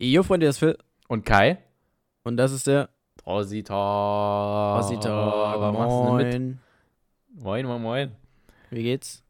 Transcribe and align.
Jo, 0.00 0.22
Freunde, 0.22 0.46
das 0.46 0.56
ist 0.56 0.60
Phil. 0.60 0.78
Und 1.08 1.26
Kai? 1.26 1.58
Und 2.22 2.36
das 2.36 2.52
ist 2.52 2.68
der 2.68 2.88
Rosita. 3.26 4.78
Rosita. 4.78 5.72
Moin. 5.72 6.60
Moin, 7.34 7.66
moin, 7.66 7.82
moin. 7.82 8.12
Wie 8.70 8.84
geht's? 8.84 9.24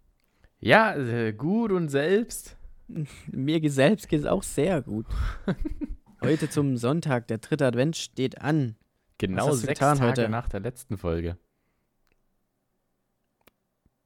Ja, 0.61 0.95
äh, 0.95 1.33
gut 1.33 1.73
und 1.73 1.89
selbst? 1.89 2.57
Mir 3.29 3.71
selbst 3.71 4.09
geht's 4.09 4.27
auch 4.27 4.43
sehr 4.43 4.83
gut. 4.83 5.07
Heute 6.21 6.51
zum 6.51 6.77
Sonntag, 6.77 7.29
der 7.29 7.39
dritte 7.39 7.65
Advent 7.65 7.97
steht 7.97 8.43
an. 8.43 8.77
Genau 9.17 9.53
sechs 9.53 9.79
getan 9.79 9.99
Tage 9.99 10.23
heute? 10.23 10.29
nach 10.29 10.49
der 10.49 10.61
letzten 10.61 10.99
Folge. 10.99 11.39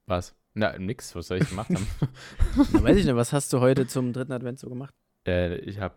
Was? 0.07 0.35
Na, 0.55 0.79
nix, 0.79 1.15
was 1.17 1.27
soll 1.27 1.39
ich 1.39 1.49
gemacht 1.49 1.71
haben? 1.71 1.87
Na, 2.73 2.83
weiß 2.83 2.99
ich 2.99 3.07
nicht, 3.07 3.17
was 3.17 3.33
hast 3.33 3.53
du 3.53 3.61
heute 3.61 3.87
zum 3.87 4.13
dritten 4.13 4.33
Advent 4.33 4.59
so 4.61 4.69
gemacht? 4.69 4.95
äh, 5.27 5.57
ich 5.57 5.79
hab, 5.81 5.97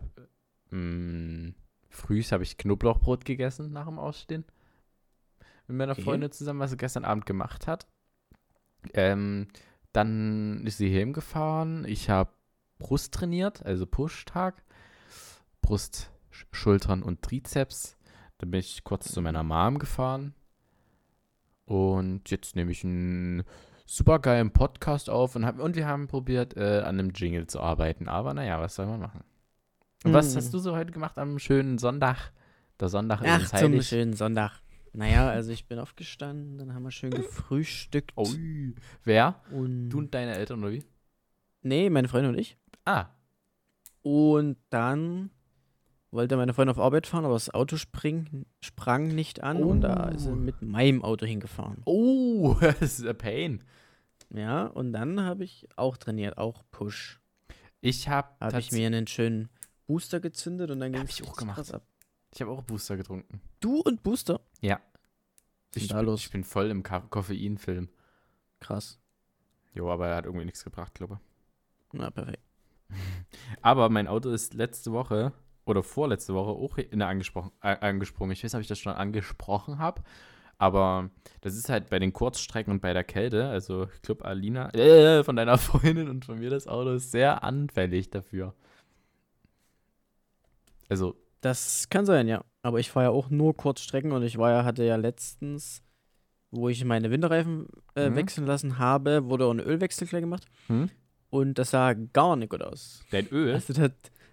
mh, 0.70 1.52
frühs 1.88 2.32
habe 2.32 2.42
ich 2.42 2.56
Knoblauchbrot 2.56 3.24
gegessen 3.24 3.72
nach 3.72 3.86
dem 3.86 3.98
Ausstehen. 3.98 4.44
Mit 5.66 5.78
meiner 5.78 5.92
Okay. 5.92 6.02
Freundin 6.02 6.30
zusammen, 6.32 6.60
was 6.60 6.70
sie 6.70 6.76
gestern 6.76 7.04
Abend 7.04 7.26
gemacht 7.26 7.66
hat. 7.66 7.86
Ähm, 8.94 9.48
dann 9.92 10.64
ist 10.66 10.78
sie 10.78 10.88
hierhin 10.88 11.12
gefahren. 11.12 11.84
Ich 11.86 12.08
habe 12.10 12.30
Brust 12.78 13.14
trainiert, 13.14 13.64
also 13.64 13.86
Push-Tag. 13.86 14.62
Brust, 15.62 16.10
Sch- 16.30 16.44
Schultern 16.52 17.02
und 17.02 17.22
Trizeps. 17.22 17.96
Dann 18.38 18.50
bin 18.50 18.60
ich 18.60 18.84
kurz 18.84 19.10
zu 19.10 19.22
meiner 19.22 19.42
Mom 19.42 19.78
gefahren. 19.78 20.34
Und 21.64 22.30
jetzt 22.30 22.54
nehme 22.54 22.70
ich 22.70 22.84
einen 22.84 23.42
super 23.86 24.20
geilen 24.20 24.52
Podcast 24.52 25.10
auf 25.10 25.34
und, 25.34 25.44
hab, 25.46 25.58
und 25.58 25.74
wir 25.74 25.86
haben 25.88 26.06
probiert, 26.06 26.56
äh, 26.56 26.80
an 26.80 27.00
einem 27.00 27.10
Jingle 27.10 27.46
zu 27.48 27.60
arbeiten. 27.60 28.08
Aber 28.08 28.34
naja, 28.34 28.60
was 28.60 28.76
soll 28.76 28.86
man 28.86 29.00
machen? 29.00 29.24
Und 30.04 30.12
was 30.12 30.30
Hm. 30.30 30.36
hast 30.36 30.54
du 30.54 30.58
so 30.58 30.76
heute 30.76 30.92
gemacht 30.92 31.18
am 31.18 31.38
schönen 31.38 31.78
Sonntag? 31.78 32.32
Der 32.78 32.88
Sonntag 32.88 33.20
ist 33.22 33.28
Ach, 33.28 33.40
uns 33.40 33.50
zum 33.50 33.58
heilig. 33.72 33.88
schönen 33.88 34.12
Sonntag. 34.14 34.60
Naja, 34.92 35.28
also 35.28 35.50
ich 35.52 35.66
bin 35.66 35.78
aufgestanden, 35.78 36.58
dann 36.58 36.74
haben 36.74 36.82
wir 36.82 36.90
schön 36.90 37.10
gefrühstückt. 37.10 38.16
Ui. 38.16 38.74
Wer? 39.04 39.40
Und 39.50 39.90
Du 39.90 39.98
und 39.98 40.14
deine 40.14 40.34
Eltern 40.36 40.62
oder 40.62 40.72
wie? 40.72 40.84
nee, 41.62 41.90
meine 41.90 42.08
Freundin 42.08 42.32
und 42.32 42.38
ich. 42.38 42.56
Ah, 42.84 43.06
Und 44.02 44.56
dann 44.70 45.30
wollte 46.12 46.36
meine 46.36 46.54
Freundin 46.54 46.76
auf 46.76 46.80
Arbeit 46.82 47.06
fahren, 47.08 47.24
aber 47.24 47.34
das 47.34 47.52
Auto 47.52 47.76
spring, 47.76 48.46
sprang 48.60 49.08
nicht 49.08 49.42
an 49.42 49.62
und 49.64 49.80
da 49.80 50.08
ist 50.10 50.22
sie 50.22 50.30
Oh. 50.30 50.36
mit 50.36 50.62
meinem 50.62 51.02
Auto 51.02 51.26
hingefahren. 51.26 51.82
oh, 51.84 52.54
das 52.60 53.00
ist 53.00 53.06
a 53.06 53.12
pain. 53.14 53.64
Ja, 54.32 54.66
und 54.66 54.92
dann 54.92 55.20
habe 55.20 55.44
ich 55.44 55.66
auch 55.76 55.96
trainiert, 55.96 56.38
auch 56.38 56.62
Push. 56.70 57.20
Ich 57.80 58.08
habe 58.08 58.28
Habe 58.40 58.58
ich 58.60 58.72
mir 58.72 58.86
einen 58.86 59.06
schönen 59.08 59.48
Booster 59.86 60.20
gezündet 60.20 60.70
und 60.70 60.80
dann 60.80 60.92
ging 60.92 61.00
Hab 61.02 61.08
es 61.08 61.20
ich 61.20 61.26
auch 61.28 61.36
gemacht. 61.36 61.72
ab. 61.72 61.82
ich 62.34 62.40
habe 62.42 62.50
auch 62.50 62.62
Booster 62.62 62.96
getrunken. 62.96 63.40
Du 63.60 63.80
und 63.80 64.02
Booster? 64.02 64.40
Ja. 64.60 64.80
Ich, 65.74 65.88
da 65.88 65.96
bin- 65.98 66.06
los? 66.06 66.20
ich 66.20 66.30
bin 66.30 66.44
voll 66.44 66.70
im 66.70 66.82
Koffeinfilm. 66.82 67.88
Krass. 68.60 68.98
Jo, 69.74 69.90
aber 69.90 70.08
er 70.08 70.16
hat 70.16 70.24
irgendwie 70.24 70.46
nichts 70.46 70.64
gebracht, 70.64 70.94
glaube 70.94 71.20
Na, 71.92 72.10
perfekt. 72.10 72.40
ich. 72.88 72.96
Aber 73.62 73.88
mein 73.90 74.06
Auto 74.08 74.30
ist 74.30 74.54
letzte 74.54 74.92
Woche 74.92 75.32
oder 75.66 75.82
vorletzte 75.82 76.32
Woche 76.34 76.50
auch 76.50 76.78
in 76.78 77.00
der 77.00 77.08
angesprochen, 77.08 77.50
äh, 77.60 77.76
angesprungen. 77.80 78.32
Ich 78.32 78.42
weiß 78.42 78.52
nicht, 78.52 78.58
ob 78.58 78.62
ich 78.62 78.68
das 78.68 78.78
schon 78.78 78.92
angesprochen 78.94 79.78
habe. 79.78 80.02
Aber 80.56 81.10
das 81.42 81.54
ist 81.56 81.68
halt 81.68 81.90
bei 81.90 81.98
den 81.98 82.12
Kurzstrecken 82.14 82.72
und 82.72 82.80
bei 82.80 82.94
der 82.94 83.04
Kälte, 83.04 83.48
also 83.48 83.88
ich 83.94 84.00
glaube, 84.02 84.24
Alina, 84.24 84.70
äh, 84.74 85.22
von 85.24 85.36
deiner 85.36 85.58
Freundin 85.58 86.08
und 86.08 86.24
von 86.24 86.38
mir 86.38 86.48
das 86.48 86.66
Auto 86.68 86.92
ist 86.92 87.10
sehr 87.10 87.42
anfällig 87.44 88.08
dafür. 88.10 88.54
Also, 90.88 91.16
Das 91.40 91.88
kann 91.90 92.06
sein, 92.06 92.28
ja. 92.28 92.44
Aber 92.62 92.80
ich 92.80 92.90
fahre 92.90 93.06
ja 93.06 93.10
auch 93.10 93.30
nur 93.30 93.56
Kurzstrecken 93.56 94.12
und 94.12 94.22
ich 94.22 94.38
war 94.38 94.50
ja, 94.50 94.64
hatte 94.64 94.84
ja 94.84 94.96
letztens, 94.96 95.82
wo 96.50 96.68
ich 96.68 96.84
meine 96.84 97.10
Winterreifen 97.10 97.68
äh, 97.94 98.10
Mhm. 98.10 98.16
wechseln 98.16 98.46
lassen 98.46 98.78
habe, 98.78 99.24
wurde 99.26 99.44
auch 99.46 99.50
ein 99.52 99.60
Ölwechsel 99.60 100.06
gleich 100.06 100.22
gemacht. 100.22 100.44
hm? 100.68 100.90
Und 101.30 101.58
das 101.58 101.70
sah 101.70 101.92
gar 101.92 102.36
nicht 102.36 102.50
gut 102.50 102.62
aus. 102.62 103.02
dein 103.10 103.28
Öl? 103.28 103.54
Also 103.54 103.72
das, 103.72 103.90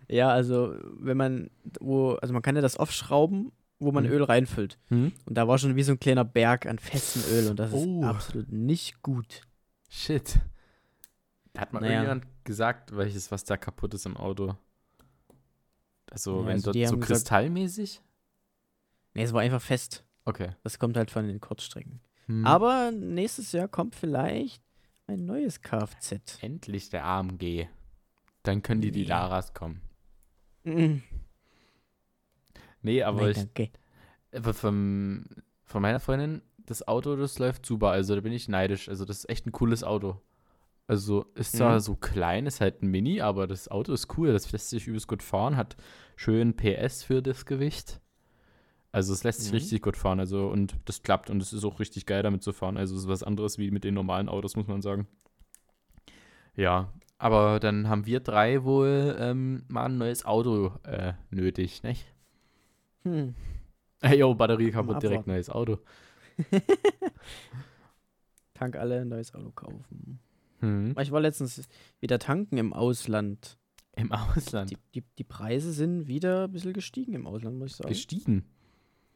ja, 0.07 0.29
also 0.29 0.75
wenn 0.99 1.17
man, 1.17 1.49
wo, 1.79 2.11
also 2.13 2.33
man 2.33 2.41
kann 2.43 2.55
ja 2.55 2.61
das 2.61 2.77
aufschrauben, 2.77 3.51
wo 3.79 3.91
man 3.91 4.05
Mhm. 4.05 4.11
Öl 4.11 4.23
reinfüllt. 4.23 4.77
Hm? 4.89 5.11
Und 5.25 5.37
da 5.37 5.47
war 5.47 5.57
schon 5.57 5.75
wie 5.75 5.83
so 5.83 5.91
ein 5.91 5.99
kleiner 5.99 6.23
Berg 6.23 6.65
an 6.65 6.79
festem 6.79 7.23
Öl 7.33 7.49
und 7.49 7.57
das 7.59 7.73
Oh. 7.73 8.01
ist 8.01 8.05
absolut 8.07 8.51
nicht 8.51 9.01
gut. 9.01 9.41
Shit. 9.89 10.39
Hat 11.57 11.73
mal 11.73 11.81
Naja. 11.81 12.03
irgendjemand 12.03 12.25
gesagt, 12.45 12.95
welches, 12.95 13.31
was 13.31 13.43
da 13.43 13.57
kaputt 13.57 13.93
ist 13.93 14.05
im 14.05 14.17
Auto? 14.17 14.55
Also, 16.13 16.41
Ja, 16.41 16.45
wenn 16.45 16.53
also 16.53 16.71
dort 16.71 16.75
so 16.87 16.93
haben 16.93 16.99
gesagt- 17.01 17.07
kristallmäßig? 17.07 18.01
Nee, 19.15 19.23
es 19.23 19.33
war 19.33 19.41
einfach 19.41 19.61
fest. 19.61 20.05
Okay. 20.25 20.51
Das 20.63 20.79
kommt 20.79 20.95
halt 20.95 21.11
von 21.11 21.27
den 21.27 21.39
Kurzstrecken. 21.41 21.99
Hm. 22.27 22.45
Aber 22.45 22.91
nächstes 22.91 23.51
Jahr 23.51 23.67
kommt 23.67 23.95
vielleicht 23.95 24.63
ein 25.07 25.25
neues 25.25 25.61
Kfz. 25.61 26.37
Endlich 26.41 26.89
der 26.89 27.03
AMG. 27.05 27.67
Dann 28.43 28.61
können 28.61 28.81
die, 28.81 28.91
die. 28.91 29.03
Laras 29.03 29.53
kommen. 29.53 29.81
Mhm. 30.63 31.03
Nee, 32.81 33.03
aber 33.03 33.21
Nein, 33.23 33.31
ich, 33.31 33.37
danke. 33.37 33.69
aber 34.33 34.53
vom, 34.53 35.25
von 35.63 35.81
meiner 35.81 35.99
Freundin, 35.99 36.41
das 36.57 36.87
Auto, 36.87 37.15
das 37.15 37.39
läuft 37.39 37.65
super. 37.65 37.89
Also, 37.89 38.15
da 38.15 38.21
bin 38.21 38.33
ich 38.33 38.47
neidisch. 38.47 38.87
Also, 38.87 39.03
das 39.05 39.19
ist 39.19 39.29
echt 39.29 39.45
ein 39.45 39.51
cooles 39.51 39.83
Auto. 39.83 40.21
Also, 40.87 41.25
ist 41.35 41.55
zwar 41.55 41.75
Mhm. 41.75 41.79
so 41.79 41.95
klein, 41.95 42.45
ist 42.45 42.59
halt 42.61 42.81
ein 42.83 42.87
Mini, 42.87 43.21
aber 43.21 43.47
das 43.47 43.69
Auto 43.69 43.93
ist 43.93 44.17
cool. 44.17 44.33
Das 44.33 44.51
lässt 44.51 44.69
sich 44.69 44.87
übelst 44.87 45.07
gut 45.07 45.23
fahren, 45.23 45.55
hat 45.55 45.77
schön 46.15 46.55
PS 46.55 47.03
für 47.03 47.21
das 47.21 47.45
Gewicht. 47.45 48.01
Also, 48.91 49.13
es 49.13 49.23
lässt 49.23 49.41
sich 49.41 49.51
Mhm. 49.51 49.55
richtig 49.55 49.81
gut 49.81 49.97
fahren. 49.97 50.19
Also, 50.19 50.49
und 50.49 50.75
das 50.85 51.01
klappt 51.01 51.29
und 51.29 51.41
es 51.41 51.53
ist 51.53 51.63
auch 51.63 51.79
richtig 51.79 52.05
geil, 52.05 52.21
damit 52.21 52.43
zu 52.43 52.51
fahren. 52.53 52.77
Also, 52.77 52.95
es 52.95 53.01
ist 53.03 53.07
was 53.07 53.23
anderes 53.23 53.57
wie 53.57 53.71
mit 53.71 53.83
den 53.85 53.93
normalen 53.93 54.27
Autos, 54.29 54.55
muss 54.55 54.67
man 54.67 54.81
sagen. 54.81 55.07
Ja, 56.55 56.93
aber 57.17 57.59
dann 57.59 57.87
haben 57.87 58.05
wir 58.05 58.19
drei 58.19 58.63
wohl 58.63 59.15
ähm, 59.19 59.63
mal 59.69 59.85
ein 59.85 59.97
neues 59.97 60.25
Auto 60.25 60.73
äh, 60.83 61.13
nötig, 61.31 61.81
nicht? 61.81 62.05
Hm. 63.03 63.33
Ey, 64.01 64.19
yo, 64.19 64.35
Batterie 64.35 64.69
kaputt, 64.71 65.01
direkt 65.01 65.27
neues 65.27 65.49
Auto. 65.49 65.79
Tank 68.53 68.75
alle, 68.75 69.01
ein 69.01 69.07
neues 69.09 69.33
Auto 69.33 69.51
kaufen. 69.51 70.19
Hm. 70.63 70.95
Ich 70.97 71.11
war 71.11 71.19
letztens 71.19 71.67
wieder 71.99 72.19
tanken 72.19 72.57
im 72.57 72.71
Ausland. 72.71 73.57
Im 73.95 74.11
Ausland. 74.11 74.71
Die, 74.71 74.77
die, 74.95 75.03
die 75.17 75.23
Preise 75.25 75.73
sind 75.73 76.07
wieder 76.07 76.45
ein 76.45 76.51
bisschen 76.51 76.71
gestiegen 76.71 77.13
im 77.13 77.27
Ausland, 77.27 77.59
muss 77.59 77.71
ich 77.71 77.75
sagen. 77.75 77.89
Gestiegen. 77.89 78.45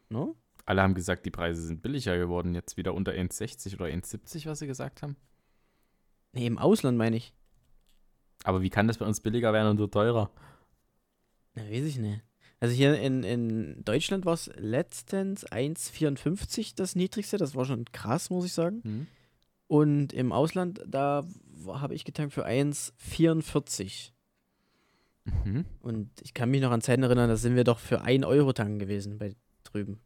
no? 0.10 0.36
Alle 0.66 0.82
haben 0.82 0.94
gesagt, 0.94 1.26
die 1.26 1.32
Preise 1.32 1.62
sind 1.62 1.82
billiger 1.82 2.18
geworden, 2.18 2.54
jetzt 2.54 2.76
wieder 2.76 2.94
unter 2.94 3.14
1,60 3.14 3.76
oder 3.76 3.86
1,70, 3.86 4.46
was 4.48 4.60
sie 4.60 4.68
gesagt 4.68 5.02
haben. 5.02 5.16
Nee, 6.34 6.46
im 6.46 6.58
Ausland 6.58 6.98
meine 6.98 7.16
ich. 7.16 7.34
Aber 8.44 8.62
wie 8.62 8.70
kann 8.70 8.90
das 8.90 8.98
bei 8.98 9.06
uns 9.06 9.22
billiger 9.22 9.54
werden 9.54 9.70
und 9.70 9.78
so 9.78 9.88
teurer? 9.88 10.30
Na, 11.56 11.64
weiß 11.64 11.86
ich 11.86 11.98
nicht. 11.98 12.22
Also 12.60 12.76
hier 12.76 13.00
in, 13.00 13.24
in 13.24 13.86
Deutschland 13.86 14.26
war 14.26 14.34
es 14.34 14.52
letztens 14.58 15.48
1,54 15.48 16.74
das 16.76 16.96
niedrigste. 16.96 17.38
Das 17.38 17.56
war 17.56 17.64
schon 17.64 17.86
krass, 17.86 18.30
muss 18.30 18.46
ich 18.46 18.54
sagen. 18.54 18.82
Hm? 18.84 19.08
Und 19.68 20.14
im 20.14 20.32
Ausland, 20.32 20.82
da 20.88 21.26
habe 21.68 21.94
ich 21.94 22.06
getankt 22.06 22.34
für 22.34 22.46
1,44. 22.46 24.12
Mhm. 25.26 25.66
Und 25.82 26.10
ich 26.22 26.34
kann 26.34 26.50
mich 26.50 26.62
noch 26.62 26.72
an 26.72 26.82
Zeiten 26.82 27.04
erinnern, 27.04 27.30
da 27.30 27.36
sind 27.36 27.56
wir 27.56 27.66
doch 27.66 27.80
für 27.80 28.02
1 28.02 28.26
Euro 28.26 28.54
tanken 28.54 28.80
gewesen 28.80 29.18
bei 29.18 29.36
drüben. 29.64 30.00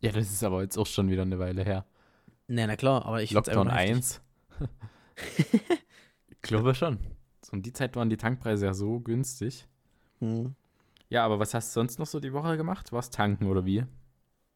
Ja, 0.00 0.12
das 0.12 0.30
ist 0.30 0.44
aber 0.44 0.62
jetzt 0.62 0.76
auch 0.76 0.86
schon 0.86 1.10
wieder 1.10 1.22
eine 1.22 1.38
Weile 1.38 1.64
her. 1.64 1.86
Na, 2.46 2.66
na 2.66 2.76
klar, 2.76 3.04
aber 3.06 3.22
ich 3.22 3.30
Lockdown 3.30 3.66
nur 3.66 3.76
heftig. 3.76 3.94
1. 3.96 4.20
ich 6.28 6.40
glaube 6.42 6.74
schon. 6.74 6.98
Um 7.50 7.62
die 7.62 7.72
Zeit 7.72 7.96
waren 7.96 8.10
die 8.10 8.18
Tankpreise 8.18 8.66
ja 8.66 8.74
so 8.74 9.00
günstig. 9.00 9.66
Hm. 10.18 10.54
Ja, 11.08 11.24
aber 11.24 11.38
was 11.38 11.54
hast 11.54 11.70
du 11.70 11.80
sonst 11.80 11.98
noch 11.98 12.06
so 12.06 12.20
die 12.20 12.32
Woche 12.32 12.56
gemacht? 12.58 12.92
Warst 12.92 13.14
tanken 13.14 13.46
oder 13.46 13.64
wie? 13.64 13.84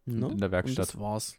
No? 0.04 0.28
In 0.28 0.38
der 0.38 0.48
Und 0.48 0.52
Werkstatt. 0.52 0.88
das 0.88 0.98
war's. 1.00 1.38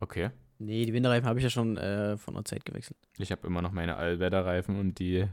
Okay. 0.00 0.30
Nee, 0.58 0.86
die 0.86 0.92
Winterreifen 0.92 1.28
habe 1.28 1.38
ich 1.38 1.42
ja 1.44 1.50
schon 1.50 1.76
äh, 1.76 2.16
von 2.16 2.34
der 2.34 2.44
Zeit 2.44 2.64
gewechselt. 2.64 2.96
Ich 3.18 3.32
habe 3.32 3.46
immer 3.46 3.60
noch 3.62 3.72
meine 3.72 3.96
Allwetterreifen 3.96 4.78
und 4.78 4.98
die, 4.98 5.26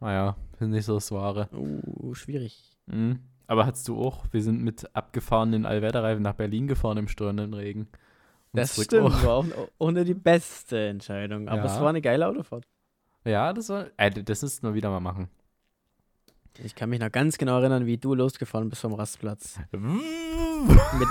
naja, 0.00 0.36
sind 0.58 0.70
nicht 0.70 0.84
so 0.84 0.94
das 0.94 1.10
Wahre. 1.10 1.48
Oh, 1.52 2.14
schwierig. 2.14 2.70
Mhm. 2.86 3.20
Aber 3.46 3.64
hattest 3.66 3.88
du 3.88 3.98
auch, 3.98 4.26
wir 4.30 4.42
sind 4.42 4.62
mit 4.62 4.94
abgefahrenen 4.94 5.64
Allwetterreifen 5.64 6.22
nach 6.22 6.34
Berlin 6.34 6.66
gefahren 6.66 6.98
im 6.98 7.08
stürmenden 7.08 7.54
Regen. 7.54 7.88
Und 8.52 8.60
Das 8.60 8.82
stimmt, 8.82 9.06
auch. 9.06 9.24
war 9.24 9.44
auch, 9.78 9.90
nicht 9.90 10.08
die 10.08 10.14
beste 10.14 10.88
Entscheidung. 10.88 11.48
Aber 11.48 11.64
es 11.64 11.74
Ja. 11.76 11.80
war 11.80 11.88
eine 11.88 12.02
geile 12.02 12.26
Autofahrt. 12.28 12.64
Ja, 13.24 13.52
das 13.54 13.68
war, 13.70 13.86
äh, 13.96 14.10
das 14.10 14.42
müssten 14.42 14.66
wir 14.66 14.74
wieder 14.74 14.90
mal 14.90 15.00
machen. 15.00 15.28
Ich 16.62 16.74
kann 16.74 16.90
mich 16.90 16.98
noch 17.00 17.12
ganz 17.12 17.38
genau 17.38 17.58
erinnern, 17.60 17.86
wie 17.86 17.98
du 17.98 18.14
losgefahren 18.14 18.68
bist 18.68 18.82
vom 18.82 18.92
Rastplatz. 18.94 19.58
Mit, 19.72 21.08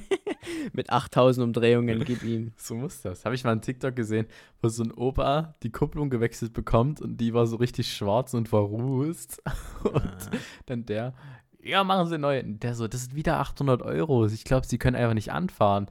mit 0.72 0.90
8000 0.90 1.44
Umdrehungen, 1.44 2.04
gib 2.04 2.22
ihm. 2.22 2.52
So 2.56 2.74
muss 2.74 3.02
das. 3.02 3.24
Habe 3.24 3.34
ich 3.34 3.44
mal 3.44 3.52
einen 3.52 3.62
TikTok 3.62 3.94
gesehen, 3.96 4.26
wo 4.62 4.68
so 4.68 4.82
ein 4.82 4.92
Opa 4.92 5.54
die 5.62 5.70
Kupplung 5.70 6.10
gewechselt 6.10 6.52
bekommt 6.52 7.00
und 7.00 7.16
die 7.18 7.34
war 7.34 7.46
so 7.46 7.56
richtig 7.56 7.92
schwarz 7.92 8.34
und 8.34 8.48
verrußt. 8.48 9.42
Und 9.84 9.94
Ah. 9.96 10.36
dann 10.66 10.86
der 10.86 11.14
ja, 11.62 11.84
machen 11.84 12.06
Sie 12.08 12.16
neu. 12.16 12.40
Und 12.40 12.62
der 12.62 12.74
so, 12.74 12.88
das 12.88 13.02
sind 13.02 13.14
wieder 13.14 13.38
800 13.38 13.82
Euro. 13.82 14.24
Ich 14.26 14.44
glaube, 14.44 14.66
Sie 14.66 14.78
können 14.78 14.96
einfach 14.96 15.12
nicht 15.12 15.30
anfahren. 15.30 15.88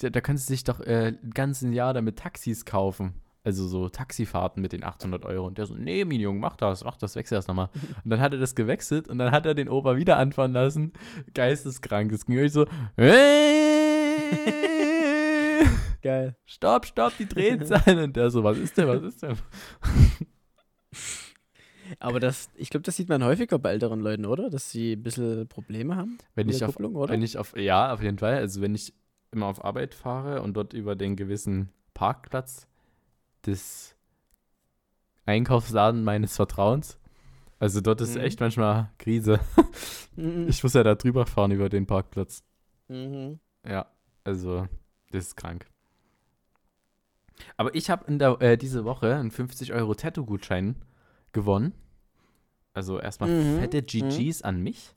Da 0.00 0.20
können 0.20 0.36
Sie 0.36 0.44
sich 0.44 0.64
doch 0.64 0.80
äh, 0.80 1.14
ein 1.22 1.30
ganzes 1.30 1.72
Jahr 1.72 1.94
damit 1.94 2.18
Taxis 2.18 2.66
kaufen. 2.66 3.14
Also 3.42 3.66
so 3.66 3.88
Taxifahrten 3.88 4.60
mit 4.60 4.72
den 4.72 4.84
800 4.84 5.24
Euro. 5.24 5.46
Und 5.46 5.56
der 5.56 5.64
so, 5.64 5.74
nee, 5.74 6.04
mein 6.04 6.20
Junge, 6.20 6.38
mach 6.40 6.56
das, 6.56 6.84
mach 6.84 6.98
das, 6.98 7.16
wechsel 7.16 7.36
das 7.36 7.46
nochmal. 7.48 7.70
Und 8.04 8.10
dann 8.10 8.20
hat 8.20 8.34
er 8.34 8.38
das 8.38 8.54
gewechselt 8.54 9.08
und 9.08 9.16
dann 9.18 9.30
hat 9.32 9.46
er 9.46 9.54
den 9.54 9.70
Opa 9.70 9.96
wieder 9.96 10.18
anfahren 10.18 10.52
lassen. 10.52 10.92
Geisteskrank. 11.32 12.12
Das 12.12 12.26
ging 12.26 12.38
euch 12.38 12.52
so, 12.52 12.66
Geil. 16.02 16.36
Stopp, 16.44 16.86
stopp, 16.86 17.12
die 17.18 17.26
Drehzahlen. 17.26 17.98
Und 17.98 18.16
der 18.16 18.30
so, 18.30 18.44
was 18.44 18.56
ist 18.58 18.76
denn, 18.78 18.88
was 18.88 19.02
ist 19.02 19.22
denn? 19.22 19.36
Aber 21.98 22.20
das, 22.20 22.50
ich 22.54 22.70
glaube, 22.70 22.84
das 22.84 22.96
sieht 22.96 23.08
man 23.08 23.24
häufiger 23.24 23.58
bei 23.58 23.70
älteren 23.70 24.00
Leuten, 24.00 24.26
oder? 24.26 24.50
Dass 24.50 24.70
sie 24.70 24.92
ein 24.92 25.02
bisschen 25.02 25.48
Probleme 25.48 25.96
haben. 25.96 26.18
Wenn 26.34 26.48
ich, 26.48 26.62
auf, 26.62 26.74
Kupplung, 26.74 26.96
oder? 26.96 27.12
wenn 27.12 27.22
ich 27.22 27.38
auf, 27.38 27.56
ja, 27.56 27.92
auf 27.92 28.02
jeden 28.02 28.18
Fall. 28.18 28.36
Also 28.36 28.60
wenn 28.60 28.74
ich 28.74 28.92
immer 29.32 29.46
auf 29.46 29.64
Arbeit 29.64 29.94
fahre 29.94 30.42
und 30.42 30.54
dort 30.54 30.72
über 30.74 30.96
den 30.96 31.16
gewissen 31.16 31.70
Parkplatz 31.94 32.66
des 33.46 33.96
Einkaufsladen 35.26 36.04
meines 36.04 36.36
Vertrauens, 36.36 36.98
also 37.58 37.80
dort 37.80 38.00
ist 38.02 38.14
Mhm. 38.14 38.20
echt 38.20 38.40
manchmal 38.40 38.90
Krise. 38.98 39.40
Mhm. 40.16 40.46
Ich 40.48 40.62
muss 40.62 40.74
ja 40.74 40.82
da 40.82 40.94
drüber 40.94 41.26
fahren 41.26 41.50
über 41.52 41.68
den 41.68 41.86
Parkplatz. 41.86 42.42
Mhm. 42.88 43.40
Ja, 43.66 43.86
also 44.24 44.66
das 45.10 45.26
ist 45.26 45.36
krank. 45.36 45.66
Aber 47.56 47.74
ich 47.74 47.90
habe 47.90 48.04
in 48.06 48.18
der 48.18 48.40
äh, 48.40 48.56
diese 48.56 48.84
Woche 48.84 49.14
einen 49.16 49.30
50 49.30 49.72
Euro 49.72 49.94
Tattoo-Gutschein 49.94 50.76
gewonnen. 51.32 51.72
Also 52.74 53.00
erstmal 53.00 53.30
Mhm, 53.30 53.58
fette 53.58 53.82
GGs 53.82 54.42
an 54.42 54.60
mich. 54.62 54.92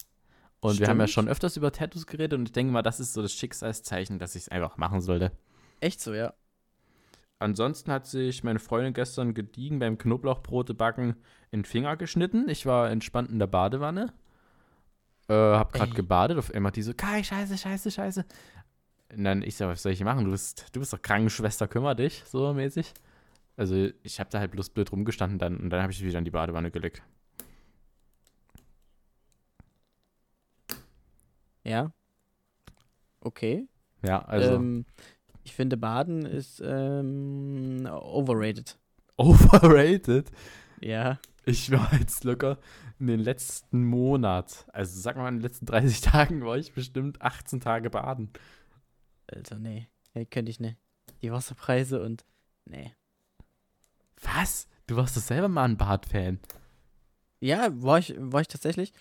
Und 0.59 0.79
wir 0.79 0.87
haben 0.87 0.99
ja 0.99 1.07
schon 1.07 1.23
Stimmt. 1.23 1.31
öfters 1.31 1.57
über 1.57 1.71
Tattoos 1.71 2.05
geredet 2.05 2.37
und 2.37 2.45
ich 2.47 2.51
denke 2.51 2.71
mal, 2.71 2.83
das 2.83 2.99
ist 2.99 3.13
so 3.13 3.21
das 3.23 3.33
Schicksalszeichen, 3.33 4.19
dass 4.19 4.35
ich 4.35 4.43
es 4.43 4.49
einfach 4.49 4.77
machen 4.77 5.01
sollte. 5.01 5.31
Echt 5.79 5.99
so, 6.01 6.13
ja. 6.13 6.33
Ansonsten 7.39 7.91
hat 7.91 8.05
sich 8.05 8.43
meine 8.43 8.59
Freundin 8.59 8.93
gestern 8.93 9.33
gediegen 9.33 9.79
beim 9.79 9.97
Knoblauchbrote 9.97 10.75
backen 10.75 11.15
in 11.49 11.61
den 11.61 11.65
Finger 11.65 11.97
geschnitten. 11.97 12.47
Ich 12.49 12.67
war 12.67 12.91
entspannt 12.91 13.31
in 13.31 13.39
der 13.39 13.47
Badewanne. 13.47 14.13
Äh, 15.27 15.33
hab 15.33 15.73
gerade 15.73 15.89
Ey. 15.91 15.95
gebadet. 15.95 16.37
Auf 16.37 16.53
einmal 16.53 16.71
die 16.71 16.83
so, 16.83 16.93
Kai, 16.93 17.23
scheiße, 17.23 17.57
scheiße, 17.57 17.89
scheiße. 17.89 18.25
Und 19.15 19.23
dann 19.23 19.41
ich 19.41 19.55
so, 19.55 19.67
was 19.67 19.83
soll 19.83 19.91
ich 19.91 20.03
machen? 20.03 20.25
Du 20.25 20.31
bist, 20.31 20.67
du 20.73 20.79
bist 20.79 20.93
doch 20.93 21.01
Krankenschwester, 21.01 21.67
kümmer 21.67 21.95
dich, 21.95 22.23
so 22.25 22.53
mäßig. 22.53 22.93
Also 23.57 23.89
ich 24.03 24.19
habe 24.19 24.29
da 24.29 24.39
halt 24.39 24.51
bloß 24.51 24.69
blöd 24.69 24.91
rumgestanden 24.91 25.37
dann, 25.39 25.57
und 25.57 25.69
dann 25.69 25.81
habe 25.81 25.91
ich 25.91 26.03
wieder 26.03 26.19
in 26.19 26.25
die 26.25 26.31
Badewanne 26.31 26.71
gelegt. 26.71 27.01
Ja. 31.63 31.91
Okay. 33.19 33.67
Ja, 34.03 34.19
also 34.23 34.55
Ähm, 34.55 34.85
ich 35.43 35.53
finde, 35.53 35.77
Baden 35.77 36.25
ist 36.25 36.61
ähm, 36.65 37.87
overrated. 37.91 38.79
overrated. 39.17 40.31
Ja. 40.79 41.19
Ich 41.45 41.71
war 41.71 41.91
jetzt 41.99 42.23
locker 42.23 42.57
in 42.99 43.07
den 43.07 43.19
letzten 43.19 43.83
Monat, 43.83 44.65
also 44.73 44.99
sag 44.99 45.17
mal 45.17 45.27
in 45.27 45.35
den 45.35 45.41
letzten 45.41 45.65
30 45.65 46.01
Tagen 46.01 46.45
war 46.45 46.57
ich 46.57 46.73
bestimmt 46.73 47.21
18 47.21 47.59
Tage 47.59 47.89
baden. 47.89 48.29
Alter, 49.33 49.57
nee. 49.59 49.87
Nee, 50.13 50.25
könnte 50.25 50.51
ich 50.51 50.59
nicht. 50.59 50.77
Die 51.21 51.31
Wasserpreise 51.31 52.01
und. 52.01 52.25
Nee. 52.65 52.93
Was? 54.21 54.67
Du 54.87 54.95
warst 54.95 55.15
doch 55.15 55.21
selber 55.21 55.47
mal 55.47 55.65
ein 55.65 55.77
Bad-Fan. 55.77 56.39
Ja, 57.39 57.69
war 57.81 57.99
ich, 57.99 58.13
war 58.17 58.41
ich 58.41 58.47
tatsächlich. 58.47 58.93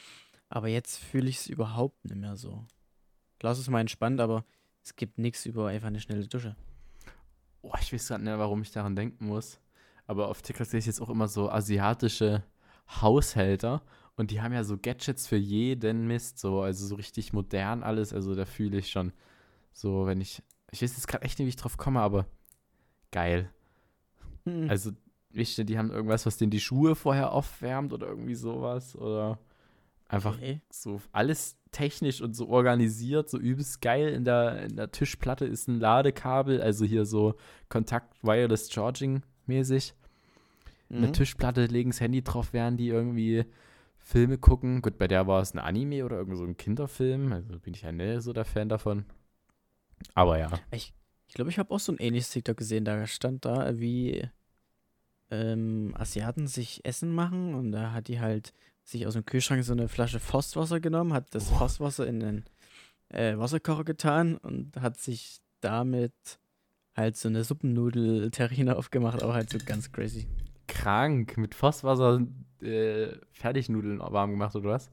Aber 0.48 0.68
jetzt 0.68 0.98
fühle 0.98 1.28
ich 1.28 1.38
es 1.38 1.46
überhaupt 1.46 2.04
nicht 2.04 2.16
mehr 2.16 2.36
so. 2.36 2.64
Klar, 3.38 3.52
es 3.52 3.68
mal 3.68 3.80
entspannt, 3.80 4.20
aber 4.20 4.44
es 4.82 4.96
gibt 4.96 5.18
nichts 5.18 5.46
über 5.46 5.68
einfach 5.68 5.88
eine 5.88 6.00
schnelle 6.00 6.26
Dusche. 6.26 6.56
Oh, 7.62 7.72
ich 7.80 7.92
weiß 7.92 8.08
gerade 8.08 8.24
nicht, 8.24 8.38
warum 8.38 8.62
ich 8.62 8.72
daran 8.72 8.96
denken 8.96 9.26
muss. 9.26 9.60
Aber 10.06 10.28
auf 10.28 10.42
TikTok 10.42 10.66
sehe 10.66 10.80
ich 10.80 10.86
jetzt 10.86 11.00
auch 11.00 11.10
immer 11.10 11.28
so 11.28 11.50
asiatische 11.50 12.42
Haushälter 13.00 13.82
und 14.16 14.30
die 14.30 14.40
haben 14.40 14.52
ja 14.52 14.64
so 14.64 14.76
Gadgets 14.76 15.26
für 15.26 15.36
jeden 15.36 16.06
Mist, 16.06 16.38
so, 16.38 16.62
also 16.62 16.86
so 16.86 16.96
richtig 16.96 17.32
modern 17.32 17.82
alles. 17.82 18.12
Also 18.12 18.34
da 18.34 18.44
fühle 18.44 18.78
ich 18.78 18.90
schon 18.90 19.12
so, 19.72 20.06
wenn 20.06 20.20
ich. 20.20 20.42
Ich 20.72 20.82
weiß 20.82 20.92
jetzt 20.96 21.08
gerade 21.08 21.24
echt 21.24 21.38
nicht, 21.38 21.46
wie 21.46 21.50
ich 21.50 21.56
drauf 21.56 21.76
komme, 21.76 22.00
aber 22.00 22.26
geil. 23.10 23.50
Hm. 24.44 24.70
Also, 24.70 24.92
wisst 25.30 25.58
ihr, 25.58 25.64
die 25.64 25.78
haben 25.78 25.90
irgendwas, 25.90 26.26
was 26.26 26.36
denen 26.36 26.50
die 26.50 26.60
Schuhe 26.60 26.94
vorher 26.94 27.32
aufwärmt 27.32 27.92
oder 27.92 28.06
irgendwie 28.06 28.34
sowas. 28.36 28.94
Oder 28.96 29.38
einfach 30.08 30.36
Okay. 30.36 30.60
so 30.70 31.00
alles 31.12 31.56
technisch 31.72 32.20
und 32.20 32.34
so 32.34 32.48
organisiert, 32.48 33.28
so 33.30 33.38
übelst 33.38 33.80
geil. 33.80 34.08
In 34.12 34.24
der, 34.24 34.62
in 34.64 34.76
der 34.76 34.90
Tischplatte 34.90 35.44
ist 35.44 35.68
ein 35.68 35.78
Ladekabel, 35.80 36.60
also 36.60 36.84
hier 36.84 37.04
so 37.04 37.34
Kontakt 37.68 38.14
Wireless 38.22 38.72
Charging 38.72 39.22
mäßig. 39.46 39.94
In 40.88 41.00
der 41.02 41.08
Mhm. 41.10 41.14
Tischplatte 41.14 41.66
legen 41.66 41.90
das 41.90 42.00
Handy 42.00 42.22
drauf, 42.22 42.52
während 42.52 42.80
die 42.80 42.88
irgendwie 42.88 43.44
Filme 43.98 44.38
gucken. 44.38 44.82
Gut, 44.82 44.98
bei 44.98 45.06
der 45.06 45.26
war 45.28 45.40
es 45.42 45.54
ein 45.54 45.58
Anime 45.60 46.04
oder 46.04 46.16
irgend 46.16 46.36
so 46.36 46.44
ein 46.44 46.56
Kinderfilm, 46.56 47.32
also 47.32 47.58
bin 47.60 47.74
ich 47.74 47.82
ja 47.82 47.92
nicht 47.92 48.22
so 48.22 48.32
der 48.32 48.44
Fan 48.44 48.68
davon. 48.68 49.04
Aber 50.14 50.38
ja. 50.38 50.50
Ich 50.70 50.92
glaube, 51.34 51.50
ich 51.50 51.58
habe 51.58 51.72
auch 51.72 51.80
so 51.80 51.92
ein 51.92 51.98
ähnliches 51.98 52.30
TikTok 52.30 52.56
gesehen. 52.56 52.84
Da 52.84 53.06
stand 53.06 53.44
da, 53.44 53.78
wie 53.78 54.28
ähm, 55.30 55.94
Asiaten 55.96 56.46
sich 56.46 56.84
Essen 56.84 57.14
machen. 57.14 57.54
Und 57.54 57.72
da 57.72 57.92
hat 57.92 58.08
die 58.08 58.20
halt 58.20 58.52
sich 58.84 59.06
aus 59.06 59.14
dem 59.14 59.24
Kühlschrank 59.24 59.62
so 59.64 59.72
eine 59.72 59.88
Flasche 59.88 60.20
Forstwasser 60.20 60.80
genommen, 60.80 61.12
hat 61.12 61.34
das. 61.34 61.48
Forstwasser 61.50 62.06
in 62.06 62.20
den 62.20 62.44
äh, 63.08 63.36
Wasserkocher 63.38 63.84
getan 63.84 64.36
und 64.36 64.76
hat 64.80 64.98
sich 64.98 65.40
damit 65.60 66.12
halt 66.96 67.16
so 67.16 67.28
eine 67.28 67.44
Suppennudel-Terrine 67.44 68.76
aufgemacht. 68.78 69.22
Auch 69.22 69.34
halt 69.34 69.50
so 69.50 69.58
ganz 69.64 69.92
crazy. 69.92 70.26
Krank, 70.66 71.36
mit 71.36 71.54
Phoswasser 71.54 72.26
äh, 72.62 73.08
Fertignudeln 73.32 73.98
warm 73.98 74.30
gemacht 74.30 74.54
oder 74.54 74.70
was? 74.70 74.90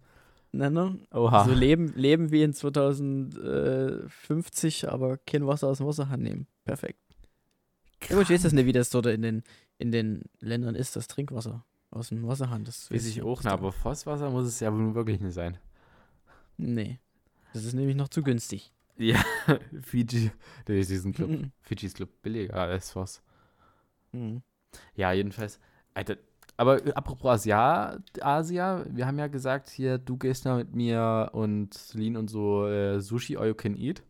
Na, 0.51 0.69
ne? 0.69 0.99
Oha. 1.11 1.45
So 1.45 1.53
leben, 1.53 1.93
leben 1.95 2.31
wie 2.31 2.43
in 2.43 2.53
2050, 2.53 4.89
aber 4.89 5.17
kein 5.17 5.45
Wasser 5.45 5.67
aus 5.67 5.79
dem 5.79 5.87
Wasserhahn 5.87 6.21
nehmen. 6.21 6.47
Perfekt. 6.65 6.99
Gut, 8.01 8.21
ich 8.21 8.29
weiß 8.29 8.43
das 8.43 8.53
nicht, 8.53 8.65
wie 8.65 8.71
das 8.71 8.89
dort 8.89 9.07
in 9.07 9.21
den, 9.21 9.43
in 9.77 9.91
den 9.91 10.23
Ländern 10.39 10.75
ist, 10.75 10.95
das 10.95 11.07
Trinkwasser 11.07 11.65
aus 11.91 12.09
dem 12.09 12.27
Wasserhahn. 12.27 12.63
Das 12.63 12.91
Weiß 12.91 13.05
ich 13.05 13.21
auch, 13.21 13.43
nicht, 13.43 13.51
aber 13.51 13.71
Phoswasser 13.71 14.29
muss 14.29 14.47
es 14.47 14.59
ja 14.59 14.73
wohl 14.73 14.95
wirklich 14.95 15.19
nicht 15.19 15.33
sein. 15.33 15.57
Nee. 16.57 16.99
Das 17.53 17.65
ist 17.65 17.73
nämlich 17.73 17.95
noch 17.95 18.09
zu 18.09 18.23
günstig. 18.23 18.71
Ja, 18.97 19.23
Fiji, 19.81 20.31
der 20.67 20.77
ist 20.77 20.89
diesen 20.89 21.13
Club. 21.13 21.29
Mhm. 21.29 21.51
Fiji 21.61 21.87
ist 21.87 21.95
Club 21.95 22.09
billiger 22.21 22.55
als 22.55 22.91
Phos. 22.91 23.21
Mhm. 24.11 24.41
Ja, 24.95 25.11
jedenfalls. 25.11 25.59
Alter, 25.93 26.17
aber 26.57 26.85
äh, 26.85 26.91
apropos 26.93 27.29
Asia, 27.31 27.97
Asia, 28.19 28.85
wir 28.89 29.07
haben 29.07 29.17
ja 29.19 29.27
gesagt, 29.27 29.69
hier, 29.69 29.97
du 29.97 30.17
gehst 30.17 30.45
mal 30.45 30.57
mit 30.57 30.75
mir 30.75 31.29
und 31.33 31.73
Celine 31.73 32.19
und 32.19 32.29
so 32.29 32.67
äh, 32.67 32.99
Sushi 32.99 33.37
All 33.37 33.47
You 33.49 33.53
Can 33.55 33.75
Eat 33.75 34.03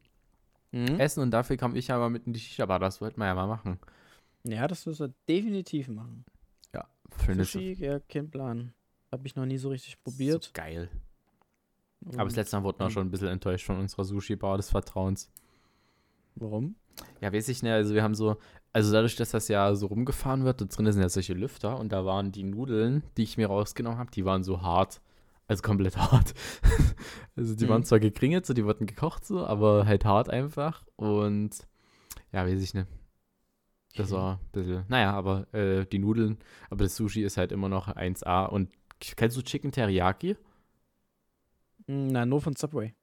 Mhm. 0.73 0.99
essen 0.99 1.21
und 1.21 1.31
dafür 1.31 1.55
kam 1.55 1.75
ich 1.77 1.87
ja 1.87 1.97
mal 1.97 2.09
mit 2.09 2.27
in 2.27 2.33
die 2.33 2.39
Shisha-Bar. 2.41 2.79
Das 2.79 2.99
wollten 2.99 3.19
wir 3.21 3.25
ja 3.27 3.33
mal 3.35 3.47
machen. 3.47 3.79
Ja, 4.43 4.67
das 4.67 4.85
müssen 4.85 5.07
wir 5.07 5.13
definitiv 5.29 5.87
machen. 5.87 6.25
Schön 7.23 7.39
ist 7.39 7.53
Sushi, 7.53 7.73
ja, 7.79 7.99
kein 8.01 8.29
Plan. 8.29 8.73
Habe 9.11 9.25
ich 9.25 9.35
noch 9.37 9.45
nie 9.45 9.57
so 9.57 9.69
richtig 9.69 9.93
So 9.93 10.11
probiert. 10.11 10.53
geil. 10.53 10.89
Aber 12.05 12.25
das 12.25 12.33
Und 12.33 12.35
letzte 12.35 12.57
Mal 12.57 12.63
wurden 12.63 12.79
wir 12.79 12.85
Mhm. 12.87 12.91
schon 12.91 13.07
ein 13.07 13.11
bisschen 13.11 13.29
enttäuscht 13.29 13.65
von 13.65 13.77
unserer 13.79 14.03
Sushi-Bar 14.03 14.57
des 14.57 14.69
Vertrauens. 14.69 15.31
Warum? 16.35 16.75
Ja, 17.21 17.31
weiß 17.31 17.47
ich 17.49 17.63
nicht. 17.63 17.71
Also 17.71 17.93
wir 17.95 18.03
haben 18.03 18.13
so, 18.13 18.37
also 18.77 18.91
dadurch, 18.93 19.15
dass 19.15 19.31
das 19.31 19.47
ja 19.47 19.73
so 19.73 19.87
rumgefahren 19.87 20.45
wird, 20.45 20.61
da 20.61 20.65
drin 20.65 20.91
sind 20.91 21.01
ja 21.01 21.09
solche 21.09 21.33
Lüfter 21.33 21.79
und 21.79 21.91
da 21.91 22.05
waren 22.05 22.31
die 22.31 22.43
Nudeln, 22.43 23.01
die 23.17 23.23
ich 23.23 23.35
mir 23.35 23.47
rausgenommen 23.47 23.97
habe, 23.97 24.11
die 24.11 24.23
waren 24.23 24.43
so 24.43 24.61
hart. 24.61 25.01
Also 25.47 25.63
komplett 25.63 25.97
hart. 25.97 26.35
also 27.35 27.55
die 27.55 27.65
Mhm. 27.65 27.69
waren 27.69 27.83
zwar 27.85 27.99
gekringelt, 27.99 28.45
so 28.45 28.53
die 28.53 28.63
wurden 28.65 28.85
gekocht 28.85 29.25
so, 29.25 29.43
aber 29.47 29.87
halt 29.87 30.05
hart 30.05 30.29
einfach. 30.29 30.85
Und 30.95 31.51
ja, 32.31 32.45
weiß 32.45 32.61
ich 32.61 32.75
nicht. 32.75 32.87
Das 33.95 34.11
war 34.11 34.35
ein 34.35 34.51
bisschen, 34.51 34.85
naja, 34.89 35.11
aber 35.13 35.51
äh, 35.55 35.83
die 35.87 35.97
Nudeln, 35.97 36.37
aber 36.69 36.83
das 36.83 36.95
Sushi 36.95 37.23
ist 37.23 37.37
halt 37.37 37.51
immer 37.51 37.69
noch 37.69 37.87
1A. 37.87 38.45
Und 38.45 38.69
kennst 38.99 39.35
du 39.37 39.41
Chicken 39.41 39.71
Teriyaki? 39.71 40.37
Mm, 41.87 42.07
Na, 42.11 42.27
nur 42.27 42.41
von 42.41 42.55
Subway. 42.55 42.93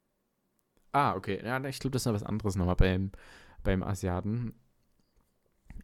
Ah, 0.92 1.16
okay. 1.16 1.40
Ja, 1.44 1.62
ich 1.64 1.80
glaube, 1.80 1.92
das 1.94 2.02
ist 2.02 2.06
noch 2.06 2.14
was 2.14 2.22
anderes 2.22 2.54
nochmal 2.54 2.76
beim, 2.76 3.10
beim 3.64 3.82
Asiaten. 3.82 4.54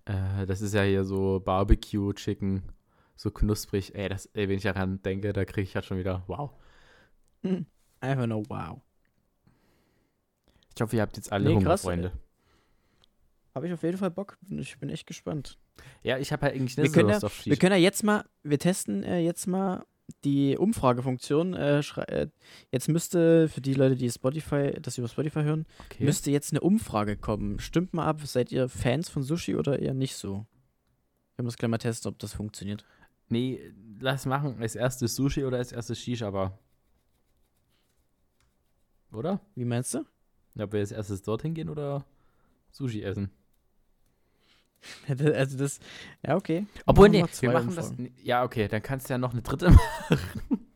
Äh, 0.04 0.47
das 0.47 0.61
ist 0.61 0.75
ja 0.75 0.82
hier 0.82 1.04
so 1.04 1.40
Barbecue-Chicken, 1.40 2.62
so 3.16 3.30
knusprig. 3.30 3.94
Ey, 3.94 4.09
das, 4.09 4.26
ey, 4.26 4.49
wenn 4.49 4.56
ich 4.56 4.62
daran 4.62 5.02
denke, 5.02 5.32
da 5.32 5.44
kriege 5.44 5.62
ich 5.62 5.75
halt 5.75 5.85
schon 5.85 5.99
wieder, 5.99 6.25
wow. 6.26 6.50
Hm. 7.42 7.66
Einfach 8.00 8.26
nur 8.26 8.49
wow. 8.49 8.80
Ich 10.75 10.82
hoffe, 10.82 10.97
ihr 10.97 11.02
habt 11.02 11.16
jetzt 11.16 11.30
alle 11.32 11.49
Nee, 11.49 11.54
Hunger, 11.56 11.66
krass, 11.66 11.82
Freunde. 11.82 12.12
Habe 13.54 13.66
ich 13.66 13.73
auf 13.73 13.82
jeden 13.82 13.99
Fall 13.99 14.11
Bock. 14.11 14.38
Ich 14.49 14.78
bin 14.78 14.88
echt 14.90 15.06
gespannt. 15.06 15.59
Ja, 16.02 16.18
ich 16.18 16.32
habe 16.32 16.47
halt 16.47 16.54
eigentlich 16.54 16.76
Wir 16.76 16.85
nicht 16.85 16.94
so 16.94 17.00
können 17.00 17.11
Lust 17.11 17.25
auf 17.25 17.44
Wir 17.44 17.56
können 17.56 17.73
ja 17.73 17.78
jetzt 17.78 18.02
mal, 18.04 18.25
wir 18.42 18.59
testen 18.59 19.02
äh, 19.02 19.20
jetzt 19.20 19.47
mal 19.47 19.85
die 20.24 20.56
Umfragefunktion, 20.56 21.54
äh, 21.54 21.78
äh, 21.80 22.28
jetzt 22.70 22.88
müsste 22.88 23.48
für 23.48 23.60
die 23.60 23.74
Leute, 23.74 23.96
die 23.96 24.10
Spotify, 24.10 24.72
das 24.80 24.98
über 24.98 25.08
Spotify 25.08 25.42
hören, 25.42 25.66
Okay. 25.86 26.04
müsste 26.04 26.30
jetzt 26.30 26.52
eine 26.52 26.60
Umfrage 26.60 27.16
kommen. 27.16 27.58
Stimmt 27.60 27.94
mal 27.94 28.06
ab, 28.06 28.20
seid 28.24 28.52
ihr 28.52 28.68
Fans 28.68 29.08
von 29.08 29.22
Sushi 29.22 29.54
oder 29.56 29.78
eher 29.78 29.94
nicht 29.94 30.16
so? 30.16 30.46
Wir 31.36 31.44
müssen 31.44 31.56
gleich 31.56 31.70
mal 31.70 31.78
testen, 31.78 32.10
ob 32.10 32.18
das 32.18 32.34
funktioniert. 32.34 32.84
nee, 33.28 33.60
lass 34.00 34.26
machen. 34.26 34.56
Als 34.60 34.74
erstes 34.76 35.14
Sushi 35.14 35.44
oder 35.44 35.58
als 35.58 35.72
erstes 35.72 35.98
Shisha-Bar? 36.00 36.58
Oder? 39.12 39.40
Wie 39.54 39.64
meinst 39.64 39.94
du? 39.94 40.04
Ob 40.58 40.72
wir 40.72 40.80
als 40.80 40.92
erstes 40.92 41.22
dorthin 41.22 41.54
gehen 41.54 41.68
oder 41.68 42.04
Sushi 42.70 43.02
essen? 43.02 43.30
Also 45.08 45.58
das, 45.58 45.78
ja 46.26 46.37
okay. 46.37 46.66
Obwohl, 46.87 47.08
nee, 47.08 47.25
wir 47.40 47.50
machen 47.52 47.75
das. 47.75 47.90
Umfragen. 47.90 48.14
Ja, 48.22 48.44
okay, 48.44 48.68
dann 48.68 48.82
kannst 48.82 49.08
du 49.08 49.14
ja 49.14 49.18
noch 49.18 49.32
eine 49.32 49.42
dritte 49.42 49.70
machen. 50.10 50.66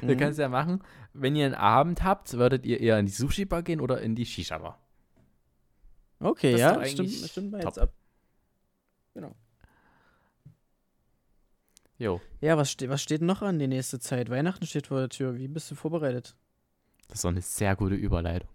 Dann 0.00 0.10
Mhm. 0.10 0.16
kannst 0.18 0.38
du 0.38 0.42
ja 0.42 0.48
machen, 0.48 0.82
wenn 1.12 1.36
ihr 1.36 1.46
einen 1.46 1.54
Abend 1.54 2.02
habt, 2.02 2.32
würdet 2.34 2.66
ihr 2.66 2.80
eher 2.80 2.98
in 2.98 3.06
die 3.06 3.12
Sushi-Bar 3.12 3.62
gehen 3.62 3.80
oder 3.80 4.00
in 4.00 4.14
die 4.16 4.26
Shisha-Bar? 4.26 4.78
Okay, 6.18 6.52
Das 6.52 6.60
ja, 6.60 6.84
stimmt, 6.84 7.10
stimmt 7.10 7.52
mal 7.52 7.60
top. 7.60 7.68
jetzt 7.68 7.78
ab. 7.78 7.92
Jo, 11.98 12.20
Ja, 12.40 12.56
was, 12.56 12.70
ste 12.70 12.88
was 12.88 13.02
steht 13.02 13.20
noch 13.20 13.42
an 13.42 13.58
die 13.58 13.66
nächste 13.66 14.00
Zeit? 14.00 14.30
Weihnachten 14.30 14.64
steht 14.66 14.86
vor 14.86 15.00
der 15.00 15.10
Tür. 15.10 15.36
Wie 15.36 15.48
bist 15.48 15.70
du 15.70 15.74
vorbereitet? 15.74 16.34
das 17.08 17.16
ist 17.18 17.24
doch 17.24 17.30
eine 17.30 17.42
sehr 17.42 17.74
gute 17.76 17.94
Überleitung. 17.96 18.48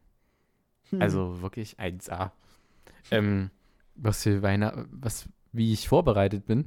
Hm. 0.89 1.01
Also 1.01 1.41
wirklich 1.41 1.77
1A. 1.77 2.31
Ähm, 3.11 3.51
was 3.95 4.23
für 4.23 4.41
Weihnachten, 4.41 4.87
was, 4.91 5.27
wie 5.51 5.73
ich 5.73 5.87
vorbereitet 5.87 6.45
bin. 6.45 6.65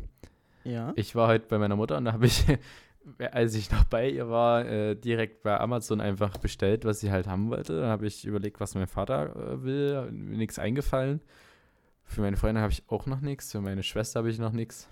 Ja. 0.64 0.92
Ich 0.96 1.14
war 1.14 1.28
heute 1.28 1.46
bei 1.48 1.58
meiner 1.58 1.76
Mutter 1.76 1.96
und 1.96 2.04
da 2.06 2.12
habe 2.12 2.26
ich, 2.26 2.44
als 3.32 3.54
ich 3.54 3.70
noch 3.70 3.84
bei 3.84 4.08
ihr 4.08 4.28
war, 4.28 4.66
äh, 4.66 4.94
direkt 4.94 5.42
bei 5.42 5.58
Amazon 5.58 6.00
einfach 6.00 6.36
bestellt, 6.38 6.84
was 6.84 7.00
sie 7.00 7.10
halt 7.10 7.26
haben 7.26 7.50
wollte. 7.50 7.80
Dann 7.80 7.90
habe 7.90 8.06
ich 8.06 8.24
überlegt, 8.24 8.60
was 8.60 8.74
mein 8.74 8.86
Vater 8.86 9.34
äh, 9.36 9.62
will. 9.62 10.10
Mir 10.10 10.38
nichts 10.38 10.58
eingefallen. 10.58 11.20
Für 12.04 12.22
meine 12.22 12.36
Freunde 12.36 12.60
habe 12.60 12.72
ich 12.72 12.84
auch 12.88 13.06
noch 13.06 13.20
nichts. 13.20 13.52
Für 13.52 13.60
meine 13.60 13.82
Schwester 13.82 14.20
habe 14.20 14.30
ich 14.30 14.38
noch 14.38 14.52
nichts. 14.52 14.88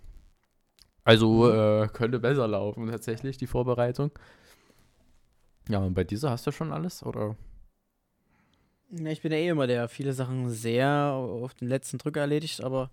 Also 1.05 1.51
äh, 1.51 1.89
könnte 1.89 2.19
besser 2.19 2.49
laufen 2.49 2.89
tatsächlich, 2.89 3.39
die 3.39 3.47
Vorbereitung. 3.47 4.11
Ja, 5.69 5.79
und 5.79 5.95
bei 5.95 6.05
dieser 6.05 6.31
hast 6.31 6.47
du 6.47 6.53
schon 6.53 6.73
alles, 6.73 7.05
oder? 7.05 7.37
Ja, 8.91 9.11
ich 9.11 9.21
bin 9.23 9.33
ja 9.33 9.39
eh 9.39 9.49
immer 9.49 9.67
der 9.67 9.89
viele 9.89 10.13
Sachen 10.13 10.51
sehr 10.51 10.89
auf 11.13 11.55
den 11.55 11.69
letzten 11.69 11.99
Drücker 11.99 12.21
erledigt, 12.21 12.63
aber 12.63 12.91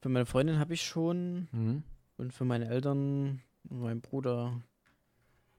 für 0.00 0.08
meine 0.08 0.26
Freundin 0.26 0.58
habe 0.58 0.74
ich 0.74 0.82
schon 0.82 1.48
Mhm. 1.52 1.82
und 2.16 2.32
für 2.32 2.44
meine 2.44 2.68
Eltern, 2.68 3.42
meinen 3.68 4.00
Bruder 4.00 4.60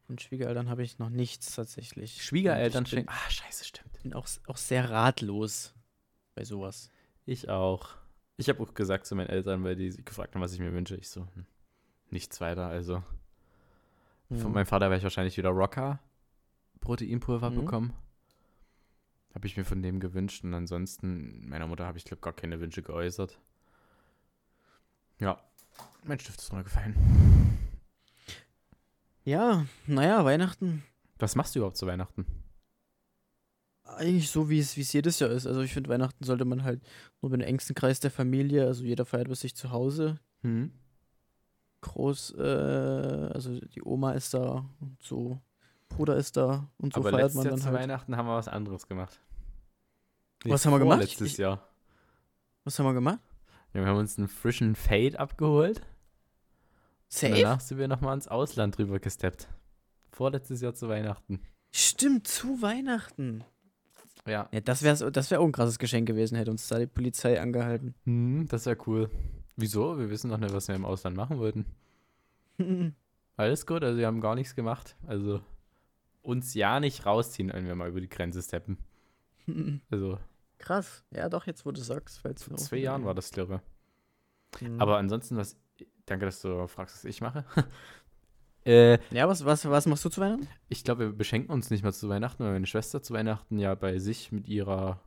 und 0.08 0.22
Schwiegereltern 0.22 0.70
habe 0.70 0.84
ich 0.84 1.00
noch 1.00 1.10
nichts 1.10 1.56
tatsächlich. 1.56 2.22
Schwiegereltern 2.22 2.84
ich 2.86 2.91
bin. 2.96 3.08
Ah, 3.10 3.29
scheiße, 3.29 3.65
stimmt. 3.65 4.01
bin 4.03 4.13
auch, 4.13 4.27
auch 4.48 4.58
sehr 4.58 4.89
ratlos 4.89 5.74
bei 6.36 6.44
sowas. 6.46 6.89
Ich 7.25 7.50
auch. 7.50 7.89
Ich 8.38 8.48
habe 8.50 8.62
auch 8.62 8.74
gesagt 8.74 9.06
zu 9.08 9.15
meinen 9.15 9.27
Eltern, 9.29 9.63
weil 9.63 9.75
die 9.75 9.89
gefragt 10.03 10.36
haben, 10.36 10.41
was 10.41 10.53
ich 10.53 10.60
mir 10.60 10.72
wünsche. 10.72 10.96
Ich 10.96 11.10
so, 11.10 11.22
hm, 11.34 11.46
nichts 12.12 12.39
weiter. 12.39 12.67
Also 12.67 13.03
von 14.29 14.38
Ja. 14.38 14.48
meinem 14.50 14.65
Vater 14.65 14.86
werde 14.89 14.98
ich 14.98 15.03
wahrscheinlich 15.03 15.38
wieder 15.38 15.50
Rocker 15.50 16.00
Proteinpulver 16.82 17.50
Mhm. 17.50 17.56
bekommen. 17.56 17.94
Habe 19.38 19.46
ich 19.46 19.56
mir 19.56 19.65
von 19.65 19.84
dem 19.84 20.00
gewünscht. 20.00 20.44
Und 20.44 20.56
ansonsten, 20.56 21.48
meiner 21.48 21.67
Mutter 21.67 21.86
habe 21.86 22.00
ich, 22.00 22.06
glaube 22.06 22.22
gar 22.22 22.34
keine 22.34 22.60
Wünsche 22.60 22.82
geäußert. 22.82 23.38
Ja, 25.20 25.39
mein 26.03 26.20
Stift 26.20 26.41
ist 26.41 26.51
runtergefallen. 26.51 26.96
Ja, 29.25 29.67
naja, 29.86 30.25
Weihnachten 30.25 30.82
Was 31.20 31.36
machst 31.36 31.53
du 31.53 31.60
überhaupt 31.60 31.77
zu 31.77 31.86
Weihnachten? 31.86 32.25
eigentlich 33.84 34.32
so, 34.32 34.50
wie 34.50 34.58
es 34.60 34.91
jedes 34.91 35.20
Jahr 35.20 35.29
ist. 35.29 35.46
Also 35.46 35.62
ich 35.62 35.72
finde, 35.72 35.91
Weihnachten 35.91 36.24
sollte 36.24 36.44
man 36.44 36.63
halt 36.63 36.82
nur 37.22 37.29
mit 37.29 37.41
dem 37.41 37.48
engsten 37.48 37.75
Kreis 37.75 38.00
der 38.00 38.10
Familie, 38.10 38.65
also 38.65 38.84
jeder 38.84 39.06
feiert 39.06 39.27
bei 39.27 39.36
sich 39.36 39.56
zu 39.56 39.70
Hause. 39.70 40.20
Hm? 40.41 40.72
Groß, 41.82 42.34
äh, 42.39 43.29
also 43.36 43.60
die 43.60 43.84
Oma 43.84 44.13
ist 44.13 44.34
da 44.34 44.67
und 44.79 44.98
so, 45.03 45.39
Bruder 45.89 46.15
ist 46.15 46.38
da 46.38 46.72
und 46.77 46.96
so 46.96 47.01
Aber 47.01 47.12
feiert 47.12 47.36
man 47.36 47.46
Jahr 47.46 47.51
dann 47.51 47.62
zu 47.62 47.67
halt. 47.67 47.75
Weihnachten 47.77 48.17
haben 48.17 48.25
wir 48.25 48.36
was 48.36 48.48
anderes 48.48 48.88
gemacht. 48.88 49.22
Was 50.46 50.65
haben 50.65 50.74
wir 50.74 50.79
gemacht? 50.79 51.01
Letztes 51.01 51.34
Ich- 51.34 51.38
Jahr. 51.38 51.67
Was 52.63 52.77
haben 52.79 52.86
wir 52.86 52.94
gemacht? 52.94 53.20
Ja, 53.74 53.82
wir 53.82 53.88
haben 53.88 53.98
uns 53.98 54.17
einen 54.17 54.27
frischen 54.27 54.75
Fade 54.75 55.20
abgeholt. 55.20 55.79
Und 55.79 55.86
Safe? 57.10 57.34
danach 57.41 57.60
sind 57.62 57.77
wir 57.77 57.88
nochmal 57.88 58.13
ins 58.15 58.27
Ausland 58.27 58.77
rüber 58.79 59.00
gesteppt. 59.00 59.48
Vorletztes 60.12 60.62
Jahr 60.62 60.74
zu 60.74 60.89
Weihnachten. 60.89 61.41
Stimmt, 61.72 62.27
zu 62.27 62.62
Weihnachten. 62.62 63.44
Ja. 64.27 64.50
Ja, 64.51 64.60
das 64.60 64.84
wäre 64.84 65.12
das 65.12 65.32
wär 65.32 65.39
auch 65.39 65.46
ein 65.46 65.51
krasses 65.53 65.79
Geschenk 65.79 66.08
gewesen, 66.08 66.36
hätte 66.36 66.51
uns 66.51 66.67
da 66.67 66.79
die 66.79 66.88
Polizei 66.88 67.39
angehalten. 67.39 67.96
Hm, 68.03 68.48
das 68.50 68.65
wäre 68.65 68.77
cool. 68.88 69.10
Wieso? 69.56 69.98
Wir 69.98 70.10
wissen 70.10 70.29
doch 70.29 70.38
nicht, 70.38 70.53
was 70.53 70.67
wir 70.67 70.75
im 70.75 70.86
Ausland 70.86 71.15
machen 71.15 71.39
wollten. 71.39 71.65
Alles 73.38 73.65
gut, 73.65 73.84
also 73.84 73.98
wir 73.98 74.08
haben 74.08 74.20
gar 74.22 74.36
nichts 74.36 74.56
gemacht. 74.56 74.96
Also 75.06 75.41
uns 76.22 76.53
ja 76.56 76.79
nicht 76.79 77.06
rausziehen, 77.06 77.51
wenn 77.53 77.65
wir 77.67 77.75
mal 77.75 77.89
über 77.89 78.01
die 78.01 78.10
Grenze 78.10 78.41
steppen. 78.41 78.77
Also 79.89 80.20
Krass. 80.59 81.03
Ja, 81.11 81.29
doch, 81.29 81.45
jetzt 81.45 81.65
wo 81.65 81.71
du 81.71 81.81
sagst, 81.81 82.19
vor 82.19 82.33
zwei 82.35 82.77
Jahren 82.77 83.05
war 83.05 83.13
das, 83.15 83.31
glaube 83.31 83.61
Mhm. 84.61 84.79
Aber 84.81 84.97
ansonsten, 84.97 85.37
was. 85.37 85.57
Danke, 86.05 86.25
dass 86.25 86.41
du 86.41 86.67
fragst, 86.67 86.95
was 86.95 87.05
ich 87.05 87.19
mache. 87.21 87.43
äh, 88.65 88.97
Ja, 89.13 89.27
was, 89.27 89.43
was, 89.45 89.69
was 89.69 89.85
machst 89.85 90.05
du 90.05 90.09
zu 90.09 90.21
Weihnachten? 90.21 90.47
ich 90.69 90.83
glaube, 90.83 91.07
wir 91.07 91.13
beschenken 91.13 91.51
uns 91.51 91.69
nicht 91.69 91.83
mal 91.83 91.93
zu 91.93 92.07
Weihnachten, 92.09 92.43
weil 92.43 92.53
meine 92.53 92.65
Schwester 92.65 93.01
zu 93.03 93.13
Weihnachten 93.13 93.59
ja 93.59 93.75
bei 93.75 93.99
sich 93.99 94.31
mit 94.31 94.47
ihrer 94.47 95.01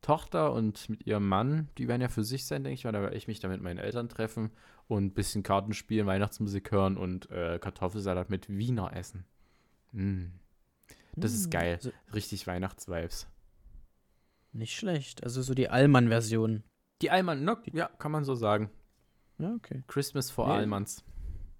Tochter 0.00 0.54
und 0.54 0.88
mit 0.88 1.06
ihrem 1.06 1.28
Mann, 1.28 1.68
die 1.76 1.86
werden 1.86 2.00
ja 2.00 2.08
für 2.08 2.24
sich 2.24 2.46
sein, 2.46 2.64
denke 2.64 2.74
ich 2.74 2.84
mal. 2.84 2.92
Da 2.92 3.02
werde 3.02 3.16
ich 3.16 3.28
mich 3.28 3.40
dann 3.40 3.50
mit 3.50 3.60
meinen 3.60 3.78
Eltern 3.78 4.08
treffen 4.08 4.50
und 4.88 5.04
ein 5.04 5.12
bisschen 5.14 5.42
Karten 5.42 5.74
spielen, 5.74 6.06
Weihnachtsmusik 6.06 6.72
hören 6.72 6.96
und 6.96 7.30
äh, 7.30 7.58
Kartoffelsalat 7.60 8.30
mit 8.30 8.48
Wiener 8.48 8.96
essen. 8.96 9.26
Mm. 9.92 10.26
Das 11.16 11.34
ist 11.34 11.44
Hm, 11.44 11.50
geil. 11.50 11.78
Richtig 12.14 12.46
Weihnachtsvibes. 12.46 13.26
Nicht 14.52 14.74
schlecht. 14.76 15.24
Also 15.24 15.42
so 15.42 15.54
die 15.54 15.68
Allmann-Version. 15.68 16.62
Die 17.02 17.10
Allmann, 17.10 17.44
ne? 17.44 17.56
ja, 17.72 17.88
kann 17.98 18.12
man 18.12 18.24
so 18.24 18.34
sagen. 18.34 18.70
Ja, 19.38 19.54
okay. 19.54 19.82
Christmas 19.86 20.30
for 20.30 20.48
Ja. 20.48 20.54
Allmanns. 20.54 21.02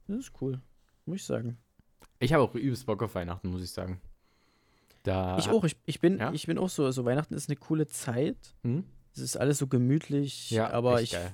Das 0.06 0.18
ist 0.18 0.32
cool. 0.40 0.60
Muss 1.06 1.16
ich 1.20 1.24
sagen. 1.24 1.56
Ich 2.18 2.32
habe 2.32 2.42
auch 2.42 2.54
übelst 2.54 2.84
Bock 2.86 3.02
auf 3.02 3.14
Weihnachten, 3.14 3.48
muss 3.48 3.62
ich 3.62 3.70
sagen. 3.70 4.00
Da 5.02 5.38
Ich 5.38 5.48
auch. 5.48 5.64
Ich, 5.64 5.76
ich, 5.86 6.00
bin, 6.00 6.18
Ja? 6.18 6.32
ich 6.32 6.46
bin 6.46 6.58
auch 6.58 6.68
so. 6.68 6.84
Also 6.84 7.04
Weihnachten 7.06 7.32
ist 7.34 7.48
eine 7.48 7.56
coole 7.56 7.86
Zeit. 7.86 8.36
Hm? 8.64 8.84
Es 9.14 9.20
ist 9.20 9.36
alles 9.36 9.58
so 9.58 9.66
gemütlich. 9.66 10.50
Ja, 10.50 10.70
aber 10.70 11.00
ich, 11.00 11.12
geil. 11.12 11.32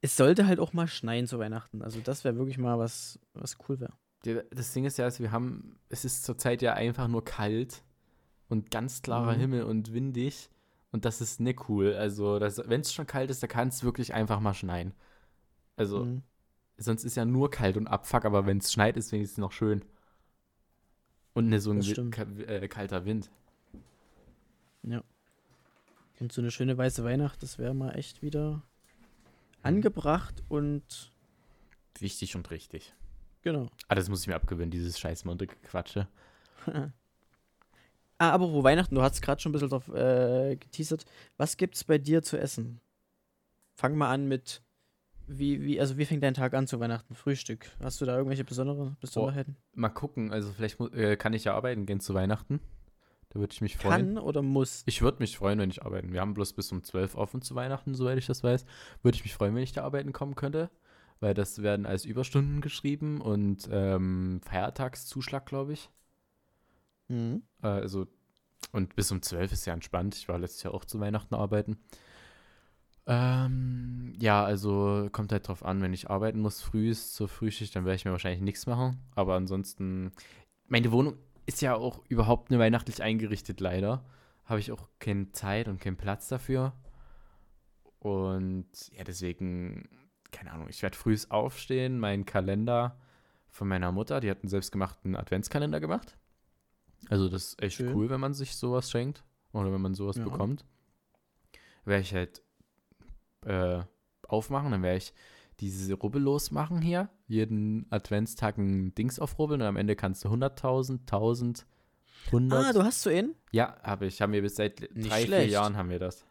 es 0.00 0.16
sollte 0.16 0.46
halt 0.46 0.58
auch 0.58 0.72
mal 0.72 0.88
schneien 0.88 1.26
zu 1.28 1.38
Weihnachten. 1.38 1.82
Also 1.82 2.00
das 2.00 2.24
wäre 2.24 2.36
wirklich 2.36 2.58
mal 2.58 2.78
was, 2.78 3.20
was 3.34 3.56
cool 3.68 3.78
wäre. 3.80 3.92
Das 4.50 4.72
Ding 4.72 4.84
ist 4.86 4.98
ja, 4.98 5.04
also 5.04 5.22
wir 5.22 5.30
haben, 5.30 5.78
es 5.88 6.04
ist 6.04 6.24
zurzeit 6.24 6.60
ja 6.62 6.72
einfach 6.74 7.06
nur 7.06 7.24
kalt 7.24 7.84
und 8.48 8.72
ganz 8.72 9.02
klarer 9.02 9.34
Mhm. 9.36 9.40
Himmel 9.40 9.62
und 9.62 9.92
windig. 9.92 10.50
Und 10.92 11.04
das 11.04 11.20
ist 11.20 11.40
nicht 11.40 11.68
cool. 11.68 11.94
Also, 11.94 12.40
wenn 12.40 12.80
es 12.80 12.92
schon 12.92 13.06
kalt 13.06 13.30
ist, 13.30 13.42
da 13.42 13.46
kann 13.46 13.68
es 13.68 13.82
wirklich 13.84 14.14
einfach 14.14 14.40
mal 14.40 14.54
schneien. 14.54 14.94
Also, 15.76 16.04
Mhm. 16.04 16.22
sonst 16.78 17.04
ist 17.04 17.16
ja 17.16 17.24
nur 17.24 17.50
kalt 17.50 17.76
und 17.76 17.86
Abfuck, 17.86 18.24
aber 18.24 18.46
wenn 18.46 18.58
es 18.58 18.72
schneit, 18.72 18.96
ist 18.96 19.12
wenigstens 19.12 19.38
noch 19.38 19.52
schön. 19.52 19.84
Und 21.34 21.48
nicht 21.48 21.62
so 21.62 21.70
ein 21.72 21.82
äh, 22.48 22.66
kalter 22.68 23.04
Wind. 23.04 23.30
Und 26.18 26.32
so 26.32 26.40
eine 26.40 26.50
schöne 26.50 26.78
weiße 26.78 27.04
Weihnacht, 27.04 27.42
das 27.42 27.58
wäre 27.58 27.74
mal 27.74 27.90
echt 27.94 28.22
Mhm. 28.22 28.26
wieder 28.26 28.62
angebracht 29.62 30.42
und 30.48 31.12
Wichtig 31.98 32.36
und 32.36 32.50
richtig. 32.50 32.94
genau. 33.42 33.70
Ah, 33.88 33.94
das 33.94 34.08
muss 34.08 34.22
ich 34.22 34.26
mir 34.28 34.34
abgewöhnen, 34.36 34.70
dieses 34.70 34.98
scheiß 34.98 35.24
Monte-Quatsche. 35.26 36.08
Ah, 38.18 38.30
aber 38.30 38.52
wo 38.52 38.62
Weihnachten, 38.62 38.94
du 38.94 39.02
hast 39.02 39.20
gerade 39.20 39.40
schon 39.40 39.50
ein 39.50 39.52
bisschen 39.52 39.68
drauf 39.68 39.88
äh, 39.88 40.56
geteasert. 40.56 41.04
Was 41.36 41.56
gibt's 41.56 41.84
bei 41.84 41.98
dir 41.98 42.22
zu 42.22 42.38
essen? 42.38 42.80
Fang 43.74 43.94
mal 43.96 44.10
an 44.10 44.26
mit, 44.26 44.62
wie, 45.26 45.62
wie, 45.62 45.80
also 45.80 45.98
wie 45.98 46.06
fängt 46.06 46.22
dein 46.22 46.32
Tag 46.34 46.54
an 46.54 46.66
zu 46.66 46.80
Weihnachten? 46.80 47.14
Frühstück. 47.14 47.70
Hast 47.82 48.00
du 48.00 48.06
da 48.06 48.16
irgendwelche 48.16 48.44
besondere 48.44 48.96
Besonderheiten? 49.00 49.56
Mal 49.74 49.90
gucken, 49.90 50.32
also 50.32 50.50
vielleicht 50.52 50.80
äh, 50.94 51.16
kann 51.16 51.34
ich 51.34 51.44
ja 51.44 51.54
arbeiten 51.54 51.84
gehen 51.84 52.00
zu 52.00 52.14
Weihnachten. 52.14 52.60
Da 53.30 53.40
würde 53.40 53.52
ich 53.52 53.60
mich 53.60 53.76
freuen. 53.76 54.14
Kann 54.14 54.18
oder 54.18 54.40
muss? 54.40 54.82
Ich 54.86 55.02
würde 55.02 55.18
mich 55.18 55.36
freuen, 55.36 55.58
wenn 55.58 55.68
ich 55.68 55.82
arbeiten. 55.82 56.12
Wir 56.12 56.22
haben 56.22 56.32
bloß 56.32 56.54
bis 56.54 56.72
um 56.72 56.82
12 56.82 57.16
offen 57.16 57.42
zu 57.42 57.54
Weihnachten, 57.54 57.94
soweit 57.94 58.16
ich 58.16 58.26
das 58.26 58.42
weiß. 58.42 58.64
Würde 59.02 59.16
ich 59.16 59.24
mich 59.24 59.34
freuen, 59.34 59.54
wenn 59.54 59.62
ich 59.62 59.72
da 59.72 59.84
arbeiten 59.84 60.12
kommen 60.12 60.36
könnte. 60.36 60.70
Weil 61.20 61.34
das 61.34 61.62
werden 61.62 61.86
als 61.86 62.04
Überstunden 62.04 62.60
geschrieben 62.60 63.20
und 63.20 63.68
ähm, 63.70 64.40
Feiertagszuschlag, 64.42 65.44
glaube 65.44 65.72
ich. 65.72 65.90
Mhm. 67.08 67.42
Äh, 67.62 67.68
also, 67.68 68.06
und 68.72 68.96
bis 68.96 69.10
um 69.12 69.22
12 69.22 69.52
ist 69.52 69.66
ja 69.66 69.74
entspannt. 69.74 70.16
Ich 70.16 70.28
war 70.28 70.38
letztes 70.38 70.62
Jahr 70.62 70.74
auch 70.74 70.84
zu 70.84 71.00
Weihnachten 71.00 71.34
arbeiten. 71.34 71.78
Ähm, 73.06 74.14
ja, 74.18 74.44
also 74.44 75.08
kommt 75.12 75.30
halt 75.30 75.46
drauf 75.46 75.64
an, 75.64 75.80
wenn 75.80 75.92
ich 75.92 76.10
arbeiten 76.10 76.40
muss 76.40 76.60
früh 76.60 76.90
ist 76.90 77.14
zur 77.14 77.28
Frühschicht, 77.28 77.76
dann 77.76 77.84
werde 77.84 77.96
ich 77.96 78.04
mir 78.04 78.10
wahrscheinlich 78.10 78.42
nichts 78.42 78.66
machen. 78.66 78.98
Aber 79.14 79.34
ansonsten, 79.34 80.10
meine 80.66 80.90
Wohnung 80.90 81.16
ist 81.46 81.62
ja 81.62 81.76
auch 81.76 82.00
überhaupt 82.08 82.50
nicht 82.50 82.58
weihnachtlich 82.58 83.02
eingerichtet, 83.02 83.60
leider. 83.60 84.04
Habe 84.44 84.60
ich 84.60 84.72
auch 84.72 84.88
keine 84.98 85.30
Zeit 85.32 85.68
und 85.68 85.80
keinen 85.80 85.96
Platz 85.96 86.28
dafür. 86.28 86.72
Und 88.00 88.66
ja, 88.92 89.04
deswegen, 89.04 89.88
keine 90.32 90.52
Ahnung, 90.52 90.68
ich 90.68 90.82
werde 90.82 90.96
früh 90.96 91.16
aufstehen, 91.28 91.98
meinen 91.98 92.24
Kalender 92.24 92.98
von 93.48 93.68
meiner 93.68 93.92
Mutter, 93.92 94.20
die 94.20 94.30
hat 94.30 94.42
einen 94.42 94.48
selbstgemachten 94.48 95.16
Adventskalender 95.16 95.80
gemacht. 95.80 96.16
Also 97.08 97.28
das 97.28 97.48
ist 97.48 97.62
echt 97.62 97.76
Schön. 97.76 97.94
cool, 97.94 98.10
wenn 98.10 98.20
man 98.20 98.34
sich 98.34 98.56
sowas 98.56 98.90
schenkt 98.90 99.24
oder 99.52 99.72
wenn 99.72 99.80
man 99.80 99.94
sowas 99.94 100.16
Ja. 100.16 100.24
bekommt. 100.24 100.64
Werde 101.84 102.02
ich 102.02 102.12
halt 102.14 102.42
äh, 103.44 103.82
aufmachen, 104.26 104.72
dann 104.72 104.82
werde 104.82 104.98
ich 104.98 105.12
diese 105.60 105.94
Rubbellos 105.94 106.50
machen 106.50 106.82
hier. 106.82 107.08
Jeden 107.28 107.86
Adventstag 107.90 108.58
ein 108.58 108.94
Dings 108.94 109.18
aufrubbeln 109.20 109.60
und 109.62 109.66
am 109.68 109.76
Ende 109.76 109.94
kannst 109.96 110.24
du 110.24 110.28
100.000, 110.28 111.00
1000, 111.00 111.66
100. 112.26 112.64
Ah, 112.66 112.72
du 112.72 112.82
hast 112.82 113.02
so 113.02 113.10
einen? 113.10 113.34
ja, 113.52 113.76
habe 113.82 114.06
ich. 114.06 114.20
Haben 114.20 114.32
wir 114.32 114.42
bis 114.42 114.56
seit 114.56 114.80
Nicht 114.94 115.08
drei, 115.10 115.18
vier 115.18 115.26
schlecht. 115.26 115.52
Jahren 115.52 115.76
haben 115.76 115.90
wir 115.90 116.00
das. 116.00 116.26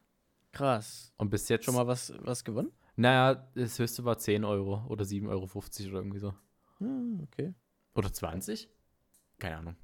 Krass. 0.52 1.14
Und 1.18 1.30
bis 1.30 1.48
jetzt 1.50 1.66
Schon 1.66 1.76
mal 1.76 1.88
was, 1.88 2.14
was 2.20 2.44
gewonnen? 2.44 2.72
Naja, 2.98 3.50
das 3.56 3.80
höchste 3.80 4.04
war 4.06 4.18
10 4.18 4.44
Euro 4.46 4.86
oder 4.88 5.04
7,50 5.06 5.30
Euro 5.30 5.44
oder 5.90 6.00
irgendwie 6.00 6.20
so. 6.20 6.34
Ah, 6.82 7.24
okay. 7.24 7.54
Oder 7.94 8.12
20? 8.12 8.70
Keine 9.40 9.58
Ahnung. 9.58 9.76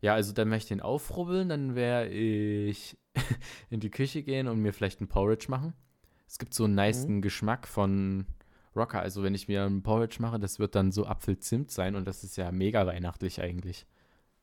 Ja, 0.00 0.14
also 0.14 0.32
dann 0.32 0.48
möchte 0.48 0.66
ich 0.66 0.78
den 0.78 0.80
aufrubbeln, 0.80 1.48
dann 1.48 1.74
werde 1.74 2.10
ich 2.10 2.96
in 3.70 3.80
die 3.80 3.90
Küche 3.90 4.22
gehen 4.22 4.46
und 4.46 4.60
mir 4.60 4.72
vielleicht 4.72 5.00
ein 5.00 5.08
Porridge 5.08 5.46
machen. 5.48 5.74
Es 6.26 6.38
gibt 6.38 6.54
so 6.54 6.64
einen 6.64 6.74
niceen 6.74 7.22
Geschmack 7.22 7.66
von 7.66 8.26
Rocker. 8.76 9.00
Also 9.00 9.22
wenn 9.22 9.34
ich 9.34 9.48
mir 9.48 9.64
ein 9.64 9.82
Porridge 9.82 10.18
mache, 10.20 10.38
das 10.38 10.58
wird 10.58 10.74
dann 10.74 10.92
so 10.92 11.06
Apfelzimt 11.06 11.70
sein 11.70 11.96
und 11.96 12.06
das 12.06 12.22
ist 12.22 12.36
ja 12.36 12.52
mega 12.52 12.86
weihnachtlich 12.86 13.40
eigentlich. 13.40 13.86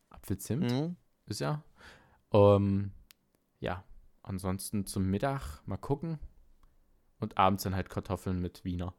Apfelzimt 0.09 0.71
Mhm. 0.71 0.95
ist 1.27 1.39
ja. 1.39 1.63
Ähm, 2.33 2.91
ja, 3.59 3.83
ansonsten 4.23 4.85
zum 4.85 5.09
Mittag 5.09 5.61
mal 5.65 5.77
gucken. 5.77 6.19
Und 7.19 7.37
abends 7.37 7.63
dann 7.63 7.75
halt 7.75 7.89
Kartoffeln 7.89 8.41
mit 8.41 8.65
Wiener. 8.65 8.93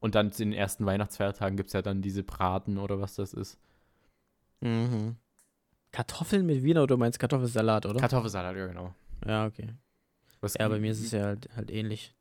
Und 0.00 0.14
dann 0.16 0.32
zu 0.32 0.42
den 0.42 0.52
ersten 0.52 0.86
Weihnachtsfeiertagen 0.86 1.56
gibt 1.56 1.68
es 1.68 1.72
ja 1.74 1.82
dann 1.82 2.02
diese 2.02 2.24
Braten 2.24 2.78
oder 2.78 3.00
was 3.00 3.14
das 3.14 3.32
ist. 3.32 3.58
Mhm. 4.60 5.16
Kartoffeln 5.92 6.44
mit 6.46 6.62
Wiener 6.62 6.82
oder 6.82 6.94
du 6.94 6.98
meinst 6.98 7.18
Kartoffelsalat, 7.18 7.86
oder? 7.86 7.98
Kartoffelsalat, 8.00 8.56
ja 8.56 8.66
genau. 8.66 8.94
ja, 9.26 9.46
okay. 9.46 9.74
Was, 10.40 10.54
Ja, 10.54 10.68
bei 10.68 10.78
mir 10.78 10.92
ist 10.92 11.00
es 11.04 11.10
ja 11.12 11.24
halt, 11.24 11.48
halt 11.56 11.70
ähnlich. 11.70 12.14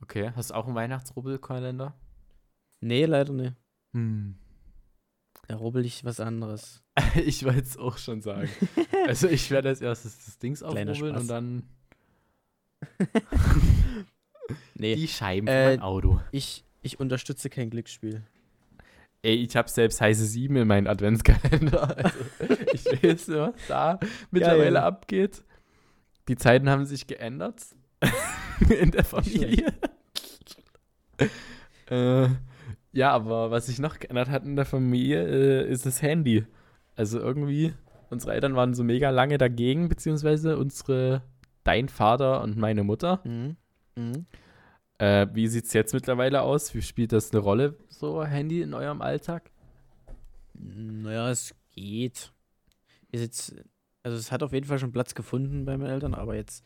Okay, 0.00 0.30
hast 0.36 0.50
du 0.50 0.54
auch 0.54 0.66
einen 0.66 0.74
Weihnachtsrubbelkalender? 0.76 1.94
Nee, 2.80 3.04
leider 3.06 3.32
nicht. 3.32 3.54
Hm. 3.92 4.36
Da 5.48 5.56
rubbel 5.56 5.84
ich 5.84 6.04
was 6.04 6.20
anderes. 6.20 6.82
ich 7.16 7.44
wollte 7.44 7.60
es 7.62 7.76
auch 7.76 7.98
schon 7.98 8.20
sagen. 8.22 8.48
also 9.06 9.28
ich 9.28 9.50
werde 9.50 9.68
als 9.70 9.80
erstes 9.80 10.24
das 10.24 10.38
Dings 10.38 10.62
aufrubbeln 10.62 11.16
und 11.16 11.28
dann 11.28 11.64
Nee, 14.74 14.94
die 14.94 15.08
Scheiben 15.08 15.46
Äh, 15.48 15.72
von 15.74 15.80
Auto. 15.82 16.20
ich, 16.30 16.64
ich 16.82 17.00
unterstütze 17.00 17.50
kein 17.50 17.70
Glücksspiel. 17.70 18.22
Ey, 19.22 19.34
ich 19.34 19.56
habe 19.56 19.68
selbst 19.68 20.00
heiße 20.00 20.24
7 20.24 20.56
in 20.56 20.68
meinen 20.68 20.86
Adventskalender. 20.86 21.96
Also, 22.38 22.54
ich 22.72 22.86
weiß 22.86 23.28
nicht, 23.28 23.38
was 23.38 23.52
da 23.66 23.98
mittlerweile 24.30 24.74
Geil. 24.74 24.76
abgeht. 24.76 25.42
Die 26.28 26.36
Zeiten 26.36 26.68
haben 26.68 26.84
sich 26.84 27.06
geändert 27.06 27.62
in 28.80 28.90
der 28.90 29.04
Familie. 29.04 29.72
äh, 31.90 32.28
ja, 32.92 33.10
aber 33.10 33.50
was 33.50 33.66
sich 33.66 33.78
noch 33.78 33.98
geändert 33.98 34.28
hat 34.28 34.44
in 34.44 34.56
der 34.56 34.66
Familie, 34.66 35.26
äh, 35.26 35.70
ist 35.70 35.86
das 35.86 36.02
Handy. 36.02 36.44
Also 36.94 37.18
irgendwie, 37.18 37.74
unsere 38.10 38.34
Eltern 38.34 38.54
waren 38.54 38.74
so 38.74 38.84
mega 38.84 39.10
lange 39.10 39.38
dagegen, 39.38 39.88
beziehungsweise 39.88 40.58
unsere, 40.58 41.22
dein 41.64 41.88
Vater 41.88 42.42
und 42.42 42.56
meine 42.56 42.84
Mutter. 42.84 43.20
Mhm. 43.24 43.56
Mhm. 43.96 44.26
Äh, 44.98 45.26
wie 45.32 45.46
sieht 45.46 45.66
es 45.66 45.72
jetzt 45.72 45.94
mittlerweile 45.94 46.42
aus? 46.42 46.74
Wie 46.74 46.82
spielt 46.82 47.12
das 47.12 47.30
eine 47.32 47.40
Rolle, 47.40 47.76
so 47.88 48.24
Handy 48.24 48.62
in 48.62 48.74
eurem 48.74 49.00
Alltag? 49.00 49.50
Naja, 50.54 51.30
es 51.30 51.54
geht. 51.74 52.32
Ist 53.12 53.20
jetzt, 53.20 53.54
also 54.02 54.16
es 54.18 54.32
hat 54.32 54.42
auf 54.42 54.52
jeden 54.52 54.66
Fall 54.66 54.78
schon 54.78 54.92
Platz 54.92 55.14
gefunden 55.14 55.64
bei 55.64 55.76
meinen 55.76 55.90
Eltern, 55.90 56.14
aber 56.14 56.34
jetzt, 56.34 56.64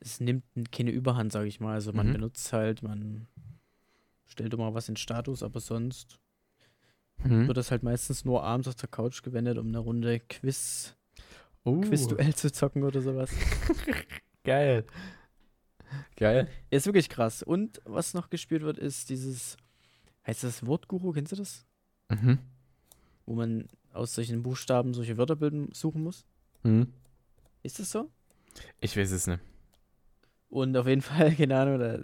es 0.00 0.18
nimmt 0.20 0.44
keine 0.72 0.90
Überhand, 0.90 1.30
sage 1.32 1.46
ich 1.48 1.60
mal. 1.60 1.74
Also 1.74 1.92
man 1.92 2.08
Mhm. 2.08 2.12
benutzt 2.14 2.52
halt, 2.52 2.82
man 2.82 3.28
stellt 4.26 4.52
immer 4.52 4.74
was 4.74 4.88
in 4.88 4.96
Status, 4.96 5.42
aber 5.42 5.60
sonst 5.60 6.18
Mhm. 7.22 7.46
wird 7.46 7.56
das 7.56 7.70
halt 7.70 7.82
meistens 7.82 8.24
nur 8.24 8.42
abends 8.42 8.66
auf 8.66 8.74
der 8.76 8.88
Couch 8.88 9.22
gewendet, 9.22 9.58
um 9.58 9.68
eine 9.68 9.78
Runde 9.78 10.20
Quiz, 10.20 10.96
Oh, 11.64 11.78
Quizduell 11.82 12.34
zu 12.34 12.50
zocken 12.50 12.82
oder 12.82 13.02
sowas. 13.02 13.30
geil. 14.44 14.84
Geil. 16.16 16.48
Ist 16.70 16.86
wirklich 16.86 17.08
krass. 17.08 17.42
Und 17.42 17.80
was 17.84 18.14
noch 18.14 18.30
gespielt 18.30 18.62
wird, 18.62 18.78
ist 18.78 19.10
dieses, 19.10 19.56
heißt 20.26 20.44
das 20.44 20.66
Wortguru, 20.66 21.12
kennst 21.12 21.32
du 21.32 21.36
das? 21.36 21.66
Mhm. 22.08 22.38
Wo 23.26 23.34
man 23.34 23.68
aus 23.92 24.14
solchen 24.14 24.42
Buchstaben 24.42 24.94
solche 24.94 25.16
Wörter 25.16 25.36
bilden, 25.36 25.70
suchen 25.72 26.02
muss. 26.02 26.24
Mhm. 26.62 26.92
Ist 27.62 27.78
das 27.78 27.90
so? 27.90 28.10
Ich 28.80 28.96
weiß 28.96 29.10
es 29.10 29.26
nicht. 29.26 29.40
Und 30.48 30.76
auf 30.76 30.86
jeden 30.86 31.02
Fall, 31.02 31.34
keine 31.34 31.56
Ahnung, 31.58 31.78
da, 31.78 31.98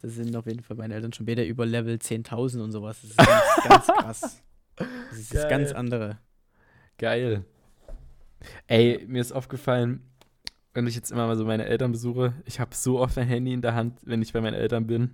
da 0.00 0.08
sind 0.08 0.34
auf 0.36 0.46
jeden 0.46 0.62
Fall 0.62 0.76
meine 0.76 0.94
Eltern 0.94 1.12
schon 1.12 1.26
wieder 1.26 1.44
über 1.44 1.66
Level 1.66 1.96
10.000 1.96 2.60
und 2.62 2.72
sowas. 2.72 2.98
Das 3.02 3.10
ist 3.10 3.16
ganz, 3.16 3.42
ganz 3.68 3.86
krass. 3.86 4.42
Das 4.76 5.18
ist 5.18 5.34
das 5.34 5.42
Geil. 5.42 5.50
ganz 5.50 5.72
andere. 5.72 6.18
Geil. 6.98 7.44
Ey, 8.66 9.04
mir 9.06 9.20
ist 9.20 9.32
aufgefallen, 9.32 10.02
wenn 10.78 10.86
ich 10.86 10.94
jetzt 10.94 11.10
immer 11.10 11.26
mal 11.26 11.36
so 11.36 11.44
meine 11.44 11.66
Eltern 11.66 11.90
besuche, 11.90 12.34
ich 12.44 12.60
habe 12.60 12.72
so 12.72 13.00
oft 13.00 13.18
ein 13.18 13.26
Handy 13.26 13.52
in 13.52 13.62
der 13.62 13.74
Hand, 13.74 13.98
wenn 14.04 14.22
ich 14.22 14.32
bei 14.32 14.40
meinen 14.40 14.54
Eltern 14.54 14.86
bin. 14.86 15.10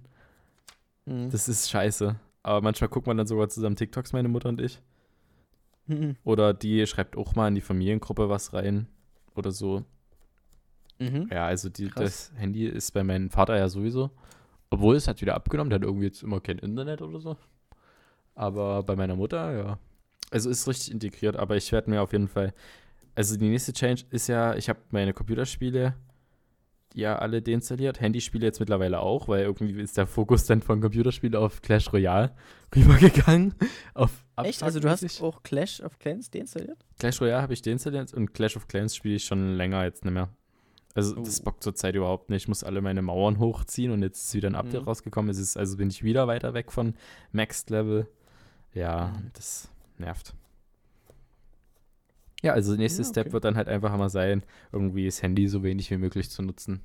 Mhm. 1.06 1.30
Das 1.30 1.48
ist 1.48 1.70
scheiße. 1.70 2.16
Aber 2.42 2.60
manchmal 2.60 2.90
guckt 2.90 3.06
man 3.06 3.16
dann 3.16 3.26
sogar 3.26 3.48
zusammen 3.48 3.74
TikToks, 3.74 4.12
meine 4.12 4.28
Mutter 4.28 4.50
und 4.50 4.60
ich. 4.60 4.82
Mhm. 5.86 6.16
Oder 6.22 6.52
die 6.52 6.86
schreibt 6.86 7.16
auch 7.16 7.34
mal 7.34 7.48
in 7.48 7.54
die 7.54 7.62
Familiengruppe 7.62 8.28
was 8.28 8.52
rein. 8.52 8.88
Oder 9.36 9.52
so. 9.52 9.86
Mhm. 10.98 11.30
Ja, 11.32 11.46
also 11.46 11.70
die, 11.70 11.88
das 11.88 12.30
Handy 12.36 12.66
ist 12.66 12.90
bei 12.90 13.02
meinem 13.02 13.30
Vater 13.30 13.56
ja 13.56 13.70
sowieso. 13.70 14.10
Obwohl 14.68 14.96
es 14.96 15.08
hat 15.08 15.22
wieder 15.22 15.34
abgenommen, 15.34 15.70
der 15.70 15.78
hat 15.78 15.86
irgendwie 15.86 16.08
jetzt 16.08 16.22
immer 16.22 16.42
kein 16.42 16.58
Internet 16.58 17.00
oder 17.00 17.20
so. 17.20 17.38
Aber 18.34 18.82
bei 18.82 18.96
meiner 18.96 19.16
Mutter, 19.16 19.56
ja. 19.56 19.78
Also 20.30 20.50
ist 20.50 20.68
richtig 20.68 20.90
integriert, 20.90 21.36
aber 21.36 21.56
ich 21.56 21.72
werde 21.72 21.88
mir 21.88 22.02
auf 22.02 22.12
jeden 22.12 22.28
Fall. 22.28 22.52
Also 23.14 23.36
die 23.36 23.48
nächste 23.48 23.72
Change 23.72 24.04
ist 24.10 24.28
ja, 24.28 24.54
ich 24.54 24.68
habe 24.68 24.80
meine 24.90 25.12
Computerspiele 25.12 25.94
ja 26.94 27.16
alle 27.16 27.42
deinstalliert. 27.42 28.00
Handyspiele 28.00 28.46
jetzt 28.46 28.60
mittlerweile 28.60 29.00
auch, 29.00 29.26
weil 29.28 29.42
irgendwie 29.42 29.80
ist 29.80 29.96
der 29.96 30.06
Fokus 30.06 30.46
dann 30.46 30.62
von 30.62 30.80
Computerspiele 30.80 31.38
auf 31.38 31.60
Clash 31.62 31.92
Royale 31.92 32.34
rübergegangen. 32.76 33.54
Auf 33.94 34.24
Echt? 34.36 34.62
Also 34.62 34.80
du 34.80 34.88
hast 34.88 35.22
auch 35.22 35.42
Clash 35.42 35.80
of 35.80 35.98
Clans 35.98 36.30
deinstalliert? 36.30 36.84
Clash 36.98 37.20
Royale 37.20 37.42
habe 37.42 37.52
ich 37.52 37.62
deinstalliert 37.62 38.12
und 38.14 38.32
Clash 38.34 38.56
of 38.56 38.68
Clans 38.68 38.94
spiele 38.96 39.16
ich 39.16 39.24
schon 39.24 39.56
länger 39.56 39.84
jetzt 39.84 40.04
nicht 40.04 40.14
mehr. 40.14 40.28
Also 40.96 41.16
das 41.16 41.40
Oh. 41.40 41.44
bockt 41.44 41.64
zurzeit 41.64 41.96
überhaupt 41.96 42.30
nicht. 42.30 42.42
Ich 42.44 42.48
muss 42.48 42.62
alle 42.62 42.80
meine 42.80 43.02
Mauern 43.02 43.40
hochziehen 43.40 43.90
und 43.90 44.02
jetzt 44.02 44.26
ist 44.26 44.34
wieder 44.34 44.48
ein 44.48 44.54
Update 44.54 44.82
Mhm. 44.82 44.88
rausgekommen. 44.88 45.28
Es 45.30 45.38
ist, 45.38 45.56
also 45.56 45.76
bin 45.76 45.88
ich 45.90 46.04
wieder 46.04 46.28
weiter 46.28 46.54
weg 46.54 46.70
von 46.70 46.94
Maxed 47.32 47.70
Level. 47.70 48.06
Ja, 48.72 49.12
Mhm. 49.16 49.30
das 49.34 49.68
nervt. 49.98 50.34
Ja, 52.44 52.52
also 52.52 52.72
der 52.72 52.78
nächste 52.78 53.02
Ja, 53.02 53.08
Step 53.08 53.26
okay. 53.26 53.32
wird 53.32 53.44
dann 53.44 53.56
halt 53.56 53.68
einfach 53.68 53.96
mal 53.96 54.08
sein, 54.10 54.42
irgendwie 54.72 55.06
das 55.06 55.22
Handy 55.22 55.48
so 55.48 55.62
wenig 55.62 55.90
wie 55.90 55.96
möglich 55.96 56.30
zu 56.30 56.42
nutzen. 56.42 56.80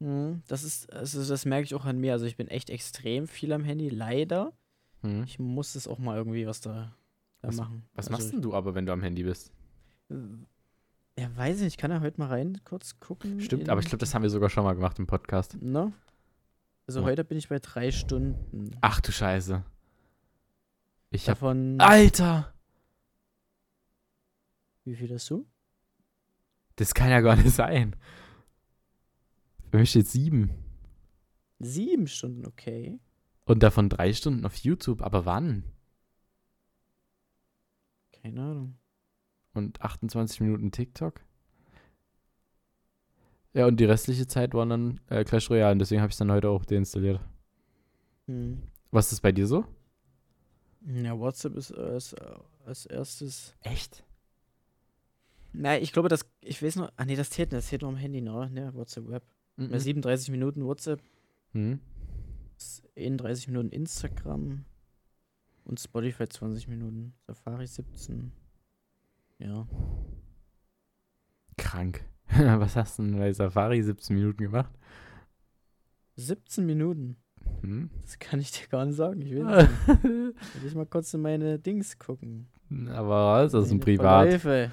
Mhm. 0.00 0.42
Das 0.48 0.64
ist, 0.64 0.92
also 0.92 1.24
das 1.26 1.44
merke 1.44 1.64
ich 1.64 1.74
auch 1.74 1.84
an 1.84 1.98
mir. 1.98 2.12
Also 2.12 2.26
ich 2.26 2.36
bin 2.36 2.48
echt 2.48 2.70
extrem 2.70 3.26
viel 3.28 3.52
am 3.52 3.64
Handy, 3.64 3.88
leider. 3.88 4.52
Hm. 5.02 5.24
Ich 5.24 5.38
muss 5.38 5.74
es 5.74 5.86
auch 5.88 5.98
mal 5.98 6.16
irgendwie 6.16 6.46
was 6.46 6.60
da, 6.60 6.94
da 7.40 7.48
Was- 7.48 7.56
machen. 7.56 7.84
Was 7.94 8.06
also, 8.08 8.10
machst 8.18 8.32
denn 8.32 8.42
du 8.42 8.54
aber, 8.54 8.74
wenn 8.74 8.86
du 8.86 8.92
am 8.92 9.02
Handy 9.02 9.22
bist? 9.24 9.52
Ja, 11.18 11.34
weiß 11.36 11.56
ich 11.56 11.62
nicht. 11.64 11.72
Ich 11.74 11.78
kann 11.78 11.90
ja 11.90 12.00
heute 12.00 12.20
mal 12.20 12.28
rein 12.28 12.60
kurz 12.64 12.98
gucken. 13.00 13.40
Stimmt, 13.40 13.68
aber 13.68 13.80
ich 13.80 13.86
glaube, 13.86 13.98
das 13.98 14.14
haben 14.14 14.22
wir 14.22 14.30
sogar 14.30 14.50
schon 14.50 14.64
mal 14.64 14.74
gemacht 14.74 14.98
im 14.98 15.06
Podcast. 15.06 15.56
Ne? 15.60 15.92
Also 16.86 17.00
Ja. 17.00 17.06
heute 17.06 17.24
bin 17.24 17.38
ich 17.38 17.48
bei 17.48 17.58
drei 17.58 17.90
Stunden. 17.90 18.72
Ach 18.80 19.00
du 19.00 19.12
Scheiße. 19.12 19.62
Ich 21.10 21.28
hab. 21.28 21.38
Davon. 21.38 21.80
Alter! 21.80 22.51
Wie 24.84 24.94
viel 24.94 25.12
hast 25.12 25.30
du? 25.30 25.46
Das 26.76 26.94
kann 26.94 27.10
ja 27.10 27.20
gar 27.20 27.36
nicht 27.36 27.50
sein. 27.50 27.96
Bei 29.70 29.78
mir 29.78 29.86
steht 29.86 30.08
sieben. 30.08 30.50
Sieben 31.58 32.06
Stunden, 32.08 32.46
okay. 32.46 32.98
Und 33.44 33.62
davon 33.62 33.88
drei 33.88 34.12
Stunden 34.12 34.44
auf 34.44 34.56
YouTube. 34.56 35.02
Aber 35.02 35.24
wann? 35.26 35.64
Keine 38.12 38.42
Ahnung. 38.42 38.78
Und 39.54 39.80
28 39.80 40.40
Minuten 40.40 40.72
TikTok? 40.72 41.20
Ja, 43.54 43.66
und 43.66 43.78
die 43.78 43.84
restliche 43.84 44.26
Zeit 44.26 44.54
waren 44.54 44.70
dann 44.70 45.00
äh, 45.08 45.24
Clash 45.24 45.50
Royale 45.50 45.72
und 45.72 45.78
deswegen 45.78 46.00
habe 46.00 46.10
ich 46.10 46.16
dann 46.16 46.32
heute 46.32 46.48
auch 46.48 46.64
deinstalliert. 46.64 47.20
Hm. 48.26 48.62
Was 48.90 49.12
ist 49.12 49.20
bei 49.20 49.32
dir 49.32 49.46
so? 49.46 49.64
Ja, 50.86 51.18
WhatsApp 51.18 51.56
ist 51.56 51.72
als, 51.72 52.14
als 52.64 52.86
erstes. 52.86 53.54
Echt? 53.60 54.04
Nein, 55.52 55.82
ich 55.82 55.92
glaube, 55.92 56.08
das. 56.08 56.26
Ich 56.40 56.62
weiß 56.62 56.76
noch. 56.76 56.92
Ah, 56.96 57.04
nee, 57.04 57.16
das 57.16 57.30
zählt 57.30 57.52
nicht. 57.52 57.58
Das 57.58 57.66
zählt 57.68 57.82
nur 57.82 57.90
am 57.90 57.96
Handy, 57.96 58.20
ne? 58.20 58.50
ne 58.50 58.74
WhatsApp 58.74 59.08
Web. 59.08 59.22
Mhm. 59.56 59.78
37 59.78 60.30
Minuten 60.30 60.64
WhatsApp. 60.64 61.00
Mhm. 61.52 61.80
31 62.96 63.48
Minuten 63.48 63.70
Instagram. 63.70 64.64
Und 65.64 65.80
Spotify 65.80 66.28
20 66.28 66.68
Minuten. 66.68 67.14
Safari 67.26 67.66
17. 67.66 68.32
Ja. 69.38 69.66
Krank. 71.56 72.04
Was 72.28 72.76
hast 72.76 72.98
du 72.98 73.02
denn 73.02 73.18
bei 73.18 73.32
Safari 73.32 73.82
17 73.82 74.16
Minuten 74.16 74.42
gemacht? 74.44 74.72
17 76.16 76.64
Minuten? 76.66 77.16
Hm? 77.62 77.90
Das 78.02 78.18
kann 78.18 78.40
ich 78.40 78.50
dir 78.52 78.66
gar 78.68 78.84
nicht 78.86 78.96
sagen. 78.96 79.20
Ich 79.20 79.30
will 79.30 79.44
nicht. 79.44 80.04
will 80.04 80.34
ich 80.66 80.74
mal 80.74 80.86
kurz 80.86 81.12
in 81.14 81.20
meine 81.20 81.58
Dings 81.58 81.98
gucken. 81.98 82.48
Aber 82.88 83.44
ist 83.44 83.52
das 83.52 83.70
ein 83.70 83.80
Privat? 83.80 84.40
Verläufe. 84.40 84.70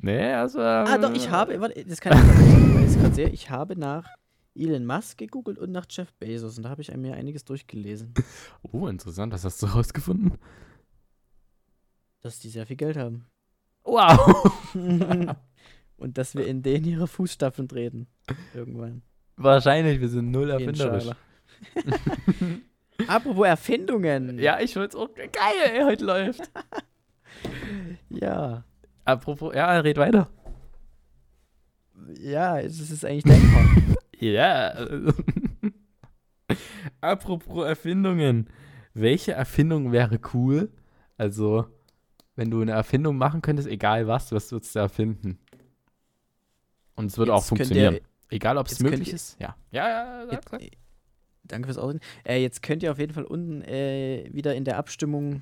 Nee, 0.00 0.32
also. 0.32 0.60
Ah, 0.60 0.96
doch, 0.98 1.12
ich 1.12 1.28
habe, 1.30 1.60
warte, 1.60 1.84
das 1.84 2.00
kann 2.00 2.16
ich 2.16 2.74
weil 2.74 2.86
ich 2.86 2.98
gerade 2.98 3.14
sehe, 3.14 3.28
ich 3.30 3.50
habe 3.50 3.76
nach 3.76 4.08
Elon 4.54 4.86
Musk 4.86 5.18
gegoogelt 5.18 5.58
und 5.58 5.72
nach 5.72 5.86
Jeff 5.90 6.12
Bezos 6.14 6.56
und 6.56 6.64
da 6.64 6.70
habe 6.70 6.82
ich 6.82 6.94
mir 6.96 7.14
einiges 7.14 7.44
durchgelesen. 7.44 8.14
Oh, 8.72 8.86
interessant. 8.86 9.32
Was 9.32 9.44
hast 9.44 9.62
du 9.62 9.66
rausgefunden? 9.66 10.38
Dass 12.20 12.38
die 12.40 12.48
sehr 12.48 12.66
viel 12.66 12.76
Geld 12.76 12.96
haben. 12.96 13.26
Wow! 13.84 14.52
und 15.96 16.18
dass 16.18 16.34
wir 16.34 16.46
in 16.46 16.62
denen 16.62 16.84
ihre 16.84 17.06
Fußstapfen 17.06 17.68
treten. 17.68 18.06
Irgendwann. 18.54 19.02
Wahrscheinlich, 19.36 20.00
wir 20.00 20.08
sind 20.08 20.30
null 20.30 20.50
erfinderisch. 20.50 21.10
Apropos 23.06 23.46
Erfindungen. 23.46 24.38
Ja, 24.38 24.60
ich 24.60 24.76
es 24.76 24.94
auch 24.94 25.14
geil, 25.14 25.72
ey, 25.72 25.82
heute 25.82 26.04
läuft. 26.04 26.50
ja. 28.10 28.64
Apropos, 29.08 29.54
ja, 29.54 29.80
red 29.80 29.96
weiter. 29.96 30.28
Ja, 32.20 32.60
es 32.60 32.78
ist 32.78 33.06
eigentlich 33.06 33.24
dein 33.24 33.40
Part. 33.50 33.98
ja. 34.20 34.74
Apropos 37.00 37.66
Erfindungen. 37.66 38.50
Welche 38.92 39.32
Erfindung 39.32 39.92
wäre 39.92 40.20
cool? 40.34 40.70
Also, 41.16 41.66
wenn 42.36 42.50
du 42.50 42.60
eine 42.60 42.72
Erfindung 42.72 43.16
machen 43.16 43.40
könntest, 43.40 43.66
egal 43.66 44.06
was, 44.06 44.30
was 44.30 44.52
würdest 44.52 44.74
du 44.74 44.80
erfinden? 44.80 45.38
Und 46.94 47.06
es 47.06 47.16
würde 47.16 47.32
auch 47.32 47.44
funktionieren. 47.44 47.94
Ihr, 47.94 48.00
egal, 48.28 48.58
ob 48.58 48.66
es 48.66 48.78
möglich 48.80 49.10
ist. 49.10 49.40
Ja. 49.40 49.56
Ja, 49.70 49.88
ja, 49.88 50.24
ja. 50.24 50.32
Jetzt, 50.32 50.50
danke 51.44 51.68
fürs 51.68 51.78
Aussehen. 51.78 52.00
Äh, 52.24 52.42
jetzt 52.42 52.62
könnt 52.62 52.82
ihr 52.82 52.92
auf 52.92 52.98
jeden 52.98 53.14
Fall 53.14 53.24
unten 53.24 53.62
äh, 53.62 54.28
wieder 54.32 54.54
in 54.54 54.64
der 54.64 54.76
Abstimmung 54.76 55.40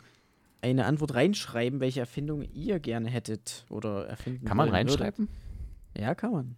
eine 0.70 0.86
Antwort 0.86 1.14
reinschreiben, 1.14 1.80
welche 1.80 2.00
Erfindung 2.00 2.42
ihr 2.42 2.80
gerne 2.80 3.08
hättet 3.08 3.64
oder 3.70 4.06
erfinden 4.06 4.44
Kann 4.44 4.56
man 4.56 4.68
reinschreiben? 4.68 5.28
Würdet. 5.28 6.02
Ja, 6.02 6.14
kann 6.14 6.32
man. 6.32 6.56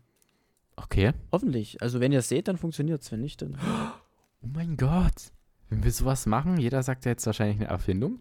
Okay. 0.76 1.12
Hoffentlich. 1.32 1.82
Also 1.82 2.00
wenn 2.00 2.12
ihr 2.12 2.20
es 2.20 2.28
seht, 2.28 2.48
dann 2.48 2.56
funktioniert 2.56 3.02
es. 3.02 3.12
Wenn 3.12 3.20
nicht, 3.20 3.42
dann. 3.42 3.58
Oh 4.40 4.46
mein 4.54 4.76
Gott. 4.76 5.32
Wenn 5.68 5.82
wir 5.82 5.90
sowas 5.90 6.24
machen, 6.24 6.58
jeder 6.58 6.84
sagt 6.84 7.04
ja 7.04 7.10
jetzt 7.10 7.26
wahrscheinlich 7.26 7.56
eine 7.56 7.66
Erfindung. 7.66 8.20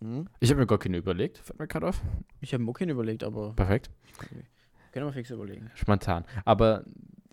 Mhm. 0.00 0.26
Ich 0.40 0.48
habe 0.48 0.58
mir 0.58 0.66
gar 0.66 0.78
keine 0.78 0.96
überlegt. 0.96 1.36
Fällt 1.36 1.58
mir 1.58 1.66
gerade 1.66 1.86
auf. 1.86 2.00
Ich 2.40 2.54
habe 2.54 2.64
mir 2.64 2.70
auch 2.70 2.74
keine 2.74 2.92
überlegt, 2.92 3.22
aber. 3.22 3.52
Perfekt. 3.52 3.90
Können 4.92 5.04
wir 5.04 5.12
fix 5.12 5.30
überlegen. 5.30 5.70
Spontan. 5.74 6.24
Aber 6.46 6.84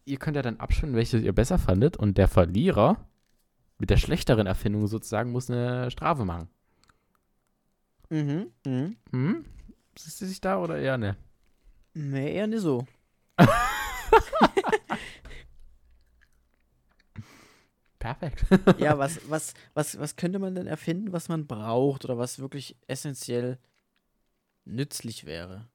ihr 0.03 0.17
könnt 0.17 0.35
ja 0.35 0.41
dann 0.41 0.59
abstimmen, 0.59 0.93
welches 0.93 1.23
ihr 1.23 1.31
besser 1.31 1.57
fandet. 1.57 1.95
Und 1.95 2.17
der 2.17 2.27
Verlierer 2.27 2.97
mit 3.79 3.89
der 3.89 3.97
schlechteren 3.97 4.45
Erfindung 4.45 4.87
sozusagen 4.87 5.31
muss 5.31 5.49
eine 5.49 5.89
Strafe 5.91 6.25
machen. 6.25 6.49
Mhm. 8.15 8.51
Mhm. 8.65 8.95
Hm? 9.11 9.45
Siehst 9.97 10.21
du 10.21 10.25
sich 10.25 10.39
da 10.39 10.57
oder 10.57 10.77
eher 10.77 10.97
ne? 10.97 11.17
Nee, 11.93 12.33
eher 12.33 12.47
nicht 12.47 12.61
so. 12.61 12.87
Perfekt. 17.99 18.45
ja, 18.77 18.97
was, 18.97 19.19
was, 19.29 19.53
was, 19.73 19.99
was 19.99 20.15
könnte 20.15 20.39
man 20.39 20.55
denn 20.55 20.67
erfinden, 20.67 21.11
was 21.11 21.27
man 21.27 21.45
braucht 21.45 22.05
oder 22.05 22.17
was 22.17 22.39
wirklich 22.39 22.77
essentiell 22.87 23.59
nützlich 24.63 25.25
wäre? 25.25 25.67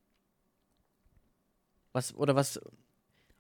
Was, 1.92 2.14
oder 2.14 2.35
was. 2.37 2.59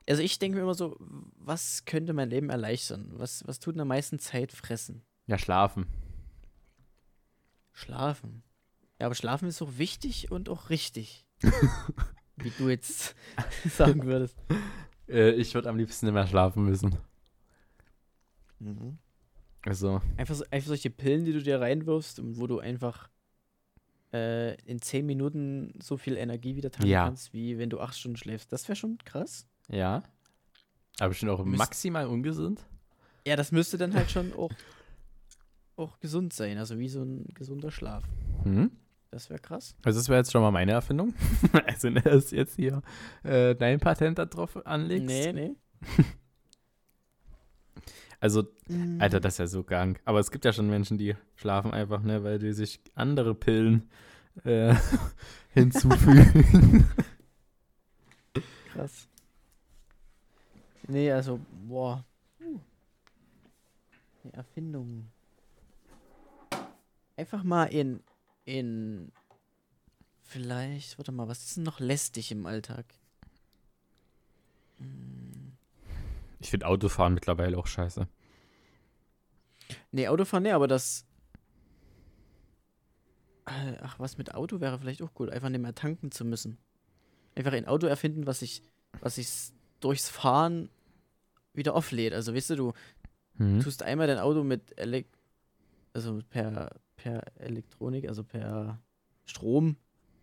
Also 0.08 0.22
ich 0.22 0.38
denke 0.38 0.56
mir 0.56 0.62
immer 0.64 0.74
so, 0.74 0.96
was 0.98 1.86
könnte 1.86 2.12
mein 2.12 2.28
Leben 2.28 2.50
erleichtern? 2.50 3.12
Was, 3.12 3.46
was 3.46 3.60
tut 3.60 3.72
in 3.74 3.78
der 3.78 3.86
meisten 3.86 4.18
Zeit 4.18 4.52
fressen? 4.52 5.02
Ja, 5.26 5.38
schlafen. 5.38 5.86
Schlafen. 7.72 8.42
Ja, 9.00 9.06
aber 9.06 9.14
Schlafen 9.14 9.48
ist 9.48 9.62
auch 9.62 9.78
wichtig 9.78 10.30
und 10.30 10.48
auch 10.50 10.68
richtig. 10.68 11.26
wie 12.36 12.52
du 12.58 12.68
jetzt 12.68 13.14
sagen 13.64 14.04
würdest. 14.04 14.36
Äh, 15.08 15.30
ich 15.32 15.54
würde 15.54 15.68
am 15.68 15.76
liebsten 15.76 16.06
immer 16.06 16.26
schlafen 16.26 16.64
müssen. 16.64 16.96
Mhm. 18.58 18.98
Also. 19.62 20.00
Einfach, 20.16 20.34
so, 20.34 20.44
einfach 20.50 20.68
solche 20.68 20.90
Pillen, 20.90 21.24
die 21.24 21.32
du 21.32 21.42
dir 21.42 21.60
reinwirfst 21.60 22.18
und 22.18 22.38
wo 22.38 22.46
du 22.46 22.58
einfach 22.58 23.08
äh, 24.12 24.54
in 24.62 24.80
10 24.80 25.06
Minuten 25.06 25.74
so 25.82 25.96
viel 25.96 26.16
Energie 26.16 26.56
wieder 26.56 26.70
tanken 26.70 26.90
ja. 26.90 27.04
kannst, 27.04 27.32
wie 27.32 27.58
wenn 27.58 27.70
du 27.70 27.80
8 27.80 27.96
Stunden 27.96 28.16
schläfst. 28.16 28.52
Das 28.52 28.68
wäre 28.68 28.76
schon 28.76 28.98
krass. 28.98 29.46
Ja. 29.68 30.02
Aber 30.98 31.08
bestimmt 31.08 31.32
auch 31.32 31.44
Müs 31.44 31.58
maximal 31.58 32.06
ungesund. 32.06 32.66
Ja, 33.26 33.36
das 33.36 33.52
müsste 33.52 33.78
dann 33.78 33.94
halt 33.94 34.10
schon 34.10 34.32
auch, 34.34 34.50
auch 35.76 36.00
gesund 36.00 36.32
sein. 36.32 36.58
Also 36.58 36.78
wie 36.78 36.88
so 36.88 37.02
ein 37.02 37.26
gesunder 37.34 37.70
Schlaf. 37.70 38.04
Mhm. 38.44 38.70
Das 39.10 39.28
wäre 39.28 39.40
krass. 39.40 39.74
Also 39.82 39.98
das 39.98 40.08
wäre 40.08 40.18
jetzt 40.18 40.30
schon 40.30 40.42
mal 40.42 40.52
meine 40.52 40.72
Erfindung. 40.72 41.14
also 41.66 41.90
dass 41.90 42.30
jetzt 42.30 42.54
hier 42.54 42.80
äh, 43.24 43.56
dein 43.56 43.80
Patent 43.80 44.18
da 44.18 44.26
drauf 44.26 44.64
anlegst. 44.66 45.06
Nee, 45.06 45.32
nee. 45.32 45.56
also, 48.20 48.44
mm. 48.68 49.00
Alter, 49.00 49.18
das 49.18 49.34
ist 49.34 49.38
ja 49.38 49.46
so 49.48 49.64
krank. 49.64 50.00
Aber 50.04 50.20
es 50.20 50.30
gibt 50.30 50.44
ja 50.44 50.52
schon 50.52 50.70
Menschen, 50.70 50.96
die 50.96 51.16
schlafen 51.34 51.72
einfach, 51.72 52.02
ne, 52.02 52.22
weil 52.22 52.38
die 52.38 52.52
sich 52.52 52.80
andere 52.94 53.34
Pillen 53.34 53.90
äh, 54.44 54.76
hinzufügen. 55.48 56.88
Krass. 58.72 59.08
Nee, 60.86 61.10
also, 61.10 61.40
boah. 61.66 62.04
Die 64.22 64.32
Erfindung. 64.34 65.08
Einfach 67.16 67.42
mal 67.42 67.64
in 67.64 68.00
in 68.50 69.12
vielleicht, 70.22 70.98
warte 70.98 71.12
mal, 71.12 71.28
was 71.28 71.44
ist 71.44 71.56
denn 71.56 71.64
noch 71.64 71.80
lästig 71.80 72.32
im 72.32 72.46
Alltag? 72.46 72.84
Hm. 74.78 75.52
Ich 76.40 76.50
finde 76.50 76.66
Autofahren 76.66 77.14
mittlerweile 77.14 77.56
auch 77.58 77.66
scheiße. 77.66 78.08
Nee, 79.92 80.08
Autofahren, 80.08 80.42
nee, 80.42 80.52
aber 80.52 80.68
das. 80.68 81.04
Ach, 83.44 83.98
was 83.98 84.16
mit 84.16 84.34
Auto 84.34 84.60
wäre 84.60 84.78
vielleicht 84.78 85.02
auch 85.02 85.12
gut, 85.12 85.30
einfach 85.30 85.48
nicht 85.48 85.60
mehr 85.60 85.74
tanken 85.74 86.10
zu 86.12 86.24
müssen. 86.24 86.58
Einfach 87.34 87.52
ein 87.52 87.66
Auto 87.66 87.86
erfinden, 87.86 88.26
was 88.26 88.40
sich 88.40 88.62
was 89.00 89.18
ich 89.18 89.52
durchs 89.80 90.08
Fahren 90.08 90.68
wieder 91.54 91.74
auflädt. 91.74 92.12
Also, 92.12 92.34
weißt 92.34 92.50
du, 92.50 92.56
du 92.56 92.72
mhm. 93.34 93.60
tust 93.60 93.82
einmal 93.82 94.06
dein 94.06 94.18
Auto 94.18 94.42
mit 94.42 94.76
Elekt 94.78 95.16
also 95.92 96.20
per 96.28 96.70
per 96.96 97.22
Elektronik, 97.36 98.08
also 98.08 98.24
per 98.24 98.78
Strom 99.24 99.76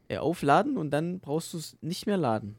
äh, 0.10 0.18
aufladen 0.18 0.78
und 0.78 0.92
dann 0.92 1.20
brauchst 1.20 1.54
du 1.54 1.58
es 1.58 1.78
nicht 1.82 2.06
mehr 2.06 2.18
laden. 2.18 2.58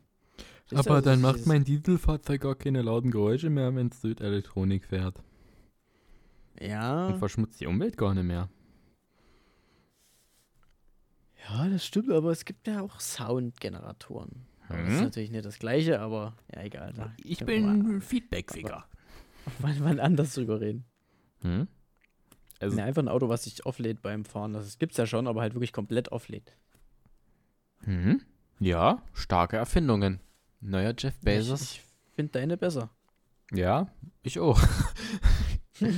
Aber 0.71 0.97
also 0.97 1.01
dann 1.01 1.21
macht 1.21 1.47
mein 1.47 1.65
Dieselfahrzeug 1.65 2.43
gar 2.43 2.55
keine 2.55 2.83
lauten 2.83 3.11
Geräusche 3.11 3.49
mehr, 3.49 3.75
wenn 3.75 3.89
es 3.89 4.03
mit 4.03 4.21
Elektronik 4.21 4.85
fährt. 4.85 5.23
Ja. 6.61 7.07
Und 7.07 7.19
verschmutzt 7.19 7.61
die 7.61 7.67
Umwelt 7.67 7.97
gar 7.97 8.13
nicht 8.15 8.25
mehr. 8.25 8.51
Ja, 11.49 11.69
das 11.69 11.87
stimmt, 11.87 12.11
aber 12.11 12.31
es 12.31 12.45
gibt 12.45 12.67
ja 12.67 12.83
auch 12.83 13.01
Soundgeneratoren. 13.01 14.47
Hm? 14.67 14.85
Das 14.85 14.95
ist 14.97 15.01
natürlich 15.01 15.31
nicht 15.31 15.47
das 15.47 15.59
gleiche, 15.59 16.01
aber 16.01 16.37
ja, 16.55 16.63
egal. 16.63 17.15
Ich 17.23 17.39
bin 17.45 18.03
Feedback-Ficker. 18.03 18.85
Wann, 19.61 19.77
wann 19.81 19.99
anders 19.99 20.35
drüber 20.35 20.61
reden. 20.61 20.85
Hm? 21.41 21.69
Also 22.61 22.77
nee, 22.77 22.83
einfach 22.83 23.03
ein 23.03 23.09
Auto, 23.09 23.29
was 23.29 23.45
sich 23.45 23.65
auflädt 23.67 24.03
beim 24.03 24.25
Fahren. 24.25 24.53
Das 24.53 24.79
gibt 24.79 24.93
es 24.93 24.99
ja 24.99 25.07
schon, 25.07 25.27
aber 25.27 25.41
halt 25.41 25.55
wirklich 25.55 25.73
komplett 25.73 26.11
auflädt. 26.11 26.57
Hm. 27.85 28.21
Ja, 28.59 29.03
starke 29.13 29.57
Erfindungen. 29.57 30.21
Neuer 30.61 30.93
Jeff 30.99 31.19
Bezos. 31.21 31.63
Ich, 31.63 31.79
ich 31.79 32.15
finde 32.15 32.33
deine 32.33 32.57
besser. 32.57 32.91
Ja, 33.53 33.87
ich 34.23 34.41
auch. 34.41 34.61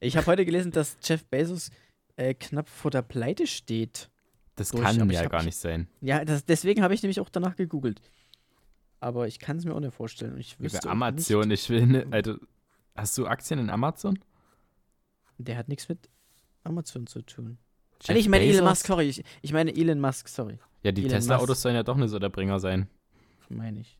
ich 0.00 0.16
habe 0.16 0.26
heute 0.26 0.46
gelesen, 0.46 0.72
dass 0.72 0.96
Jeff 1.02 1.24
Bezos 1.26 1.70
äh, 2.16 2.32
knapp 2.34 2.68
vor 2.68 2.90
der 2.90 3.02
Pleite 3.02 3.46
steht. 3.46 4.10
Das 4.56 4.70
durch, 4.70 4.82
kann 4.82 5.10
ja 5.10 5.26
gar 5.26 5.42
nicht 5.42 5.56
sein. 5.56 5.88
Ja, 6.00 6.24
das, 6.24 6.44
deswegen 6.44 6.82
habe 6.82 6.94
ich 6.94 7.02
nämlich 7.02 7.20
auch 7.20 7.28
danach 7.28 7.56
gegoogelt. 7.56 8.00
aber 9.00 9.26
ich 9.26 9.38
kann 9.38 9.58
es 9.58 9.64
mir 9.64 9.74
auch 9.74 9.80
nicht 9.80 9.94
vorstellen. 9.94 10.38
Ich 10.38 10.58
wüsste 10.58 10.78
Über 10.78 10.90
Amazon, 10.90 11.48
Nicht, 11.48 11.64
ich 11.64 11.70
will 11.70 11.86
ne, 11.86 12.06
also, 12.10 12.36
hast 12.94 13.18
du 13.18 13.26
Aktien 13.26 13.58
in 13.58 13.68
Amazon? 13.68 14.18
Der 15.38 15.56
hat 15.56 15.68
nichts 15.68 15.88
mit 15.88 16.08
Amazon 16.64 17.06
zu 17.06 17.22
tun. 17.22 17.58
Nee, 18.08 18.18
ich 18.18 18.28
meine 18.28 18.44
Elon? 18.44 18.64
Musk, 18.64 18.86
sorry. 18.86 19.08
Ich, 19.08 19.24
ich 19.42 19.52
meine 19.52 19.74
Elon 19.74 20.00
Musk, 20.00 20.28
sorry. 20.28 20.58
Ja, 20.82 20.92
die 20.92 21.06
Tesla-Autos 21.06 21.62
sollen 21.62 21.74
ja 21.74 21.82
doch 21.82 21.96
nicht 21.96 22.10
so 22.10 22.18
der 22.18 22.28
Bringer 22.28 22.60
sein. 22.60 22.88
Meine 23.48 23.80
ich. 23.80 23.98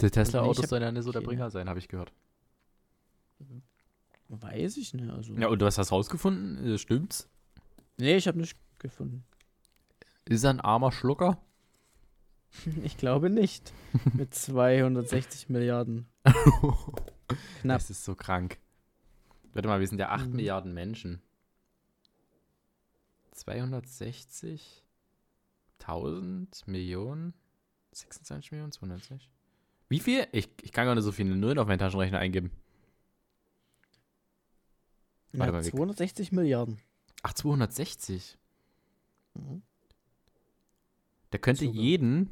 Die 0.00 0.10
Tesla-Autos 0.10 0.62
hab 0.62 0.70
sollen 0.70 0.82
ja 0.82 0.92
nicht 0.92 1.02
so 1.02 1.12
der. 1.12 1.20
Bringer 1.20 1.50
sein, 1.50 1.68
habe 1.68 1.78
ich 1.78 1.88
gehört. 1.88 2.12
Weiß 4.28 4.76
ich 4.76 4.94
nicht. 4.94 5.10
Also. 5.10 5.34
Ja, 5.34 5.48
und 5.48 5.60
du 5.60 5.66
hast 5.66 5.78
das 5.78 5.92
rausgefunden? 5.92 6.74
Äh, 6.74 6.78
Stimmt's? 6.78 7.28
Nee, 7.98 8.16
ich 8.16 8.28
habe 8.28 8.38
nicht 8.38 8.56
gefunden. 8.78 9.24
Ist 10.24 10.44
er 10.44 10.50
ein 10.50 10.60
armer 10.60 10.92
Schlucker? 10.92 11.38
Ich 12.82 12.96
glaube 12.96 13.28
nicht. 13.28 13.74
Mit 14.14 14.34
260 14.34 15.50
Milliarden. 15.50 16.06
Knapp. 17.60 17.80
Das 17.80 17.90
ist 17.90 18.04
so 18.04 18.14
krank. 18.14 18.58
Warte 19.58 19.66
mal, 19.66 19.80
wir 19.80 19.88
sind 19.88 19.98
ja 19.98 20.10
8 20.10 20.28
Mhm. 20.28 20.36
Milliarden 20.36 20.72
Menschen. 20.72 21.20
260? 23.32 24.84
1000 25.80 26.68
Millionen? 26.68 27.34
26 27.90 28.52
Millionen? 28.52 28.70
260? 28.70 29.28
Wie 29.88 29.98
viel? 29.98 30.28
Ich, 30.30 30.48
ich 30.62 30.70
kann 30.70 30.86
gar 30.86 30.94
nicht 30.94 31.02
so 31.02 31.10
viele 31.10 31.34
Nullen 31.34 31.58
auf 31.58 31.66
meinen 31.66 31.80
Taschenrechner 31.80 32.20
eingeben. 32.20 32.52
Ja, 35.32 35.40
Warte 35.40 35.52
mal, 35.54 35.64
wie- 35.64 35.70
260 35.70 36.30
Milliarden. 36.30 36.78
Ach, 37.24 37.32
260. 37.32 38.38
Mhm. 39.34 39.62
Der 41.32 41.40
könnte 41.40 41.64
jeden, 41.64 42.30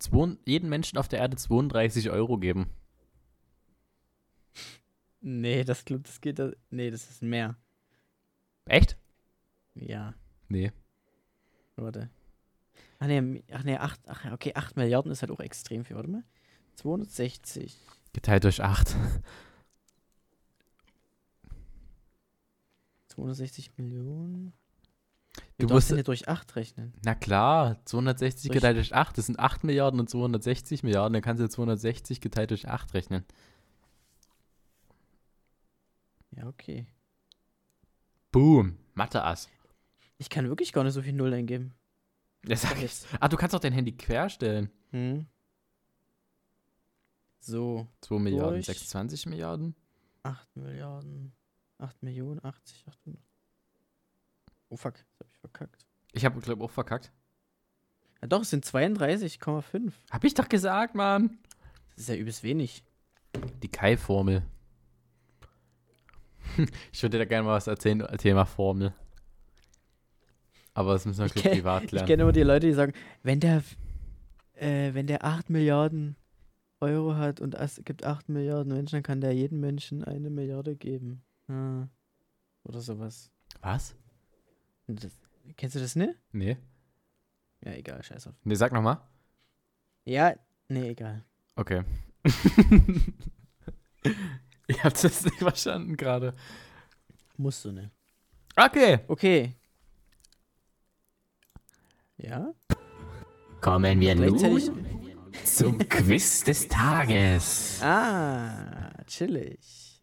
zwei, 0.00 0.36
jeden 0.44 0.68
Menschen 0.68 0.98
auf 0.98 1.06
der 1.06 1.20
Erde 1.20 1.36
32 1.36 2.10
Euro 2.10 2.36
geben. 2.38 2.68
Nee, 5.28 5.64
das, 5.64 5.84
das 5.84 6.20
geht. 6.20 6.40
Nee, 6.70 6.88
das 6.90 7.10
ist 7.10 7.20
mehr. 7.20 7.56
Echt? 8.66 8.96
Ja, 9.74 10.14
Nee. 10.48 10.70
warte. 11.74 12.08
Ach 13.00 13.06
nee, 13.08 13.42
ach 13.52 13.64
nee, 13.64 13.76
8, 13.76 14.00
ach, 14.06 14.30
okay, 14.32 14.52
8 14.54 14.76
Milliarden 14.76 15.10
ist 15.10 15.22
halt 15.22 15.32
auch 15.32 15.40
extrem 15.40 15.84
viel. 15.84 15.96
Warte 15.96 16.08
mal. 16.10 16.22
260. 16.76 17.76
Geteilt 18.12 18.44
durch 18.44 18.62
8. 18.62 18.94
260 23.08 23.72
Millionen. 23.76 24.52
Du 25.58 25.66
Du 25.66 25.74
musst- 25.74 25.90
musst 25.90 25.98
ja 25.98 26.02
durch 26.04 26.28
8 26.28 26.54
rechnen. 26.56 26.94
Na 27.04 27.14
klar, 27.14 27.84
260 27.84 28.48
Durch- 28.50 28.54
geteilt 28.60 28.76
durch 28.76 28.94
8, 28.94 29.18
das 29.18 29.26
sind 29.26 29.38
8 29.38 29.64
Milliarden 29.64 29.98
und 30.00 30.08
260 30.08 30.82
Milliarden, 30.82 31.12
dann 31.14 31.22
kannst 31.22 31.42
du 31.42 31.48
260 31.48 32.20
geteilt 32.20 32.50
durch 32.52 32.68
8 32.68 32.94
rechnen. 32.94 33.24
Ja, 36.36 36.46
okay. 36.46 36.86
Boom, 38.30 38.76
Mathe-Ass. 38.94 39.48
Ich 40.18 40.30
kann 40.30 40.48
wirklich 40.48 40.72
gar 40.72 40.84
nicht 40.84 40.92
so 40.92 41.02
viel 41.02 41.12
Null 41.12 41.32
eingeben. 41.32 41.74
Ja, 42.46 42.56
sag 42.56 42.82
ich. 42.82 42.92
Ah, 43.20 43.28
du 43.28 43.36
kannst 43.36 43.54
auch 43.54 43.60
dein 43.60 43.72
Handy 43.72 43.92
querstellen. 43.92 44.70
Hm. 44.90 45.26
So, 47.40 47.86
2 48.02 48.18
Milliarden, 48.18 48.54
Durch. 48.54 48.66
26 48.66 49.26
Milliarden. 49.26 49.74
8 50.22 50.56
Milliarden. 50.56 51.32
8 51.78 52.02
Millionen, 52.02 52.44
80, 52.44 52.84
800. 52.88 53.22
Oh 54.68 54.76
fuck, 54.76 54.94
das 54.94 55.04
hab 55.20 55.28
ich 55.28 55.38
verkackt. 55.38 55.86
Ich 56.12 56.24
habe, 56.24 56.40
glaube 56.40 56.64
auch 56.64 56.70
verkackt. 56.70 57.12
Ja 58.20 58.28
doch, 58.28 58.42
es 58.42 58.50
sind 58.50 58.64
32,5. 58.64 59.92
Hab 60.10 60.24
ich 60.24 60.34
doch 60.34 60.48
gesagt, 60.48 60.94
Mann. 60.94 61.38
Das 61.90 62.02
ist 62.02 62.08
ja 62.08 62.16
übelst 62.16 62.42
wenig. 62.42 62.84
Die 63.62 63.68
Kai-Formel. 63.68 64.42
Ich 66.92 67.02
würde 67.02 67.18
dir 67.18 67.24
da 67.24 67.28
gerne 67.28 67.46
mal 67.46 67.54
was 67.54 67.66
erzählen, 67.66 68.00
Thema 68.18 68.44
Formel. 68.46 68.92
Aber 70.74 70.92
das 70.92 71.04
müssen 71.06 71.20
wir 71.20 71.26
Ich 71.26 71.32
gleich 71.32 71.44
kenn- 71.46 71.54
privat 71.56 71.82
Ich 71.84 71.88
klären. 71.90 72.06
kenne 72.06 72.22
immer 72.22 72.32
die 72.32 72.42
Leute, 72.42 72.66
die 72.66 72.72
sagen, 72.74 72.92
wenn 73.22 73.40
der, 73.40 73.62
äh, 74.54 74.92
wenn 74.94 75.06
der 75.06 75.24
8 75.24 75.48
Milliarden 75.50 76.16
Euro 76.80 77.16
hat 77.16 77.40
und 77.40 77.54
es 77.54 77.80
gibt 77.84 78.04
8 78.04 78.28
Milliarden 78.28 78.72
Menschen, 78.72 78.96
dann 78.96 79.02
kann 79.02 79.20
der 79.22 79.32
jedem 79.32 79.60
Menschen 79.60 80.04
eine 80.04 80.28
Milliarde 80.30 80.76
geben. 80.76 81.22
Ah. 81.48 81.86
Oder 82.64 82.80
sowas. 82.80 83.30
Was? 83.62 83.94
Das, 84.86 85.12
kennst 85.56 85.76
du 85.76 85.80
das 85.80 85.96
nicht? 85.96 86.14
Nee. 86.32 86.56
Ja, 87.64 87.72
egal, 87.72 88.02
scheiß 88.02 88.26
auf. 88.26 88.34
Nee, 88.44 88.54
sag 88.54 88.72
nochmal. 88.72 88.98
Ja, 90.04 90.34
nee, 90.68 90.90
egal. 90.90 91.24
Okay. 91.56 91.82
ich 94.68 94.82
hab 94.84 94.94
das 94.94 95.24
nicht 95.24 95.38
verstanden 95.38 95.96
gerade. 95.96 96.34
Musst 97.36 97.64
du 97.64 97.72
nicht. 97.72 97.90
Okay. 98.56 99.00
Okay. 99.08 99.54
Ja? 102.16 102.52
Kommen 103.60 104.00
wir 104.00 104.14
nun 104.14 104.38
zum 105.44 105.78
Quiz 105.78 106.44
des 106.44 106.68
Tages. 106.68 107.80
Ah, 107.82 108.90
chillig. 109.06 110.02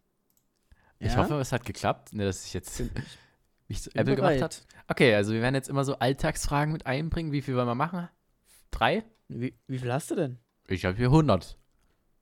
Ich 0.98 1.12
Ja? 1.12 1.16
hoffe, 1.16 1.34
es 1.40 1.50
hat 1.52 1.64
geklappt, 1.64 2.12
ne, 2.12 2.24
dass 2.24 2.46
ich 2.46 2.54
jetzt 2.54 2.82
mich 3.68 3.82
zu 3.82 3.90
Apple 3.94 4.16
gemacht 4.16 4.40
habe. 4.42 4.54
Okay, 4.88 5.14
also 5.14 5.32
wir 5.32 5.42
werden 5.42 5.54
jetzt 5.54 5.68
immer 5.68 5.84
so 5.84 5.98
Alltagsfragen 5.98 6.72
mit 6.72 6.86
einbringen. 6.86 7.32
Wie 7.32 7.42
viel 7.42 7.56
wollen 7.56 7.66
wir 7.66 7.74
machen? 7.74 8.08
Drei? 8.70 9.04
Wie, 9.28 9.58
wie 9.66 9.78
viel 9.78 9.92
hast 9.92 10.10
du 10.10 10.14
denn? 10.14 10.38
Ich 10.68 10.84
habe 10.84 10.96
hier 10.96 11.06
100. 11.06 11.58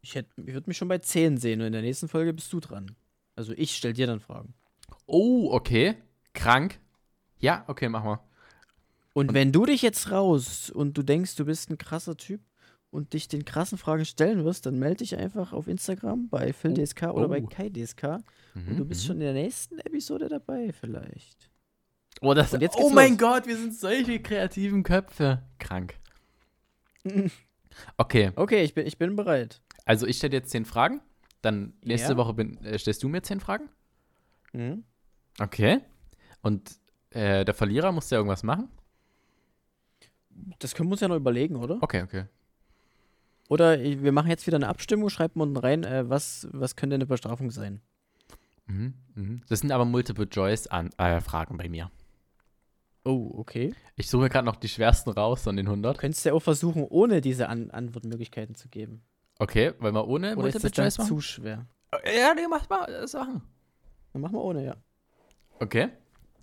Ich, 0.02 0.14
hätt- 0.16 0.26
ich 0.36 0.52
würde 0.52 0.68
mich 0.68 0.76
schon 0.76 0.88
bei 0.88 0.98
10 0.98 1.36
sehen 1.38 1.60
und 1.60 1.68
in 1.68 1.72
der 1.72 1.82
nächsten 1.82 2.08
Folge 2.08 2.32
bist 2.32 2.52
du 2.52 2.60
dran. 2.60 2.94
Also 3.36 3.52
ich 3.56 3.74
stell 3.76 3.92
dir 3.92 4.06
dann 4.06 4.20
Fragen. 4.20 4.52
Oh, 5.06 5.48
okay. 5.52 5.94
Krank. 6.34 6.78
Ja, 7.38 7.64
okay, 7.68 7.88
mach 7.88 8.04
mal. 8.04 8.20
Und, 9.14 9.34
wenn 9.34 9.52
du 9.52 9.66
dich 9.66 9.82
jetzt 9.82 10.10
raus 10.10 10.70
und 10.70 10.96
du 10.96 11.02
denkst, 11.02 11.36
du 11.36 11.44
bist 11.44 11.70
ein 11.70 11.76
krasser 11.78 12.16
Typ 12.16 12.40
und 12.90 13.12
dich 13.12 13.28
den 13.28 13.44
krassen 13.44 13.76
Fragen 13.78 14.04
stellen 14.04 14.44
wirst, 14.44 14.64
dann 14.66 14.78
melde 14.78 14.98
dich 14.98 15.16
einfach 15.16 15.52
auf 15.52 15.66
Instagram 15.68 16.28
bei 16.28 16.52
PhilDSK 16.52 17.04
oder 17.12 17.28
bei 17.28 17.42
Oh. 17.42 17.46
KaiDSK 17.46 18.04
und 18.54 18.68
Mhm, 18.68 18.76
du 18.76 18.84
bist 18.84 19.02
mhm. 19.02 19.06
schon 19.06 19.16
in 19.16 19.22
der 19.22 19.32
nächsten 19.34 19.78
Episode 19.80 20.28
dabei 20.28 20.72
vielleicht. 20.72 21.50
Oh, 22.20 22.34
das, 22.34 22.52
Und 22.54 22.62
oh 22.74 22.90
mein 22.90 23.12
los. 23.12 23.18
Gott, 23.18 23.46
wir 23.46 23.56
sind 23.56 23.74
solche 23.74 24.20
kreativen 24.20 24.82
Köpfe. 24.82 25.42
Krank. 25.58 25.94
Okay, 27.96 28.32
Okay, 28.36 28.62
ich 28.64 28.74
bin, 28.74 28.86
ich 28.86 28.98
bin 28.98 29.16
bereit. 29.16 29.61
Also 29.84 30.06
ich 30.06 30.16
stelle 30.16 30.34
jetzt 30.34 30.50
10 30.50 30.64
Fragen. 30.64 31.00
Dann 31.42 31.72
nächste 31.82 32.12
Ja. 32.12 32.16
Woche 32.16 32.34
bin, 32.34 32.56
äh, 32.64 32.78
stellst 32.78 33.02
du 33.02 33.08
mir 33.08 33.22
10 33.22 33.40
Fragen. 33.40 33.68
Mhm. 34.52 34.84
Okay. 35.40 35.80
Und 36.42 36.78
äh, 37.10 37.44
der 37.44 37.54
Verlierer 37.54 37.90
muss 37.92 38.10
ja 38.10 38.18
irgendwas 38.18 38.42
machen? 38.42 38.68
Das 40.58 40.74
können 40.74 40.88
wir 40.88 40.92
uns 40.92 41.00
ja 41.00 41.08
noch 41.08 41.16
überlegen, 41.16 41.56
oder? 41.56 41.78
Okay, 41.82 42.02
okay. 42.02 42.24
Oder 43.48 43.80
ich- 43.80 44.02
wir 44.02 44.12
machen 44.12 44.28
jetzt 44.30 44.46
wieder 44.46 44.56
eine 44.56 44.68
Abstimmung, 44.68 45.10
schreibt 45.10 45.36
unten 45.36 45.56
rein, 45.56 45.84
äh, 45.84 46.08
was, 46.08 46.48
was 46.52 46.76
könnte 46.76 46.94
eine 46.94 47.06
Bestrafung 47.06 47.50
sein. 47.50 47.80
Mhm, 48.66 48.94
mhm. 49.14 49.42
Das 49.48 49.60
sind 49.60 49.72
aber 49.72 49.84
Multiple-Choice-Fragen 49.84 51.56
bei 51.58 51.68
mir. 51.68 51.90
Oh, 53.04 53.32
okay. 53.34 53.74
Ich 53.96 54.08
suche 54.08 54.28
gerade 54.28 54.46
noch 54.46 54.56
die 54.56 54.68
schwersten 54.68 55.10
raus 55.10 55.42
von 55.42 55.56
den 55.56 55.66
100. 55.66 55.98
Könntest 55.98 56.24
du 56.24 56.28
ja 56.30 56.34
auch 56.34 56.40
versuchen, 56.42 56.84
ohne 56.84 57.20
diese 57.20 57.48
An 57.48 57.70
Antwortmöglichkeiten 57.72 58.54
zu 58.54 58.68
geben. 58.68 59.02
Okay, 59.38 59.72
wollen 59.78 59.94
wir 59.94 60.06
ohne 60.06 60.36
Oder 60.36 60.48
ist 60.48 60.54
das 60.56 60.62
dann 60.72 60.84
Multiple-Choice 60.84 60.98
machen? 60.98 61.08
zu 61.08 61.20
schwer? 61.20 61.66
Ja, 62.04 62.34
nee, 62.34 62.46
mach 62.48 62.68
mal. 62.68 62.86
Das 62.86 63.12
machen. 63.12 63.42
Dann 64.12 64.22
machen 64.22 64.34
wir 64.34 64.42
ohne, 64.42 64.64
ja. 64.64 64.76
Okay. 65.58 65.88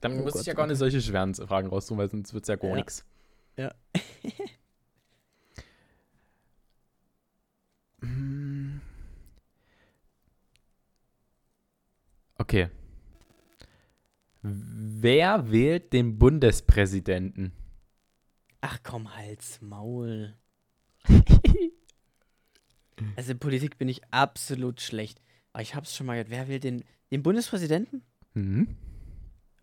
Dann 0.02 0.20
Oh 0.20 0.24
muss 0.24 0.34
Gott, 0.34 0.42
ich 0.42 0.48
ja 0.48 0.54
gar 0.54 0.64
okay. 0.64 0.72
nicht 0.72 0.80
solche 0.80 1.02
schweren 1.02 1.34
Fragen 1.36 1.68
raussuchen, 1.70 1.98
weil 1.98 2.10
sonst 2.10 2.34
wird 2.34 2.44
es 2.44 2.48
ja 2.48 2.56
gar 2.56 2.70
Ja. 2.72 2.76
nichts. 2.76 3.06
Ja. 3.58 3.74
Okay. 12.38 12.70
Wer 14.42 15.52
wählt 15.52 15.92
den 15.94 16.18
Bundespräsidenten? 16.18 17.52
Ach 18.62 18.80
komm, 18.84 19.16
Hals, 19.16 19.60
Maul. 19.62 20.36
Also 23.16 23.32
in 23.32 23.40
Politik 23.40 23.78
bin 23.78 23.90
ich 23.90 24.02
absolut 24.12 24.82
schlecht. 24.82 25.22
Aber 25.54 25.62
ich 25.62 25.76
hab's 25.76 25.96
schon 25.96 26.08
mal 26.08 26.14
gehört. 26.14 26.30
Wer 26.30 26.48
will 26.48 26.60
den, 26.60 26.84
den 27.12 27.24
Bundespräsidenten? 27.24 28.04
Mhm. 28.34 28.76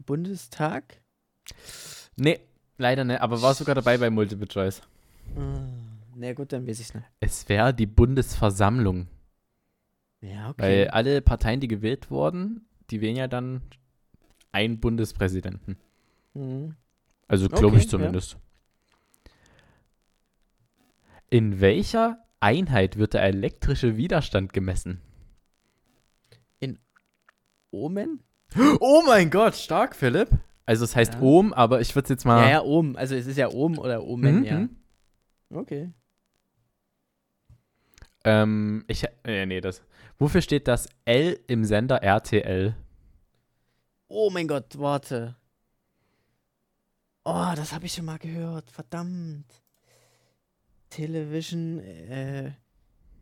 Bundestag? 0.04 1.00
Nee, 2.16 2.40
leider 2.78 3.04
nicht, 3.04 3.20
aber 3.20 3.42
war 3.42 3.54
sogar 3.54 3.74
dabei 3.74 3.98
bei 3.98 4.10
Multiple 4.10 4.48
Choice. 4.48 4.82
Ah, 5.36 5.58
na 6.14 6.32
gut, 6.32 6.52
dann 6.52 6.66
weiß 6.66 6.80
ich's 6.80 6.94
nicht. 6.94 7.06
Es 7.20 7.48
wäre 7.48 7.74
die 7.74 7.86
Bundesversammlung. 7.86 9.08
Ja, 10.20 10.54
Weil 10.56 10.84
okay. 10.84 10.88
alle 10.88 11.20
Parteien, 11.22 11.60
die 11.60 11.68
gewählt 11.68 12.10
wurden, 12.10 12.66
die 12.90 13.00
wählen 13.00 13.16
ja 13.16 13.28
dann 13.28 13.62
einen 14.52 14.80
Bundespräsidenten. 14.80 15.76
Mhm. 16.34 16.74
Also 17.28 17.48
glaube 17.48 17.68
Okay, 17.68 17.78
ich 17.78 17.88
zumindest. 17.88 18.36
In 21.28 21.60
welcher 21.60 22.24
Einheit 22.40 22.96
wird 22.96 23.14
der 23.14 23.22
elektrische 23.22 23.96
Widerstand 23.96 24.52
gemessen? 24.52 25.00
Omen? 27.72 28.22
Oh 28.80 29.02
mein 29.06 29.30
Gott, 29.30 29.54
stark, 29.56 29.94
Philipp. 29.96 30.30
Also 30.64 30.84
es 30.84 30.96
heißt 30.96 31.14
Ja. 31.14 31.20
Ohm, 31.20 31.52
aber 31.52 31.80
ich 31.80 31.94
würde 31.94 32.04
es 32.06 32.10
jetzt 32.10 32.24
mal... 32.24 32.42
Ja, 32.44 32.50
ja, 32.50 32.62
Ohm. 32.62 32.96
Also 32.96 33.14
es 33.14 33.26
ist 33.26 33.36
ja 33.36 33.48
Ohm 33.48 33.78
oder 33.78 34.02
Omen, 34.04 34.38
Mhm, 34.38 34.44
ja. 34.44 34.58
mhm. 34.60 34.76
Okay. 35.50 35.92
Ähm, 38.24 38.84
ich... 38.88 39.04
Äh, 39.24 39.46
nee, 39.46 39.60
das... 39.60 39.82
Wofür 40.18 40.40
steht 40.40 40.66
das 40.68 40.88
L 41.04 41.38
im 41.46 41.64
Sender 41.64 42.02
RTL? 42.02 42.74
Oh 44.08 44.30
mein 44.30 44.48
Gott, 44.48 44.78
warte. 44.78 45.36
Oh, 47.24 47.52
das 47.54 47.72
habe 47.72 47.86
ich 47.86 47.92
schon 47.92 48.06
mal 48.06 48.18
gehört. 48.18 48.70
Verdammt. 48.70 49.44
Television, 50.96 51.78
äh, 51.80 52.52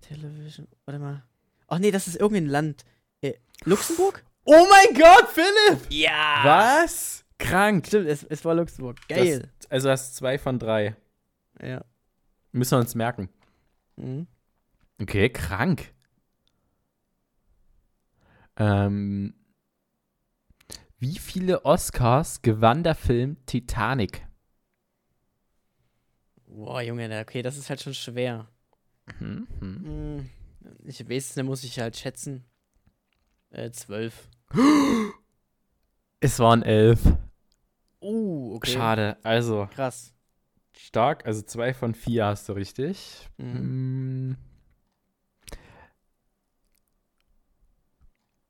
Television, 0.00 0.68
warte 0.84 1.00
mal. 1.00 1.24
Ach 1.66 1.80
nee, 1.80 1.90
das 1.90 2.06
ist 2.06 2.14
irgendein 2.14 2.46
Land. 2.46 2.84
Äh, 3.20 3.34
Luxemburg? 3.64 4.24
Oh 4.44 4.64
mein 4.70 4.94
Gott, 4.94 5.28
Philipp! 5.28 5.80
Ja. 5.90 6.42
Was? 6.44 7.24
Krank. 7.36 7.88
Stimmt, 7.88 8.06
es, 8.06 8.22
es 8.22 8.44
war 8.44 8.54
Luxemburg. 8.54 8.98
Geil. 9.08 9.50
Das, 9.58 9.70
also 9.72 9.88
das 9.88 10.04
ist 10.04 10.16
zwei 10.16 10.38
von 10.38 10.60
drei. 10.60 10.94
ja. 11.60 11.84
Müssen 12.52 12.76
wir 12.76 12.78
uns 12.78 12.94
merken. 12.94 13.28
Mhm. 13.96 14.28
Okay, 15.02 15.28
krank. 15.30 15.92
Ähm, 18.56 19.34
wie 21.00 21.18
viele 21.18 21.64
Oscars 21.64 22.40
gewann 22.42 22.84
der 22.84 22.94
Film 22.94 23.44
Titanic? 23.46 24.24
Boah, 26.54 26.80
Junge, 26.82 27.20
okay, 27.20 27.42
das 27.42 27.56
ist 27.56 27.68
halt 27.68 27.82
schon 27.82 27.94
schwer. 27.94 28.46
Hm, 29.18 29.48
hm. 29.58 30.30
Ich 30.84 31.08
weiß, 31.08 31.34
da 31.34 31.42
muss 31.42 31.64
ich 31.64 31.80
halt 31.80 31.96
schätzen. 31.96 32.44
Äh, 33.50 33.72
zwölf. 33.72 34.28
Es 36.20 36.38
waren 36.38 36.62
elf. 36.62 37.00
Uh, 38.00 38.54
okay. 38.54 38.70
Schade. 38.70 39.16
Also, 39.24 39.68
Krass. 39.74 40.14
stark. 40.76 41.26
Also 41.26 41.42
zwei 41.42 41.74
von 41.74 41.92
vier 41.92 42.26
hast 42.26 42.48
du 42.48 42.52
richtig. 42.52 43.28
Mhm. 43.36 43.54
Hm. 43.54 44.36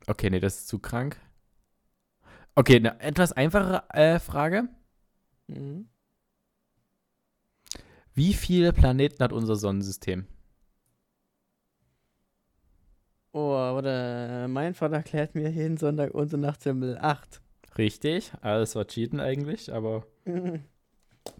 Okay, 0.07 0.29
nee, 0.29 0.41
das 0.41 0.59
ist 0.59 0.69
zu 0.69 0.79
krank. 0.79 1.19
Okay, 2.55 2.77
eine 2.77 3.01
etwas 3.01 3.33
einfache 3.33 3.83
äh, 3.95 4.19
Frage. 4.19 4.69
Mhm. 5.47 5.89
Wie 8.15 8.33
viele 8.33 8.73
Planeten 8.73 9.23
hat 9.25 9.33
unser 9.33 9.57
Sonnensystem? 9.57 10.27
Oh, 13.33 13.51
warte, 13.51 14.47
mein 14.49 14.75
Vater 14.75 14.95
erklärt 14.95 15.35
mir 15.35 15.51
jeden 15.51 15.77
Sonntag 15.77 16.15
unsere 16.15 16.41
Nachthimmel 16.41 16.97
8. 16.99 17.43
Richtig, 17.77 18.31
alles 18.41 18.77
war 18.77 18.87
Cheaten 18.87 19.19
eigentlich, 19.19 19.73
aber 19.73 20.07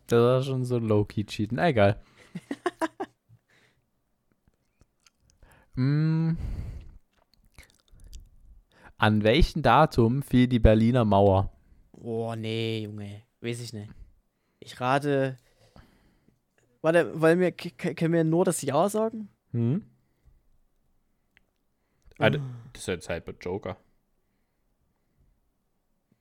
das 0.09 0.21
war 0.21 0.43
schon 0.43 0.65
so 0.65 0.79
low-key 0.79 1.25
Cheaten. 1.25 1.59
Egal. 1.59 2.03
mm. 5.77 6.33
An 8.97 9.23
welchem 9.23 9.63
Datum 9.63 10.25
fiel 10.25 10.49
die 10.49 10.59
Berliner 10.59 11.05
Mauer? 11.05 11.53
Oh, 11.93 12.35
nee, 12.35 12.81
Junge. 12.81 13.23
Weiß 13.41 13.61
ich 13.61 13.73
nicht. 13.73 13.93
Ich 14.59 14.81
rate. 14.81 15.37
Warte, 16.85 17.19
wollen 17.19 17.41
wir, 17.41 17.51
können 17.51 18.13
wir 18.13 18.25
nur 18.25 18.45
das 18.45 18.61
Jahr 18.61 18.91
sagen? 18.91 19.31
Hm? 19.53 19.91
Ah, 22.19 22.29
d- 22.29 22.43
Das 22.75 22.83
ist 22.83 22.89
jetzt 22.89 23.09
halt 23.09 23.27
mit 23.27 23.43
Joker. 23.43 23.79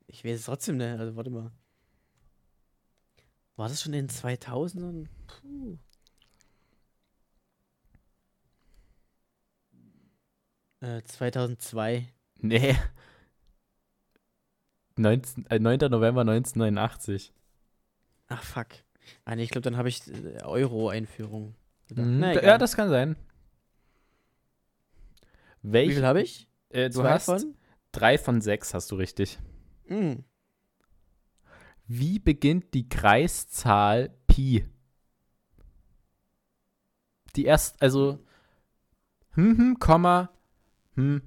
Ich 0.07 0.23
weiß 0.23 0.39
es 0.39 0.45
trotzdem 0.45 0.77
nicht. 0.77 0.87
Also, 0.97 1.17
warte 1.17 1.31
mal. 1.31 1.51
War 3.57 3.67
das 3.67 3.81
schon 3.81 3.91
in 3.91 4.07
den 4.07 4.09
2000ern? 4.09 5.09
Puh. 5.27 5.77
Äh, 10.79 11.01
2002. 11.03 12.07
Nee. 12.37 12.77
19, 14.95 15.45
äh, 15.47 15.59
9. 15.59 15.89
November 15.89 16.21
1989. 16.21 17.33
Ach, 18.29 18.41
fuck. 18.43 18.67
Ah, 19.25 19.35
nee, 19.35 19.43
ich 19.43 19.49
glaube, 19.49 19.63
dann 19.63 19.77
habe 19.77 19.89
ich 19.89 20.01
äh, 20.07 20.43
Euro-Einführung. 20.43 21.55
Mhm. 21.93 22.23
Ja, 22.23 22.57
das 22.57 22.75
kann 22.75 22.89
sein. 22.89 23.15
Wie 25.61 25.71
Welch, 25.73 25.93
viel 25.95 26.05
habe 26.05 26.21
ich? 26.21 26.47
äh, 26.69 26.89
du 26.89 26.99
Zwei 26.99 27.09
hast 27.11 27.25
von? 27.25 27.55
drei 27.91 28.17
von 28.17 28.41
sechs, 28.41 28.73
hast 28.73 28.91
du 28.91 28.95
richtig. 28.95 29.39
Hm. 29.85 30.23
Wie 31.87 32.19
beginnt 32.19 32.73
die 32.73 32.87
Kreiszahl 32.89 34.09
Pi? 34.27 34.65
Die 37.35 37.45
erst, 37.45 37.81
also, 37.81 38.19
hm, 39.31 39.57
hm, 39.57 39.79
Komma, 39.79 40.29
hm, 40.95 41.21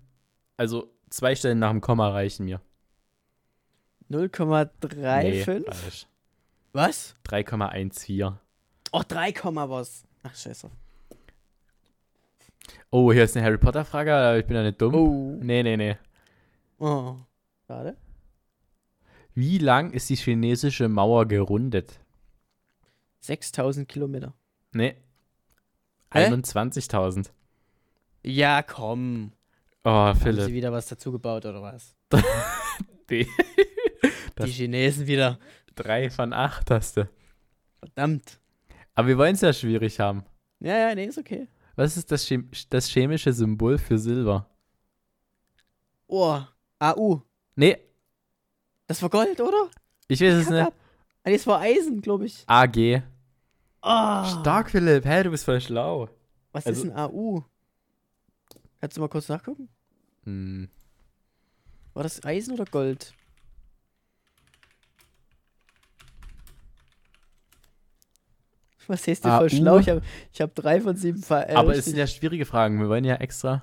also 0.57 0.95
zwei 1.11 1.35
Stellen 1.35 1.59
nach 1.59 1.71
dem 1.71 1.81
Komma 1.81 2.09
reichen 2.11 2.45
mir. 2.47 2.61
0,35? 4.09 5.65
falsch. 5.65 6.07
Was? 6.77 7.15
3,14. 7.27 8.35
Oh, 8.93 9.03
3, 9.09 9.33
Komma 9.33 9.71
was. 9.71 10.05
Ach, 10.23 10.35
scheiße. 10.35 10.71
Oh, 12.91 13.11
hier 13.15 13.25
ist 13.25 13.35
eine 13.35 13.47
Harry 13.47 13.57
Potter 13.57 13.87
Frage, 13.87 14.15
aber 14.15 14.39
ich 14.39 14.45
bin 14.45 14.57
ja 14.57 14.63
nicht 14.63 14.79
dumm. 14.79 14.95
Oh. 14.95 15.39
Nee, 15.43 15.63
nee, 15.63 15.79
nee. 15.79 15.97
Oh. 16.79 17.17
Schade. 17.67 17.97
Wie 19.35 19.57
lang 19.57 19.91
ist 19.93 20.11
die 20.11 20.17
chinesische 20.17 20.91
Mauer 20.91 21.25
gerundet? 21.25 21.99
6000 23.21 23.89
Kilometer. 23.89 24.35
Nee. 24.73 24.97
Hä? 26.13 26.27
21.000. 26.29 27.31
Ja, 28.23 28.61
komm. 28.63 29.33
Oh, 29.83 29.89
Haben 29.91 30.19
sie 30.19 30.25
Philipp. 30.25 30.49
wieder 30.49 30.73
was 30.73 30.89
dazugebaut 30.89 31.47
oder 31.47 31.63
was? 31.63 31.97
Die 33.09 33.27
Die 34.39 34.51
Chinesen 34.51 35.07
wieder. 35.07 35.39
Drei 35.77 36.11
von 36.11 36.33
acht 36.33 36.71
hast 36.71 36.97
du. 36.97 37.09
Verdammt. 37.79 38.41
Aber 38.95 39.09
wir 39.09 39.19
wollen 39.19 39.35
es 39.35 39.41
ja 39.43 39.53
schwierig 39.53 40.01
haben. 40.01 40.25
Ja, 40.61 40.77
ja, 40.77 40.95
nee, 40.95 41.05
ist 41.07 41.19
okay. 41.19 41.49
Was 41.77 41.97
ist 41.97 42.11
das, 42.11 42.25
Chem 42.27 42.51
das 42.71 42.89
chemische 42.89 43.33
Symbol 43.33 43.79
für 43.79 43.99
Silber? 43.99 44.49
Oh, 46.09 46.41
AU. 46.79 47.21
Nee, 47.57 47.79
Das 48.87 49.03
war 49.03 49.11
Gold, 49.11 49.41
oder? 49.41 49.69
ich 50.09 50.21
weiß 50.21 50.35
es 50.35 50.51
nicht. 50.51 50.61
Ah, 50.63 50.73
nee, 51.25 51.33
das 51.37 51.47
war 51.47 51.61
Eisen, 51.61 52.01
glaube 52.01 52.27
ich. 52.27 52.45
AG. 52.47 53.03
Oh. 53.83 54.25
Stark, 54.41 54.71
Philipp. 54.71 55.05
Hä, 55.05 55.23
du 55.25 55.31
bist 55.31 55.45
voll 55.45 55.61
schlau. 55.61 56.09
Was 56.53 56.67
Also- 56.67 56.85
ist 56.85 56.91
ein 56.91 56.97
AU? 56.97 57.45
Kannst 58.81 58.97
du 58.97 59.01
mal 59.01 59.09
kurz 59.09 59.29
nachgucken? 59.29 59.69
Hm. 60.25 60.69
War 61.95 62.03
das 62.03 62.23
Eisen 62.25 62.55
oder 62.55 62.65
Gold? 62.67 63.15
Was 68.89 69.07
heißt 69.07 69.25
du 69.25 69.29
AU? 69.29 69.39
voll 69.39 69.51
schlau? 69.51 69.79
Ich 69.79 69.89
habe 69.89 70.03
ich 70.33 70.41
hab 70.41 70.55
drei 70.55 70.81
von 70.81 70.97
sieben 70.97 71.23
Fall. 71.23 71.47
Äh, 71.49 71.55
Aber 71.55 71.71
es 71.73 71.79
richtig. 71.79 71.93
sind 71.93 71.99
ja 71.99 72.07
schwierige 72.07 72.45
Fragen. 72.47 72.79
Wir 72.81 72.89
wollen 72.89 73.05
ja 73.05 73.17
extra. 73.17 73.63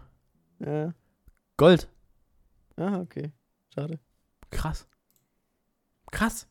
Ja. 0.59 0.93
Gold. 1.57 1.89
Ah, 2.75 2.99
okay. 2.99 3.31
Schade. 3.73 3.99
Krass. 4.49 4.87
Krass. 6.11 6.47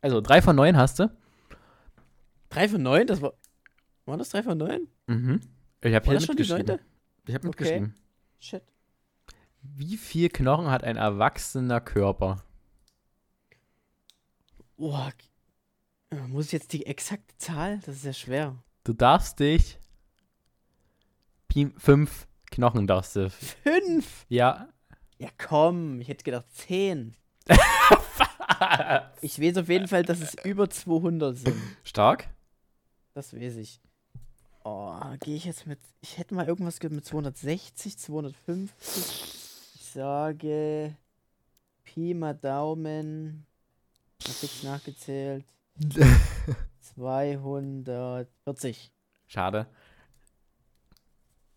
Also, 0.00 0.20
drei 0.20 0.42
von 0.42 0.56
neun 0.56 0.76
hast 0.76 0.98
du. 0.98 1.10
Drei 2.50 2.68
von 2.68 2.82
neun? 2.82 3.06
Das 3.06 3.20
war. 3.22 3.32
War 4.06 4.16
das 4.18 4.28
drei 4.30 4.42
von 4.42 4.58
neun? 4.58 4.88
Mhm. 5.06 5.40
Ich 5.80 5.94
habe 5.94 6.04
hier 6.04 6.14
das 6.14 6.24
schon 6.24 6.36
die 6.36 6.42
mitgeschrieben. 6.42 6.66
neunte? 6.76 6.84
Ich 7.26 7.34
habe 7.34 7.48
Okay. 7.48 7.58
mitgeschrieben. 7.64 7.94
Shit. 8.38 8.62
Wie 9.62 9.96
viel 9.96 10.28
Knochen 10.28 10.70
hat 10.70 10.84
ein 10.84 10.96
erwachsener 10.96 11.80
Körper? 11.80 12.44
Boah. 14.76 15.10
Äh, 16.10 16.16
Muss 16.28 16.46
ich 16.46 16.52
jetzt 16.52 16.72
die 16.72 16.86
exakte 16.86 17.36
Zahl? 17.38 17.80
Das 17.84 17.96
ist 17.96 18.04
ja 18.04 18.12
schwer. 18.12 18.56
Du 18.84 18.92
darfst 18.92 19.38
dich. 19.40 19.78
Pi 21.48 21.70
fünf 21.76 22.26
Knochen 22.50 22.86
darfst 22.86 23.16
du. 23.16 23.30
Fünf! 23.30 24.26
Ja. 24.28 24.68
Ja, 25.18 25.28
komm. 25.38 26.00
Ich 26.00 26.08
hätte 26.08 26.24
gedacht 26.24 26.46
zehn. 26.52 27.16
Ich 29.20 29.40
weiß 29.40 29.58
auf 29.58 29.68
jeden 29.68 29.88
Fall, 29.88 30.04
dass 30.04 30.20
es 30.20 30.34
über 30.44 30.70
200 30.70 31.36
sind. 31.36 31.60
Stark. 31.82 32.28
Das 33.12 33.34
weiß 33.34 33.56
ich. 33.56 33.80
Oh, 34.64 34.98
gehe 35.20 35.36
ich 35.36 35.44
jetzt 35.44 35.66
mit. 35.66 35.78
Ich 36.00 36.16
hätte 36.18 36.34
mal 36.34 36.46
irgendwas 36.46 36.78
ge- 36.80 36.88
mit 36.90 37.04
260, 37.04 37.98
250. 37.98 39.74
Ich 39.74 39.84
sage. 39.84 40.96
Pi 41.84 42.14
mal 42.14 42.34
Daumen. 42.34 43.44
Was 44.24 44.38
fix 44.38 44.62
nachgezählt? 44.62 45.44
240. 46.80 48.92
Schade. 49.26 49.66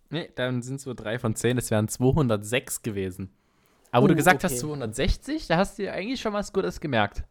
Nee, 0.09 0.29
dann 0.35 0.61
sind 0.61 0.75
es 0.75 0.85
nur 0.85 0.95
drei 0.95 1.19
von 1.19 1.35
zehn. 1.35 1.57
Das 1.57 1.69
wären 1.69 1.87
206 1.87 2.81
gewesen. 2.81 3.31
Aber 3.91 4.03
wo 4.03 4.07
du 4.07 4.13
Uh, 4.13 4.17
gesagt 4.17 4.43
okay. 4.43 4.53
hast 4.53 4.59
260, 4.59 5.47
da 5.47 5.57
hast 5.57 5.77
du 5.77 5.83
dir 5.83 5.93
eigentlich 5.93 6.21
schon 6.21 6.33
was 6.33 6.53
Gutes 6.53 6.79
gemerkt. 6.79 7.23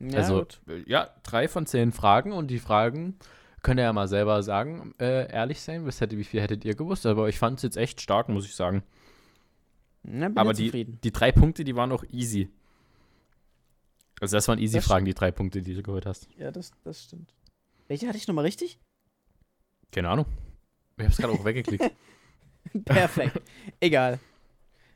Ja, 0.00 0.18
also, 0.18 0.40
gut. 0.40 0.60
ja, 0.86 1.10
drei 1.22 1.48
von 1.48 1.66
zehn 1.66 1.92
Fragen 1.92 2.32
und 2.32 2.48
die 2.48 2.58
Fragen 2.58 3.16
könnt 3.62 3.78
ihr 3.78 3.84
ja 3.84 3.92
mal 3.92 4.08
selber 4.08 4.42
sagen, 4.42 4.94
äh, 4.98 5.30
ehrlich 5.32 5.60
sein, 5.60 5.86
was 5.86 6.00
hätte, 6.00 6.18
wie 6.18 6.24
viel 6.24 6.40
hättet 6.40 6.64
ihr 6.64 6.74
gewusst, 6.74 7.06
aber 7.06 7.28
ich 7.28 7.38
fand 7.38 7.58
es 7.58 7.62
jetzt 7.62 7.76
echt 7.76 8.00
stark, 8.00 8.28
muss 8.28 8.44
ich 8.44 8.56
sagen. 8.56 8.82
Na, 10.02 10.28
bin 10.28 10.38
aber 10.38 10.50
ich 10.50 10.56
die, 10.56 10.66
zufrieden. 10.66 10.98
die 11.04 11.12
drei 11.12 11.30
Punkte, 11.30 11.62
die 11.62 11.76
waren 11.76 11.92
auch 11.92 12.02
easy. 12.10 12.50
Also 14.22 14.36
das 14.36 14.46
waren 14.46 14.60
easy 14.60 14.76
Das 14.76 14.84
Fragen, 14.84 15.04
die 15.04 15.14
drei 15.14 15.32
Punkte, 15.32 15.62
die 15.62 15.74
du 15.74 15.82
geholt 15.82 16.06
hast. 16.06 16.28
Ja, 16.38 16.52
das, 16.52 16.70
das 16.84 17.02
stimmt. 17.02 17.34
Welche 17.88 18.06
hatte 18.06 18.16
ich 18.18 18.28
nochmal 18.28 18.44
richtig? 18.44 18.78
Keine 19.90 20.08
Ahnung. 20.10 20.26
Ich 20.96 21.04
hab's 21.04 21.16
gerade 21.16 21.32
auch 21.32 21.44
weggeklickt. 21.44 21.90
Perfekt. 22.84 23.42
Egal. 23.80 24.20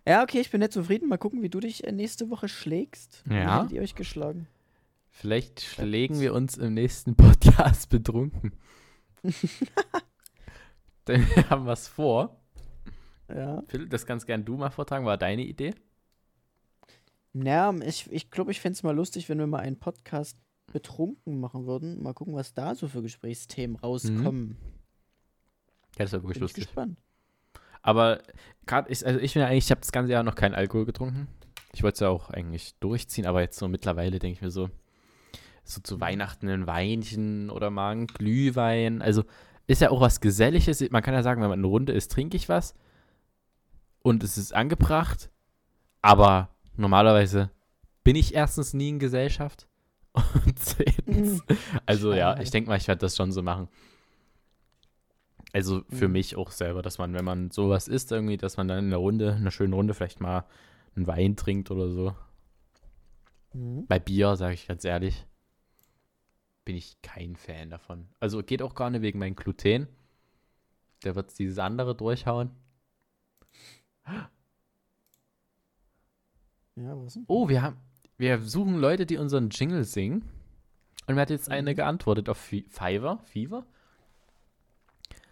Ja, 0.06 0.22
okay, 0.22 0.38
ich 0.40 0.50
bin 0.52 0.60
nicht 0.60 0.72
zufrieden. 0.72 1.08
Mal 1.08 1.16
gucken, 1.18 1.42
wie 1.42 1.48
du 1.48 1.58
dich 1.58 1.82
äh, 1.84 1.90
nächste 1.90 2.30
Woche 2.30 2.48
schlägst. 2.48 3.22
Wie 3.24 3.34
Ja. 3.34 3.62
hättet 3.62 3.72
ihr 3.72 3.82
euch 3.82 3.96
geschlagen? 3.96 4.46
Vielleicht 5.10 5.60
schlägen 5.60 6.20
wir 6.20 6.32
uns 6.32 6.56
im 6.56 6.74
nächsten 6.74 7.16
Podcast 7.16 7.88
betrunken. 7.90 8.52
Denn 11.08 11.26
wir 11.34 11.50
haben 11.50 11.66
was 11.66 11.88
vor. 11.88 12.40
Ja. 13.28 13.62
Phil, 13.66 13.88
das 13.88 14.06
kannst 14.06 14.26
gern 14.28 14.44
du 14.44 14.56
mal 14.56 14.70
vortragen, 14.70 15.04
war 15.04 15.18
deine 15.18 15.42
Idee? 15.42 15.74
Na, 17.38 17.74
ich 17.84 18.10
ich, 18.10 18.30
glaube, 18.30 18.50
ich 18.50 18.60
fände 18.60 18.76
es 18.76 18.82
mal 18.82 18.96
lustig, 18.96 19.28
wenn 19.28 19.38
wir 19.38 19.46
mal 19.46 19.58
einen 19.58 19.78
Podcast 19.78 20.38
betrunken 20.72 21.38
machen 21.38 21.66
würden. 21.66 22.02
Mal 22.02 22.14
gucken, 22.14 22.34
was 22.34 22.54
da 22.54 22.74
so 22.74 22.88
für 22.88 23.02
Gesprächsthemen 23.02 23.76
rauskommen. 23.76 24.56
Ja, 25.98 26.04
das 26.06 26.12
war 26.12 26.22
wirklich 26.22 26.34
Bin 26.34 26.36
ich 26.36 26.40
lustig. 26.40 26.64
gespannt. 26.64 26.98
Aber 27.82 28.22
gerade 28.64 28.90
ich, 28.90 29.04
also 29.06 29.20
ich 29.20 29.34
bin 29.34 29.42
ja 29.42 29.48
eigentlich, 29.48 29.64
ich 29.64 29.70
habe 29.70 29.82
das 29.82 29.92
ganze 29.92 30.12
Jahr 30.12 30.22
noch 30.22 30.34
keinen 30.34 30.54
Alkohol 30.54 30.86
getrunken. 30.86 31.28
Ich 31.74 31.82
wollte 31.82 31.94
es 31.96 32.00
ja 32.00 32.08
auch 32.08 32.30
eigentlich 32.30 32.74
durchziehen, 32.80 33.26
aber 33.26 33.42
jetzt 33.42 33.58
so 33.58 33.68
mittlerweile 33.68 34.18
denke 34.18 34.36
ich 34.36 34.42
mir 34.42 34.50
so, 34.50 34.70
so 35.62 35.82
zu 35.82 36.00
Weihnachten 36.00 36.48
ein 36.48 36.66
Weinchen 36.66 37.50
oder 37.50 37.70
mal 37.70 37.90
ein 37.90 38.06
Glühwein. 38.06 39.02
Also 39.02 39.24
ist 39.66 39.82
ja 39.82 39.90
auch 39.90 40.00
was 40.00 40.22
Geselliges. 40.22 40.88
Man 40.90 41.02
kann 41.02 41.12
ja 41.12 41.22
sagen, 41.22 41.42
wenn 41.42 41.50
man 41.50 41.58
eine 41.58 41.66
Runde 41.66 41.92
ist, 41.92 42.10
trinke 42.12 42.38
ich 42.38 42.48
was. 42.48 42.74
Und 44.02 44.22
es 44.24 44.38
ist 44.38 44.54
angebracht. 44.54 45.30
Aber 46.00 46.55
normalerweise 46.76 47.50
bin 48.04 48.16
ich 48.16 48.34
erstens 48.34 48.74
nie 48.74 48.90
in 48.90 48.98
Gesellschaft. 48.98 49.68
Und 50.46 50.58
zweitens, 50.58 51.42
also 51.84 52.12
ja, 52.14 52.38
ich 52.40 52.50
denke 52.50 52.70
mal, 52.70 52.76
ich 52.76 52.88
werde 52.88 53.00
das 53.00 53.16
schon 53.16 53.32
so 53.32 53.42
machen. 53.42 53.68
Also 55.52 55.82
für 55.90 56.06
Mhm. 56.08 56.12
mich 56.12 56.36
auch 56.36 56.50
selber, 56.50 56.82
dass 56.82 56.98
man, 56.98 57.14
wenn 57.14 57.24
man 57.24 57.50
sowas 57.50 57.88
isst, 57.88 58.12
irgendwie, 58.12 58.36
dass 58.36 58.56
man 58.56 58.68
dann 58.68 58.78
in 58.78 58.86
einer 58.86 58.96
Runde, 58.96 59.30
in 59.30 59.36
einer 59.36 59.50
schönen 59.50 59.72
Runde 59.72 59.94
vielleicht 59.94 60.20
mal 60.20 60.44
einen 60.94 61.06
Wein 61.06 61.36
trinkt 61.36 61.70
oder 61.70 61.90
so. 61.90 62.14
Mhm. 63.52 63.86
Bei 63.86 63.98
Bier, 63.98 64.36
sage 64.36 64.54
ich 64.54 64.66
ganz 64.66 64.84
ehrlich, 64.84 65.26
bin 66.64 66.76
ich 66.76 67.00
kein 67.02 67.36
Fan 67.36 67.70
davon. 67.70 68.08
Also 68.20 68.42
geht 68.42 68.62
auch 68.62 68.74
gar 68.74 68.90
nicht 68.90 69.02
wegen 69.02 69.18
meinem 69.18 69.36
Gluten. 69.36 69.86
Der 71.04 71.14
wird 71.14 71.38
dieses 71.38 71.58
andere 71.58 71.94
durchhauen. 71.94 72.50
Ja, 76.76 76.96
was 76.96 77.14
denn? 77.14 77.24
Oh, 77.26 77.48
wir 77.48 77.62
haben, 77.62 77.76
wir 78.18 78.40
suchen 78.40 78.76
Leute, 78.78 79.06
die 79.06 79.16
unseren 79.16 79.50
Jingle 79.50 79.84
singen. 79.84 80.22
Und 81.06 81.14
mir 81.14 81.20
hat 81.20 81.30
jetzt 81.30 81.50
eine 81.50 81.72
Mhm. 81.72 81.76
geantwortet 81.76 82.28
auf 82.28 82.36
Fi- 82.36 82.66
Fiverr, 82.68 83.18
Fever. 83.24 83.64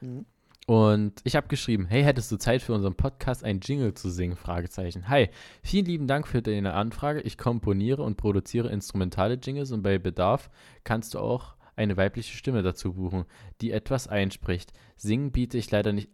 Mhm. 0.01 0.25
Und 0.67 1.21
ich 1.25 1.37
habe 1.37 1.49
geschrieben, 1.49 1.85
hey, 1.87 2.03
hättest 2.03 2.33
du 2.33 2.39
Zeit 2.39 2.63
für 2.63 2.73
unseren 2.73 2.95
Podcast 2.95 3.45
einen 3.45 3.61
Jingle 3.61 3.93
zu 3.93 4.09
singen? 4.09 4.35
Fragezeichen. 4.37 5.09
Hi, 5.11 5.29
vielen 5.63 5.85
lieben 5.85 6.07
Dank 6.07 6.27
für 6.27 6.41
deine 6.41 6.73
Anfrage. 6.73 7.21
Ich 7.21 7.37
komponiere 7.37 8.03
und 8.03 8.17
produziere 8.17 8.71
instrumentale 8.71 9.35
Jingles 9.35 9.73
und 9.73 9.83
bei 9.83 9.99
Bedarf 9.99 10.49
kannst 10.85 11.13
du 11.13 11.19
auch 11.19 11.57
eine 11.77 11.99
weibliche 11.99 12.35
Stimme 12.35 12.63
dazu 12.63 12.95
buchen, 12.95 13.25
die 13.61 13.73
etwas 13.73 14.09
einspricht. 14.09 14.73
Singen 14.97 15.33
biete 15.33 15.59
ich 15.59 15.71
leider 15.71 15.93
nicht. 15.93 16.11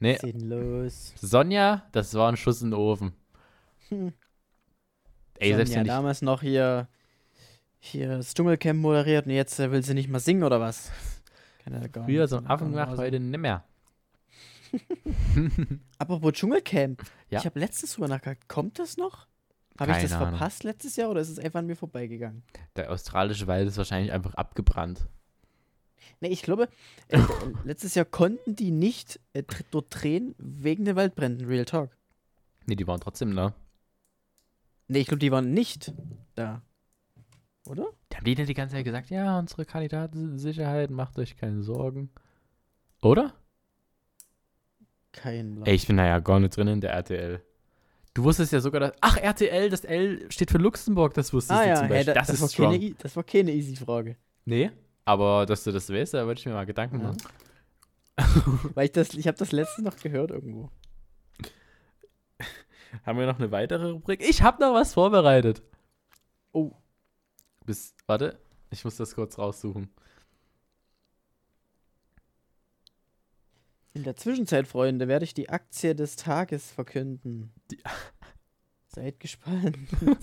Nee, 0.00 0.16
Sinnlos. 0.16 1.12
Sonja, 1.20 1.86
das 1.92 2.14
war 2.14 2.30
ein 2.30 2.36
Schuss 2.36 2.62
in 2.62 2.70
den 2.70 2.80
Ofen. 2.80 3.12
Hm. 3.88 4.12
Ey, 5.38 5.54
selbst 5.54 5.76
ich, 5.76 5.86
damals 5.86 6.22
noch 6.22 6.40
hier, 6.40 6.88
hier 7.78 8.08
das 8.08 8.34
Dschungelcamp 8.34 8.80
moderiert 8.80 9.26
und 9.26 9.32
jetzt 9.32 9.60
äh, 9.60 9.70
will 9.70 9.82
sie 9.82 9.94
nicht 9.94 10.08
mal 10.08 10.18
singen 10.18 10.42
oder 10.42 10.60
was? 10.60 10.90
Ja 11.66 12.02
früher 12.04 12.22
nicht 12.22 12.30
so 12.30 12.36
einen 12.38 12.46
gar 12.46 12.54
Affen 12.56 12.70
nicht 12.70 12.78
gemacht, 12.78 12.98
heute 12.98 13.18
sein. 13.18 13.30
nimmer. 13.30 13.64
Apropos 15.98 16.32
Dschungelcamp. 16.32 17.02
Ja. 17.28 17.38
Ich 17.40 17.46
habe 17.46 17.60
letztens 17.60 17.92
drüber 17.92 18.08
nachgedacht. 18.08 18.48
Kommt 18.48 18.78
das 18.78 18.96
noch? 18.96 19.26
Habe 19.78 19.92
ich 19.92 19.98
das 19.98 20.12
Ahnung. 20.12 20.30
verpasst 20.30 20.64
letztes 20.64 20.96
Jahr 20.96 21.10
oder 21.10 21.20
ist 21.20 21.30
es 21.30 21.38
einfach 21.38 21.60
an 21.60 21.66
mir 21.66 21.76
vorbeigegangen? 21.76 22.42
Der 22.76 22.90
australische 22.90 23.46
Wald 23.46 23.66
ist 23.68 23.78
wahrscheinlich 23.78 24.12
einfach 24.12 24.34
abgebrannt. 24.34 25.06
Ne, 26.20 26.28
ich 26.28 26.42
glaube, 26.42 26.68
äh, 27.08 27.18
letztes 27.64 27.94
Jahr 27.94 28.04
konnten 28.04 28.56
die 28.56 28.70
nicht 28.70 29.20
äh, 29.32 29.42
dort 29.70 29.86
drehen 29.90 30.34
wegen 30.38 30.84
der 30.84 30.96
Waldbränden, 30.96 31.46
Real 31.46 31.64
Talk. 31.64 31.96
Nee, 32.66 32.76
die 32.76 32.86
waren 32.86 33.00
trotzdem 33.00 33.34
da. 33.34 33.54
Ne, 34.88 34.98
ich 34.98 35.06
glaube, 35.06 35.20
die 35.20 35.32
waren 35.32 35.52
nicht 35.52 35.92
da. 36.34 36.62
Oder? 37.66 37.90
Die 38.10 38.16
haben 38.16 38.24
die 38.24 38.34
denn 38.34 38.46
die 38.46 38.54
ganze 38.54 38.74
Zeit 38.74 38.84
gesagt, 38.84 39.10
ja, 39.10 39.38
unsere 39.38 39.64
Kandidaten 39.64 40.18
sind 40.18 40.30
in 40.32 40.38
Sicherheit, 40.38 40.90
macht 40.90 41.18
euch 41.18 41.36
keine 41.36 41.62
Sorgen. 41.62 42.10
Oder? 43.02 43.34
Kein 45.12 45.54
Plan. 45.54 45.66
Ey, 45.66 45.74
ich 45.74 45.86
bin 45.86 45.96
da 45.96 46.06
ja 46.06 46.18
gar 46.20 46.40
nicht 46.40 46.56
drin 46.56 46.68
in 46.68 46.80
der 46.80 46.92
RTL. 46.92 47.42
Du 48.14 48.24
wusstest 48.24 48.52
ja 48.52 48.60
sogar, 48.60 48.80
dass. 48.80 48.92
Ach, 49.00 49.16
RTL, 49.16 49.70
das 49.70 49.84
L 49.84 50.30
steht 50.30 50.50
für 50.50 50.58
Luxemburg, 50.58 51.14
das 51.14 51.32
wusstest 51.32 51.58
ah 51.60 51.62
du 51.62 51.68
ja, 51.68 51.74
zum 51.76 51.86
hey, 51.86 51.90
Beispiel. 51.90 52.14
da, 52.14 52.20
das, 52.20 52.26
das, 52.26 52.36
ist 52.36 52.42
war 52.42 52.48
strong. 52.48 52.72
keine, 52.72 52.84
e- 52.84 52.94
das 52.98 53.16
war 53.16 53.22
keine 53.22 53.52
easy 53.52 53.76
Frage. 53.76 54.16
Nee, 54.44 54.70
aber 55.10 55.44
dass 55.46 55.64
du 55.64 55.72
das 55.72 55.90
weißt, 55.90 56.14
da 56.14 56.24
würde 56.26 56.38
ich 56.38 56.46
mir 56.46 56.52
mal 56.52 56.66
Gedanken 56.66 57.00
Ja. 57.00 57.08
machen. 57.08 57.18
Weil 58.74 58.84
ich 58.86 58.92
das, 58.92 59.14
ich 59.14 59.26
habe 59.26 59.38
das 59.38 59.50
letzte 59.50 59.82
noch 59.82 59.96
gehört 59.96 60.30
irgendwo. 60.30 60.70
Haben 63.04 63.18
wir 63.18 63.26
noch 63.26 63.38
eine 63.38 63.50
weitere 63.50 63.90
Rubrik? 63.90 64.20
Ich 64.22 64.42
habe 64.42 64.60
noch 64.62 64.74
was 64.74 64.94
vorbereitet. 64.94 65.62
Oh. 66.52 66.72
Bis, 67.64 67.94
warte, 68.06 68.38
ich 68.70 68.84
muss 68.84 68.96
das 68.96 69.14
kurz 69.14 69.38
raussuchen. 69.38 69.88
In 73.94 74.04
der 74.04 74.16
Zwischenzeit, 74.16 74.68
Freunde, 74.68 75.08
werde 75.08 75.24
ich 75.24 75.34
die 75.34 75.48
Aktie 75.50 75.94
des 75.94 76.16
Tages 76.16 76.70
verkünden. 76.70 77.52
Die- 77.70 77.82
Seid 78.88 79.18
gespannt. 79.20 79.76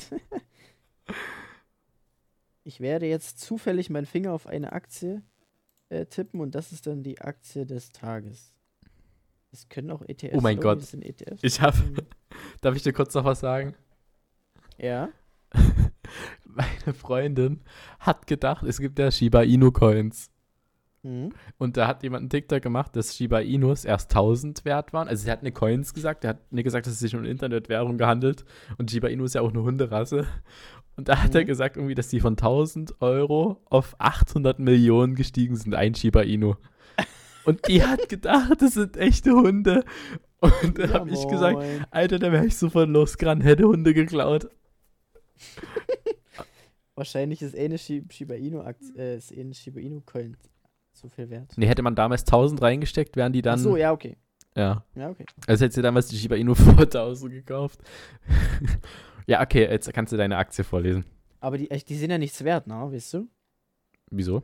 ich 2.67 2.81
werde 2.81 3.05
jetzt 3.05 3.39
zufällig 3.39 3.89
meinen 3.89 4.05
Finger 4.05 4.33
auf 4.33 4.45
eine 4.45 4.73
Aktie 4.73 5.23
äh, 5.89 6.05
tippen 6.05 6.41
und 6.41 6.53
das 6.53 6.73
ist 6.73 6.85
dann 6.85 7.01
die 7.01 7.21
Aktie 7.21 7.65
des 7.65 7.93
Tages. 7.93 8.53
Es 9.51 9.69
können 9.69 9.89
auch 9.89 10.01
ETFs. 10.05 10.35
Oh 10.35 10.41
mein 10.41 10.59
Gott. 10.59 10.79
ETFs. 10.93 11.41
Ich 11.41 11.61
habe, 11.61 11.77
Hm. 11.77 11.95
darf 12.61 12.75
ich 12.75 12.83
dir 12.83 12.91
kurz 12.91 13.13
noch 13.13 13.23
was 13.23 13.39
sagen? 13.39 13.73
Ja. 14.77 15.09
Meine 16.43 16.93
Freundin 16.93 17.61
hat 17.99 18.27
gedacht, 18.27 18.63
es 18.63 18.79
gibt 18.79 18.99
ja 18.99 19.09
Shiba 19.11 19.43
Inu 19.43 19.71
Coins. 19.71 20.29
Mhm. 21.07 21.29
Und 21.57 21.77
da 21.77 21.87
hat 21.87 22.03
jemand 22.03 22.21
einen 22.23 22.29
TikTok 22.29 22.61
gemacht, 22.61 22.95
dass 22.95 23.15
Shiba 23.15 23.39
Inus 23.39 23.85
erst 23.85 24.11
1000 24.11 24.65
wert 24.65 24.91
waren. 24.93 25.07
Also 25.07 25.23
sie 25.23 25.31
hat 25.31 25.39
eine 25.41 25.51
Coins 25.51 25.93
gesagt, 25.93 26.23
er 26.23 26.31
hat 26.31 26.51
mir 26.51 26.63
gesagt, 26.63 26.85
dass 26.85 26.93
es 26.93 26.99
sich 26.99 27.13
um 27.15 27.21
eine 27.21 27.29
Internetwährung 27.29 27.97
gehandelt. 27.97 28.43
Und 28.77 28.91
Shiba 28.91 29.07
Inu 29.07 29.23
ist 29.25 29.35
ja 29.35 29.41
auch 29.41 29.49
eine 29.51 29.61
Hunderasse. 29.63 30.27
Und 30.97 31.07
da 31.09 31.23
hat 31.23 31.33
er 31.35 31.41
Mhm. 31.41 31.45
gesagt, 31.47 31.77
irgendwie, 31.77 31.95
dass 31.95 32.09
die 32.09 32.19
von 32.19 32.35
1000 32.35 33.01
Euro 33.01 33.61
auf 33.65 33.95
800 33.99 34.59
Millionen 34.59 35.15
gestiegen 35.15 35.55
sind, 35.55 35.75
ein 35.75 35.93
Shiba 35.95 36.21
Inu. 36.21 36.55
Und 37.45 37.67
die 37.69 37.83
hat 37.85 38.09
gedacht, 38.09 38.61
das 38.61 38.73
sind 38.73 38.97
echte 38.97 39.31
Hunde. 39.31 39.85
Und 40.41 40.77
da 40.77 40.85
Ja, 40.85 40.93
habe 40.95 41.09
ich 41.09 41.27
gesagt. 41.27 41.63
Alter, 41.91 42.19
da 42.19 42.31
wäre 42.31 42.45
ich 42.45 42.57
sofort 42.57 42.89
losgerannt, 42.89 43.43
hätte 43.43 43.63
Hunde 43.65 43.93
geklaut. 43.93 44.49
Wahrscheinlich 46.95 47.41
ist 47.43 47.55
eine 47.55 47.77
Shi- 47.77 48.03
Shiba 48.09 48.33
Inu 48.33 48.61
äh, 48.97 49.17
ist 49.17 49.31
eine 49.31 49.53
Shiba 49.53 49.79
Inu 49.79 50.01
Coin 50.01 50.35
so 50.99 51.09
viel 51.09 51.29
wert. 51.29 51.53
Nee, 51.57 51.67
hätte 51.67 51.81
man 51.81 51.95
damals 51.95 52.21
1000 52.21 52.61
reingesteckt, 52.61 53.15
wären 53.15 53.33
die 53.33 53.41
dann. 53.41 53.59
Ach 53.59 53.63
so, 53.63 53.77
ja, 53.77 53.91
okay. 53.91 54.17
ja. 54.55 54.83
Ja, 54.95 55.09
okay. 55.09 55.25
Also 55.47 55.63
hättest 55.65 55.77
du 55.77 55.81
damals 55.81 56.07
die 56.07 56.17
Shiba 56.17 56.35
Inu 56.35 56.55
vor 56.55 56.79
1000 56.79 57.31
gekauft. 57.31 57.79
ja, 59.27 59.41
okay, 59.41 59.63
jetzt 59.69 59.91
kannst 59.93 60.13
du 60.13 60.17
deine 60.17 60.37
Aktie 60.37 60.63
vorlesen. 60.63 61.05
Aber 61.39 61.57
die, 61.57 61.67
die 61.67 61.95
sind 61.95 62.09
ja 62.11 62.17
nichts 62.17 62.43
wert, 62.43 62.67
ne, 62.67 62.75
weißt 62.75 63.13
du? 63.15 63.27
Wieso? 64.09 64.43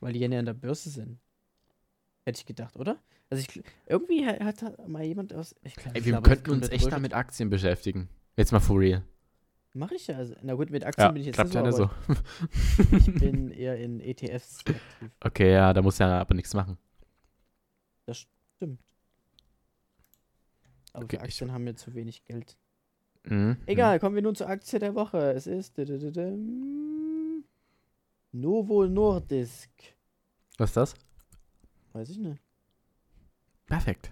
Weil 0.00 0.12
die 0.14 0.20
ja 0.20 0.38
an 0.38 0.46
der 0.46 0.54
Börse 0.54 0.88
sind. 0.90 1.18
Hätte 2.24 2.38
ich 2.38 2.46
gedacht, 2.46 2.76
oder? 2.76 2.98
Also 3.28 3.44
ich, 3.48 3.62
irgendwie 3.86 4.26
ha- 4.26 4.42
hat 4.44 4.62
da 4.62 4.74
mal 4.86 5.04
jemand 5.04 5.34
aus. 5.34 5.54
Ich 5.62 5.74
glaub, 5.76 5.94
Ey, 5.94 6.04
wir 6.04 6.12
glaube, 6.12 6.28
das 6.28 6.38
könnten 6.42 6.50
uns 6.62 6.68
echt 6.70 6.90
mal 6.90 7.00
mit 7.00 7.14
Aktien 7.14 7.50
beschäftigen. 7.50 8.08
Jetzt 8.36 8.52
mal 8.52 8.60
for 8.60 8.78
real. 8.78 9.02
Mach 9.72 9.90
ich 9.92 10.06
ja. 10.08 10.16
Also, 10.16 10.34
na 10.42 10.54
gut, 10.54 10.70
mit 10.70 10.84
Aktien 10.84 11.06
Ja, 11.06 11.12
bin 11.12 11.20
ich 11.20 11.26
jetzt 11.26 11.34
klappt 11.36 11.54
nicht 11.54 11.76
so, 11.76 11.88
so. 12.08 12.96
ich 12.96 13.14
bin 13.14 13.50
eher 13.52 13.76
in 13.78 14.00
ETFs 14.00 14.60
aktiv. 14.66 15.10
Okay, 15.20 15.52
ja, 15.52 15.72
da 15.72 15.80
muss 15.82 15.98
ja 15.98 16.20
aber 16.20 16.34
nichts 16.34 16.54
machen. 16.54 16.76
Das 18.06 18.26
stimmt. 18.56 18.80
Aber 20.92 21.04
Okay, 21.04 21.16
für 21.18 21.22
ich- 21.22 21.28
Aktien 21.28 21.52
haben 21.52 21.66
wir 21.66 21.76
zu 21.76 21.94
wenig 21.94 22.24
Geld. 22.24 22.56
Mhm. 23.24 23.58
Egal, 23.66 24.00
kommen 24.00 24.14
wir 24.16 24.22
nun 24.22 24.34
zur 24.34 24.48
Aktie 24.48 24.78
der 24.80 24.94
Woche. 24.94 25.32
Es 25.32 25.46
ist 25.46 25.76
Novo 28.32 28.86
Nordisk. 28.86 29.70
Was 30.58 30.70
ist 30.70 30.76
das? 30.76 30.94
Weiß 31.92 32.08
ich 32.10 32.18
nicht. 32.18 32.42
Perfekt. 33.66 34.10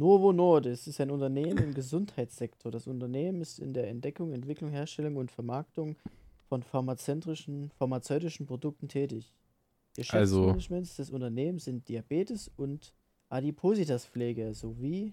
Novo 0.00 0.32
Nordisk 0.32 0.86
ist 0.86 0.98
ein 1.02 1.10
Unternehmen 1.10 1.58
im 1.58 1.74
Gesundheitssektor. 1.74 2.72
Das 2.72 2.86
Unternehmen 2.86 3.42
ist 3.42 3.58
in 3.58 3.74
der 3.74 3.88
Entdeckung, 3.88 4.32
Entwicklung, 4.32 4.70
Herstellung 4.70 5.16
und 5.16 5.30
Vermarktung 5.30 5.94
von 6.48 6.62
pharmazeutischen, 6.62 7.70
pharmazeutischen 7.72 8.46
Produkten 8.46 8.88
tätig. 8.88 9.30
Also- 10.08 10.54
Geschäftsmanagements 10.54 10.96
des 10.96 11.10
Unternehmens 11.10 11.66
sind 11.66 11.86
Diabetes 11.86 12.50
und 12.56 12.94
Adipositaspflege 13.28 14.54
sowie 14.54 15.12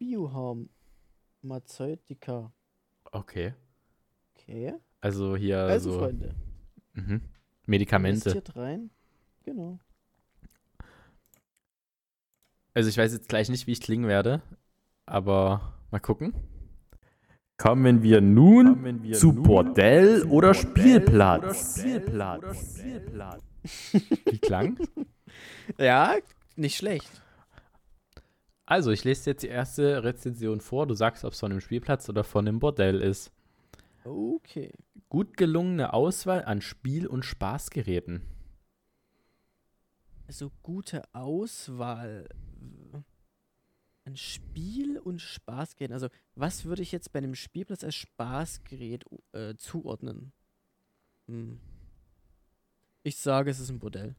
Bioharmazeutika. 0.00 2.52
Okay. 3.12 3.54
Okay. 4.34 4.74
Also 5.00 5.36
hier 5.36 5.58
Also, 5.58 5.92
so 5.92 5.98
Freunde, 6.00 6.34
mhm. 6.94 7.20
Medikamente. 7.66 8.30
investiert 8.30 8.56
rein. 8.56 8.90
Genau. 9.44 9.78
Also 12.74 12.88
ich 12.88 12.98
weiß 12.98 13.12
jetzt 13.12 13.28
gleich 13.28 13.48
nicht, 13.48 13.66
wie 13.66 13.72
ich 13.72 13.80
klingen 13.80 14.08
werde, 14.08 14.42
aber 15.06 15.74
mal 15.90 16.00
gucken. 16.00 16.34
Kommen 17.56 18.02
wir 18.02 18.20
nun 18.20 19.14
zu 19.14 19.32
Bordell 19.32 20.24
oder 20.24 20.54
Spielplatz. 20.54 21.84
Wie 24.26 24.38
klang? 24.38 24.76
Ja, 25.78 26.16
nicht 26.56 26.76
schlecht. 26.76 27.22
Also, 28.66 28.90
ich 28.90 29.04
lese 29.04 29.30
jetzt 29.30 29.42
die 29.42 29.48
erste 29.48 30.02
Rezension 30.02 30.60
vor. 30.60 30.86
Du 30.86 30.94
sagst, 30.94 31.24
ob 31.24 31.32
es 31.32 31.40
von 31.40 31.52
einem 31.52 31.60
Spielplatz 31.60 32.08
oder 32.08 32.24
von 32.24 32.48
einem 32.48 32.58
Bordell 32.58 33.00
ist. 33.00 33.30
Okay. 34.04 34.72
Gut 35.08 35.36
gelungene 35.36 35.92
Auswahl 35.92 36.44
an 36.44 36.60
Spiel- 36.60 37.06
und 37.06 37.24
Spaßgeräten. 37.24 38.22
Also 40.26 40.50
gute 40.62 41.02
Auswahl 41.14 42.28
an 44.04 44.16
Spiel- 44.16 44.98
und 44.98 45.20
Spaßgeräten. 45.20 45.94
Also, 45.94 46.08
was 46.34 46.64
würde 46.64 46.82
ich 46.82 46.92
jetzt 46.92 47.12
bei 47.12 47.18
einem 47.18 47.34
Spielplatz 47.34 47.84
als 47.84 47.94
Spaßgerät 47.94 49.04
äh, 49.32 49.54
zuordnen? 49.56 50.32
Hm. 51.26 51.60
Ich 53.02 53.16
sage, 53.16 53.50
es 53.50 53.60
ist 53.60 53.70
ein 53.70 53.78
Bordell. 53.78 54.14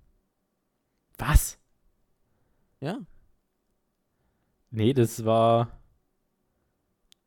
Was? 1.17 1.57
Ja. 2.81 2.99
Nee, 4.69 4.93
das 4.93 5.23
war 5.23 5.79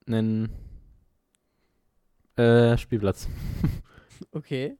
ein 0.07 0.53
äh, 2.37 2.77
Spielplatz. 2.77 3.29
Okay. 4.33 4.77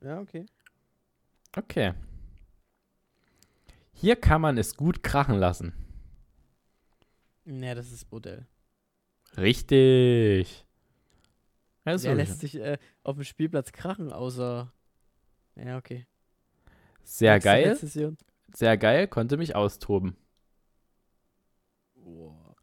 Ja, 0.00 0.20
okay. 0.20 0.46
Okay. 1.56 1.92
Hier 3.98 4.14
kann 4.16 4.42
man 4.42 4.58
es 4.58 4.76
gut 4.76 5.02
krachen 5.02 5.36
lassen. 5.38 5.72
Ja, 7.46 7.74
das 7.74 7.90
ist 7.92 8.04
Bordell. 8.10 8.46
Richtig. 9.38 10.66
Ja, 11.86 12.02
Wer 12.02 12.14
lässt 12.14 12.40
sich 12.40 12.56
äh, 12.56 12.76
auf 13.04 13.14
dem 13.16 13.24
Spielplatz 13.24 13.72
krachen, 13.72 14.12
außer. 14.12 14.70
Ja, 15.54 15.78
okay. 15.78 16.06
sehr 17.04 17.34
Nächste 17.34 17.48
geil, 17.48 17.68
Rezession. 17.70 18.18
sehr 18.52 18.76
geil, 18.76 19.08
konnte 19.08 19.38
mich 19.38 19.56
austoben. 19.56 20.14
Boah. 21.94 22.54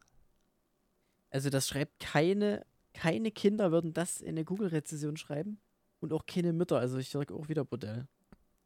Also 1.31 1.49
das 1.49 1.67
schreibt 1.67 1.99
keine, 1.99 2.63
keine 2.93 3.31
Kinder 3.31 3.71
würden 3.71 3.93
das 3.93 4.21
in 4.21 4.29
eine 4.29 4.45
Google-Rezession 4.45 5.17
schreiben 5.17 5.59
und 5.99 6.13
auch 6.13 6.27
keine 6.27 6.53
Mütter. 6.53 6.77
Also 6.77 6.99
ich 6.99 7.09
sage 7.09 7.33
auch 7.33 7.49
wieder 7.49 7.65
Bordell. 7.65 8.07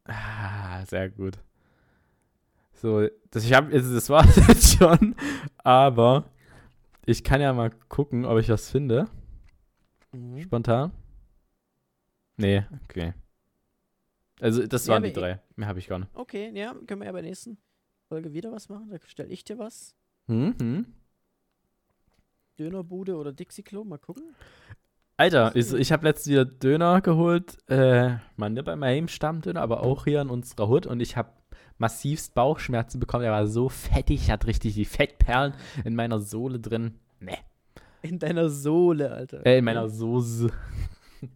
Ah, 0.04 0.86
sehr 0.86 1.10
gut. 1.10 1.38
So, 2.78 3.08
das, 3.32 3.44
ich 3.44 3.54
hab, 3.54 3.72
also 3.74 3.94
das 3.94 4.10
war 4.10 4.26
jetzt 4.48 4.78
schon, 4.78 5.16
aber 5.58 6.26
ich 7.06 7.24
kann 7.24 7.42
ja 7.42 7.52
mal 7.54 7.72
gucken, 7.90 8.26
ob 8.26 8.38
ich 8.40 8.50
was 8.50 8.70
finde. 8.70 9.08
Mhm. 10.12 10.42
Spontan. 10.42 10.92
Nee, 12.38 12.66
okay. 12.84 13.14
Also, 14.40 14.68
das 14.68 14.86
Ja, 14.86 14.94
waren 14.94 15.04
die 15.04 15.14
drei. 15.14 15.42
Mehr 15.56 15.68
habe 15.68 15.80
ich 15.80 15.88
gar 15.88 15.98
nicht. 16.00 16.12
Okay, 16.14 16.52
ja, 16.54 16.76
können 16.86 17.02
wir 17.02 17.08
ja 17.08 17.12
bei 17.12 17.22
der 17.22 17.30
nächsten 17.30 17.58
Folge 18.08 18.34
wieder 18.34 18.52
was 18.52 18.70
machen. 18.70 18.90
Da 18.92 18.98
stelle 19.06 19.30
ich 19.30 19.44
dir 19.44 19.58
was. 19.58 19.96
Hm, 20.28 20.54
hm. 20.60 20.86
Dönerbude 22.60 23.16
oder 23.16 23.34
Dixie-Klo, 23.34 23.84
mal 23.84 23.98
gucken. 23.98 24.36
Alter, 25.16 25.56
ich, 25.56 25.74
ich 25.74 25.92
habe 25.92 26.06
letztens 26.06 26.32
wieder 26.32 26.46
Döner 26.46 27.02
geholt. 27.02 27.58
Äh, 27.70 28.18
man, 28.36 28.54
bei 28.54 28.76
meinem 28.76 29.08
Stammdöner, 29.08 29.62
aber 29.62 29.82
auch 29.82 30.04
hier 30.04 30.22
in 30.22 30.30
unserer 30.30 30.68
Hut. 30.68 30.86
Und 30.86 31.00
ich 31.00 31.18
habe 31.18 31.32
massivst 31.78 32.34
Bauchschmerzen 32.34 33.00
bekommen. 33.00 33.24
Der 33.24 33.32
war 33.32 33.48
so 33.48 33.70
fettig, 33.70 34.32
hat 34.32 34.48
richtig 34.48 34.74
die 34.76 34.86
Fettperlen 34.86 35.54
in 35.86 35.96
meiner 35.96 36.20
Sohle 36.20 36.60
drin. 36.60 36.96
Nee. 37.20 37.38
In 38.02 38.20
deiner 38.20 38.50
Sohle, 38.50 39.12
Alter. 39.12 39.46
Äh, 39.46 39.60
in 39.60 39.66
meiner 39.66 39.90
Soße. 39.90 40.50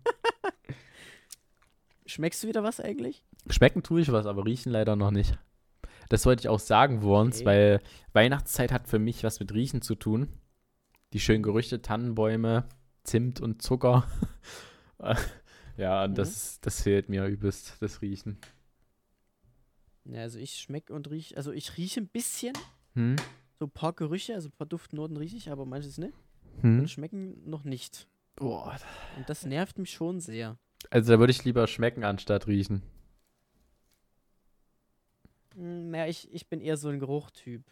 Schmeckst 2.05 2.43
du 2.43 2.47
wieder 2.47 2.63
was 2.63 2.79
eigentlich? 2.79 3.23
Schmecken 3.49 3.83
tue 3.83 4.01
ich 4.01 4.11
was, 4.11 4.25
aber 4.25 4.45
riechen 4.45 4.71
leider 4.71 4.95
noch 4.95 5.11
nicht. 5.11 5.37
Das 6.09 6.25
wollte 6.25 6.41
ich 6.41 6.49
auch 6.49 6.59
sagen, 6.59 7.01
Wurns, 7.03 7.37
Okay. 7.37 7.45
weil 7.45 7.81
Weihnachtszeit 8.13 8.71
hat 8.71 8.87
für 8.87 8.99
mich 8.99 9.23
was 9.23 9.39
mit 9.39 9.53
Riechen 9.53 9.81
zu 9.81 9.95
tun. 9.95 10.27
Die 11.13 11.19
schönen 11.19 11.43
Gerüchte, 11.43 11.81
Tannenbäume, 11.81 12.65
Zimt 13.03 13.39
und 13.41 13.61
Zucker. 13.61 14.05
ja, 15.77 16.07
Mhm. 16.07 16.15
das, 16.15 16.59
das 16.61 16.81
fehlt 16.83 17.09
mir 17.09 17.25
übelst, 17.25 17.77
das 17.79 18.01
Riechen. 18.01 18.37
Ja, 20.05 20.21
also 20.21 20.39
ich 20.39 20.55
schmeck 20.55 20.89
und 20.89 21.09
riech, 21.09 21.37
also 21.37 21.51
ich 21.51 21.77
rieche 21.77 22.01
ein 22.01 22.07
bisschen, 22.07 22.53
Hm? 22.95 23.15
so 23.59 23.65
ein 23.65 23.71
paar 23.71 23.93
Gerüche, 23.93 24.33
also 24.33 24.49
ein 24.49 24.53
paar 24.53 24.67
Duftnoten 24.67 25.15
rieche 25.17 25.37
ich, 25.37 25.49
aber 25.51 25.65
manches 25.65 25.97
nicht. 25.97 26.13
Hm? 26.61 26.79
Und 26.79 26.89
schmecken 26.89 27.49
noch 27.49 27.63
nicht. 27.63 28.07
Boah. 28.35 28.77
Und 29.17 29.29
das 29.29 29.45
nervt 29.45 29.77
mich 29.77 29.91
schon 29.91 30.19
sehr. 30.19 30.57
Also 30.89 31.13
da 31.13 31.19
würde 31.19 31.31
ich 31.31 31.43
lieber 31.43 31.67
schmecken 31.67 32.03
anstatt 32.03 32.47
riechen. 32.47 32.81
Hm, 35.55 35.91
Naja, 35.91 36.07
ich, 36.07 36.31
ich 36.33 36.47
bin 36.47 36.61
eher 36.61 36.77
so 36.77 36.89
ein 36.89 36.99
Geruchtyp, 36.99 37.63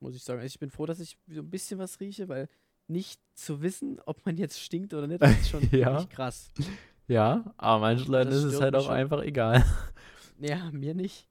muss 0.00 0.14
ich 0.14 0.22
sagen. 0.22 0.40
Also 0.40 0.46
ich 0.54 0.58
bin 0.60 0.70
froh, 0.70 0.86
dass 0.86 1.00
ich 1.00 1.18
so 1.28 1.40
ein 1.40 1.50
bisschen 1.50 1.78
was 1.78 1.98
rieche, 2.00 2.28
weil 2.28 2.48
nicht 2.88 3.20
zu 3.34 3.62
wissen, 3.62 4.00
ob 4.06 4.24
man 4.24 4.36
jetzt 4.36 4.60
stinkt 4.60 4.94
oder 4.94 5.06
nicht, 5.06 5.22
ist 5.22 5.48
schon 5.50 5.68
Ja. 5.72 6.04
krass. 6.06 6.52
Ja, 7.08 7.52
aber 7.56 7.80
manchen 7.80 8.10
Leuten 8.12 8.30
ist 8.32 8.42
es 8.44 8.60
halt 8.60 8.74
auch 8.76 8.84
schon. 8.84 8.92
einfach 8.94 9.22
egal. 9.22 9.64
Ja, 10.38 10.70
mir 10.70 10.94
nicht. 10.94 11.26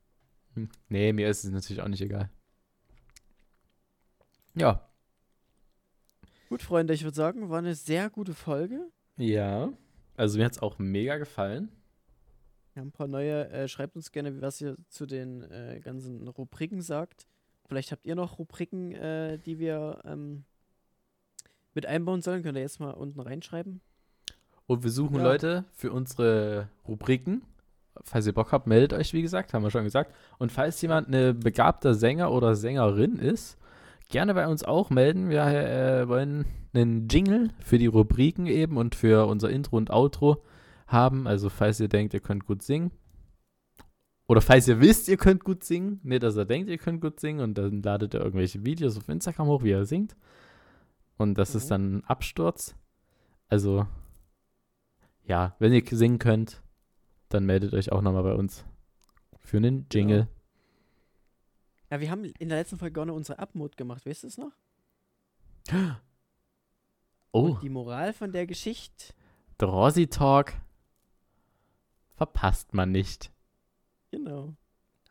Hm. 0.55 0.69
Nee, 0.89 1.13
mir 1.13 1.29
ist 1.29 1.43
es 1.43 1.51
natürlich 1.51 1.81
auch 1.81 1.87
nicht 1.87 2.01
egal. 2.01 2.29
Ja. 4.55 4.87
Gut, 6.49 6.61
Freunde, 6.61 6.93
ich 6.93 7.03
würde 7.03 7.15
sagen, 7.15 7.49
war 7.49 7.59
eine 7.59 7.75
sehr 7.75 8.09
gute 8.09 8.33
Folge. 8.33 8.89
Ja. 9.17 9.73
Also 10.15 10.37
mir 10.37 10.45
hat 10.45 10.53
es 10.53 10.61
auch 10.61 10.79
mega 10.79 11.17
gefallen. 11.17 11.69
Wir 12.73 12.81
haben 12.81 12.89
ein 12.89 12.93
paar 12.93 13.07
neue, 13.07 13.49
äh, 13.49 13.67
schreibt 13.67 13.95
uns 13.95 14.11
gerne, 14.11 14.41
was 14.41 14.61
ihr 14.61 14.77
zu 14.89 15.05
den 15.05 15.43
äh, 15.43 15.79
ganzen 15.83 16.27
Rubriken 16.27 16.81
sagt. 16.81 17.27
Vielleicht 17.67 17.91
habt 17.91 18.05
ihr 18.05 18.15
noch 18.15 18.37
Rubriken, 18.37 18.91
äh, 18.91 19.39
die 19.39 19.59
wir 19.59 20.01
ähm, 20.05 20.45
mit 21.73 21.85
einbauen 21.85 22.21
sollen. 22.21 22.43
Könnt 22.43 22.57
ihr 22.57 22.61
jetzt 22.61 22.79
mal 22.79 22.91
unten 22.91 23.19
reinschreiben. 23.19 23.81
Und 24.67 24.83
wir 24.83 24.91
suchen 24.91 25.17
Ja. 25.17 25.23
Leute 25.23 25.65
für 25.73 25.91
unsere 25.91 26.69
Rubriken. 26.87 27.43
Falls 28.03 28.27
ihr 28.27 28.33
Bock 28.33 28.51
habt, 28.51 28.67
meldet 28.67 28.93
euch, 28.93 29.13
wie 29.13 29.21
gesagt, 29.21 29.53
haben 29.53 29.63
wir 29.63 29.71
schon 29.71 29.83
gesagt. 29.83 30.13
Und 30.37 30.51
falls 30.51 30.81
jemand 30.81 31.07
eine 31.07 31.33
begabte 31.33 31.93
Sänger 31.95 32.31
oder 32.31 32.55
Sängerin 32.55 33.17
ist, 33.17 33.57
gerne 34.09 34.33
bei 34.33 34.47
uns 34.47 34.63
auch 34.63 34.89
melden. 34.89 35.29
Wir 35.29 35.43
äh, 35.45 36.07
wollen 36.07 36.45
einen 36.73 37.07
Jingle 37.07 37.51
für 37.59 37.77
die 37.77 37.87
Rubriken 37.87 38.47
eben 38.47 38.77
und 38.77 38.95
für 38.95 39.27
unser 39.27 39.49
Intro 39.49 39.77
und 39.77 39.91
Outro 39.91 40.43
haben. 40.87 41.25
Also 41.27 41.49
falls 41.49 41.79
ihr 41.79 41.87
denkt, 41.87 42.13
ihr 42.13 42.19
könnt 42.19 42.45
gut 42.45 42.61
singen. 42.61 42.91
Oder 44.27 44.41
falls 44.41 44.67
ihr 44.67 44.81
wisst, 44.81 45.07
ihr 45.07 45.17
könnt 45.17 45.43
gut 45.43 45.63
singen. 45.63 45.99
Nicht, 46.03 46.23
dass 46.23 46.35
ihr 46.35 46.45
denkt, 46.45 46.69
ihr 46.69 46.77
könnt 46.77 47.01
gut 47.01 47.19
singen 47.19 47.41
und 47.41 47.57
dann 47.57 47.81
ladet 47.81 48.13
ihr 48.13 48.21
irgendwelche 48.21 48.65
Videos 48.65 48.97
auf 48.97 49.07
Instagram 49.07 49.47
hoch, 49.47 49.63
wie 49.63 49.69
ihr 49.69 49.85
singt. 49.85 50.15
Und 51.17 51.37
das 51.37 51.55
ist 51.55 51.65
Mhm. 51.65 51.69
dann 51.69 51.95
ein 51.97 52.03
Absturz. 52.05 52.75
Also, 53.47 53.85
ja, 55.25 55.55
wenn 55.59 55.73
ihr 55.73 55.83
singen 55.89 56.19
könnt, 56.19 56.61
dann 57.29 57.45
meldet 57.45 57.73
euch 57.73 57.91
auch 57.91 58.01
nochmal 58.01 58.23
bei 58.23 58.33
uns 58.35 58.65
für 59.39 59.57
einen 59.57 59.87
Jingle. 59.91 60.27
Ja, 61.91 61.99
wir 61.99 62.09
haben 62.09 62.25
in 62.25 62.49
der 62.49 62.57
letzten 62.57 62.77
Folge 62.77 63.01
auch 63.01 63.05
noch 63.05 63.15
unsere 63.15 63.39
Abmod 63.39 63.77
gemacht. 63.77 64.05
Weißt 64.05 64.23
du 64.23 64.27
es 64.27 64.37
noch? 64.37 64.51
Oh, 67.31 67.47
Und 67.49 67.63
die 67.63 67.69
Moral 67.69 68.13
von 68.13 68.31
der 68.31 68.47
Geschichte, 68.47 69.13
der 69.59 69.67
Rossi 69.67 70.07
Talk 70.07 70.53
verpasst 72.15 72.73
man 72.73 72.91
nicht. 72.93 73.29
genau. 74.09 74.53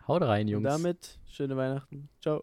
Haut 0.08 0.22
rein, 0.22 0.46
Und 0.46 0.52
Jungs. 0.52 0.64
damit 0.64 1.18
schöne 1.26 1.54
Weihnachten. 1.56 2.08
Ciao. 2.22 2.42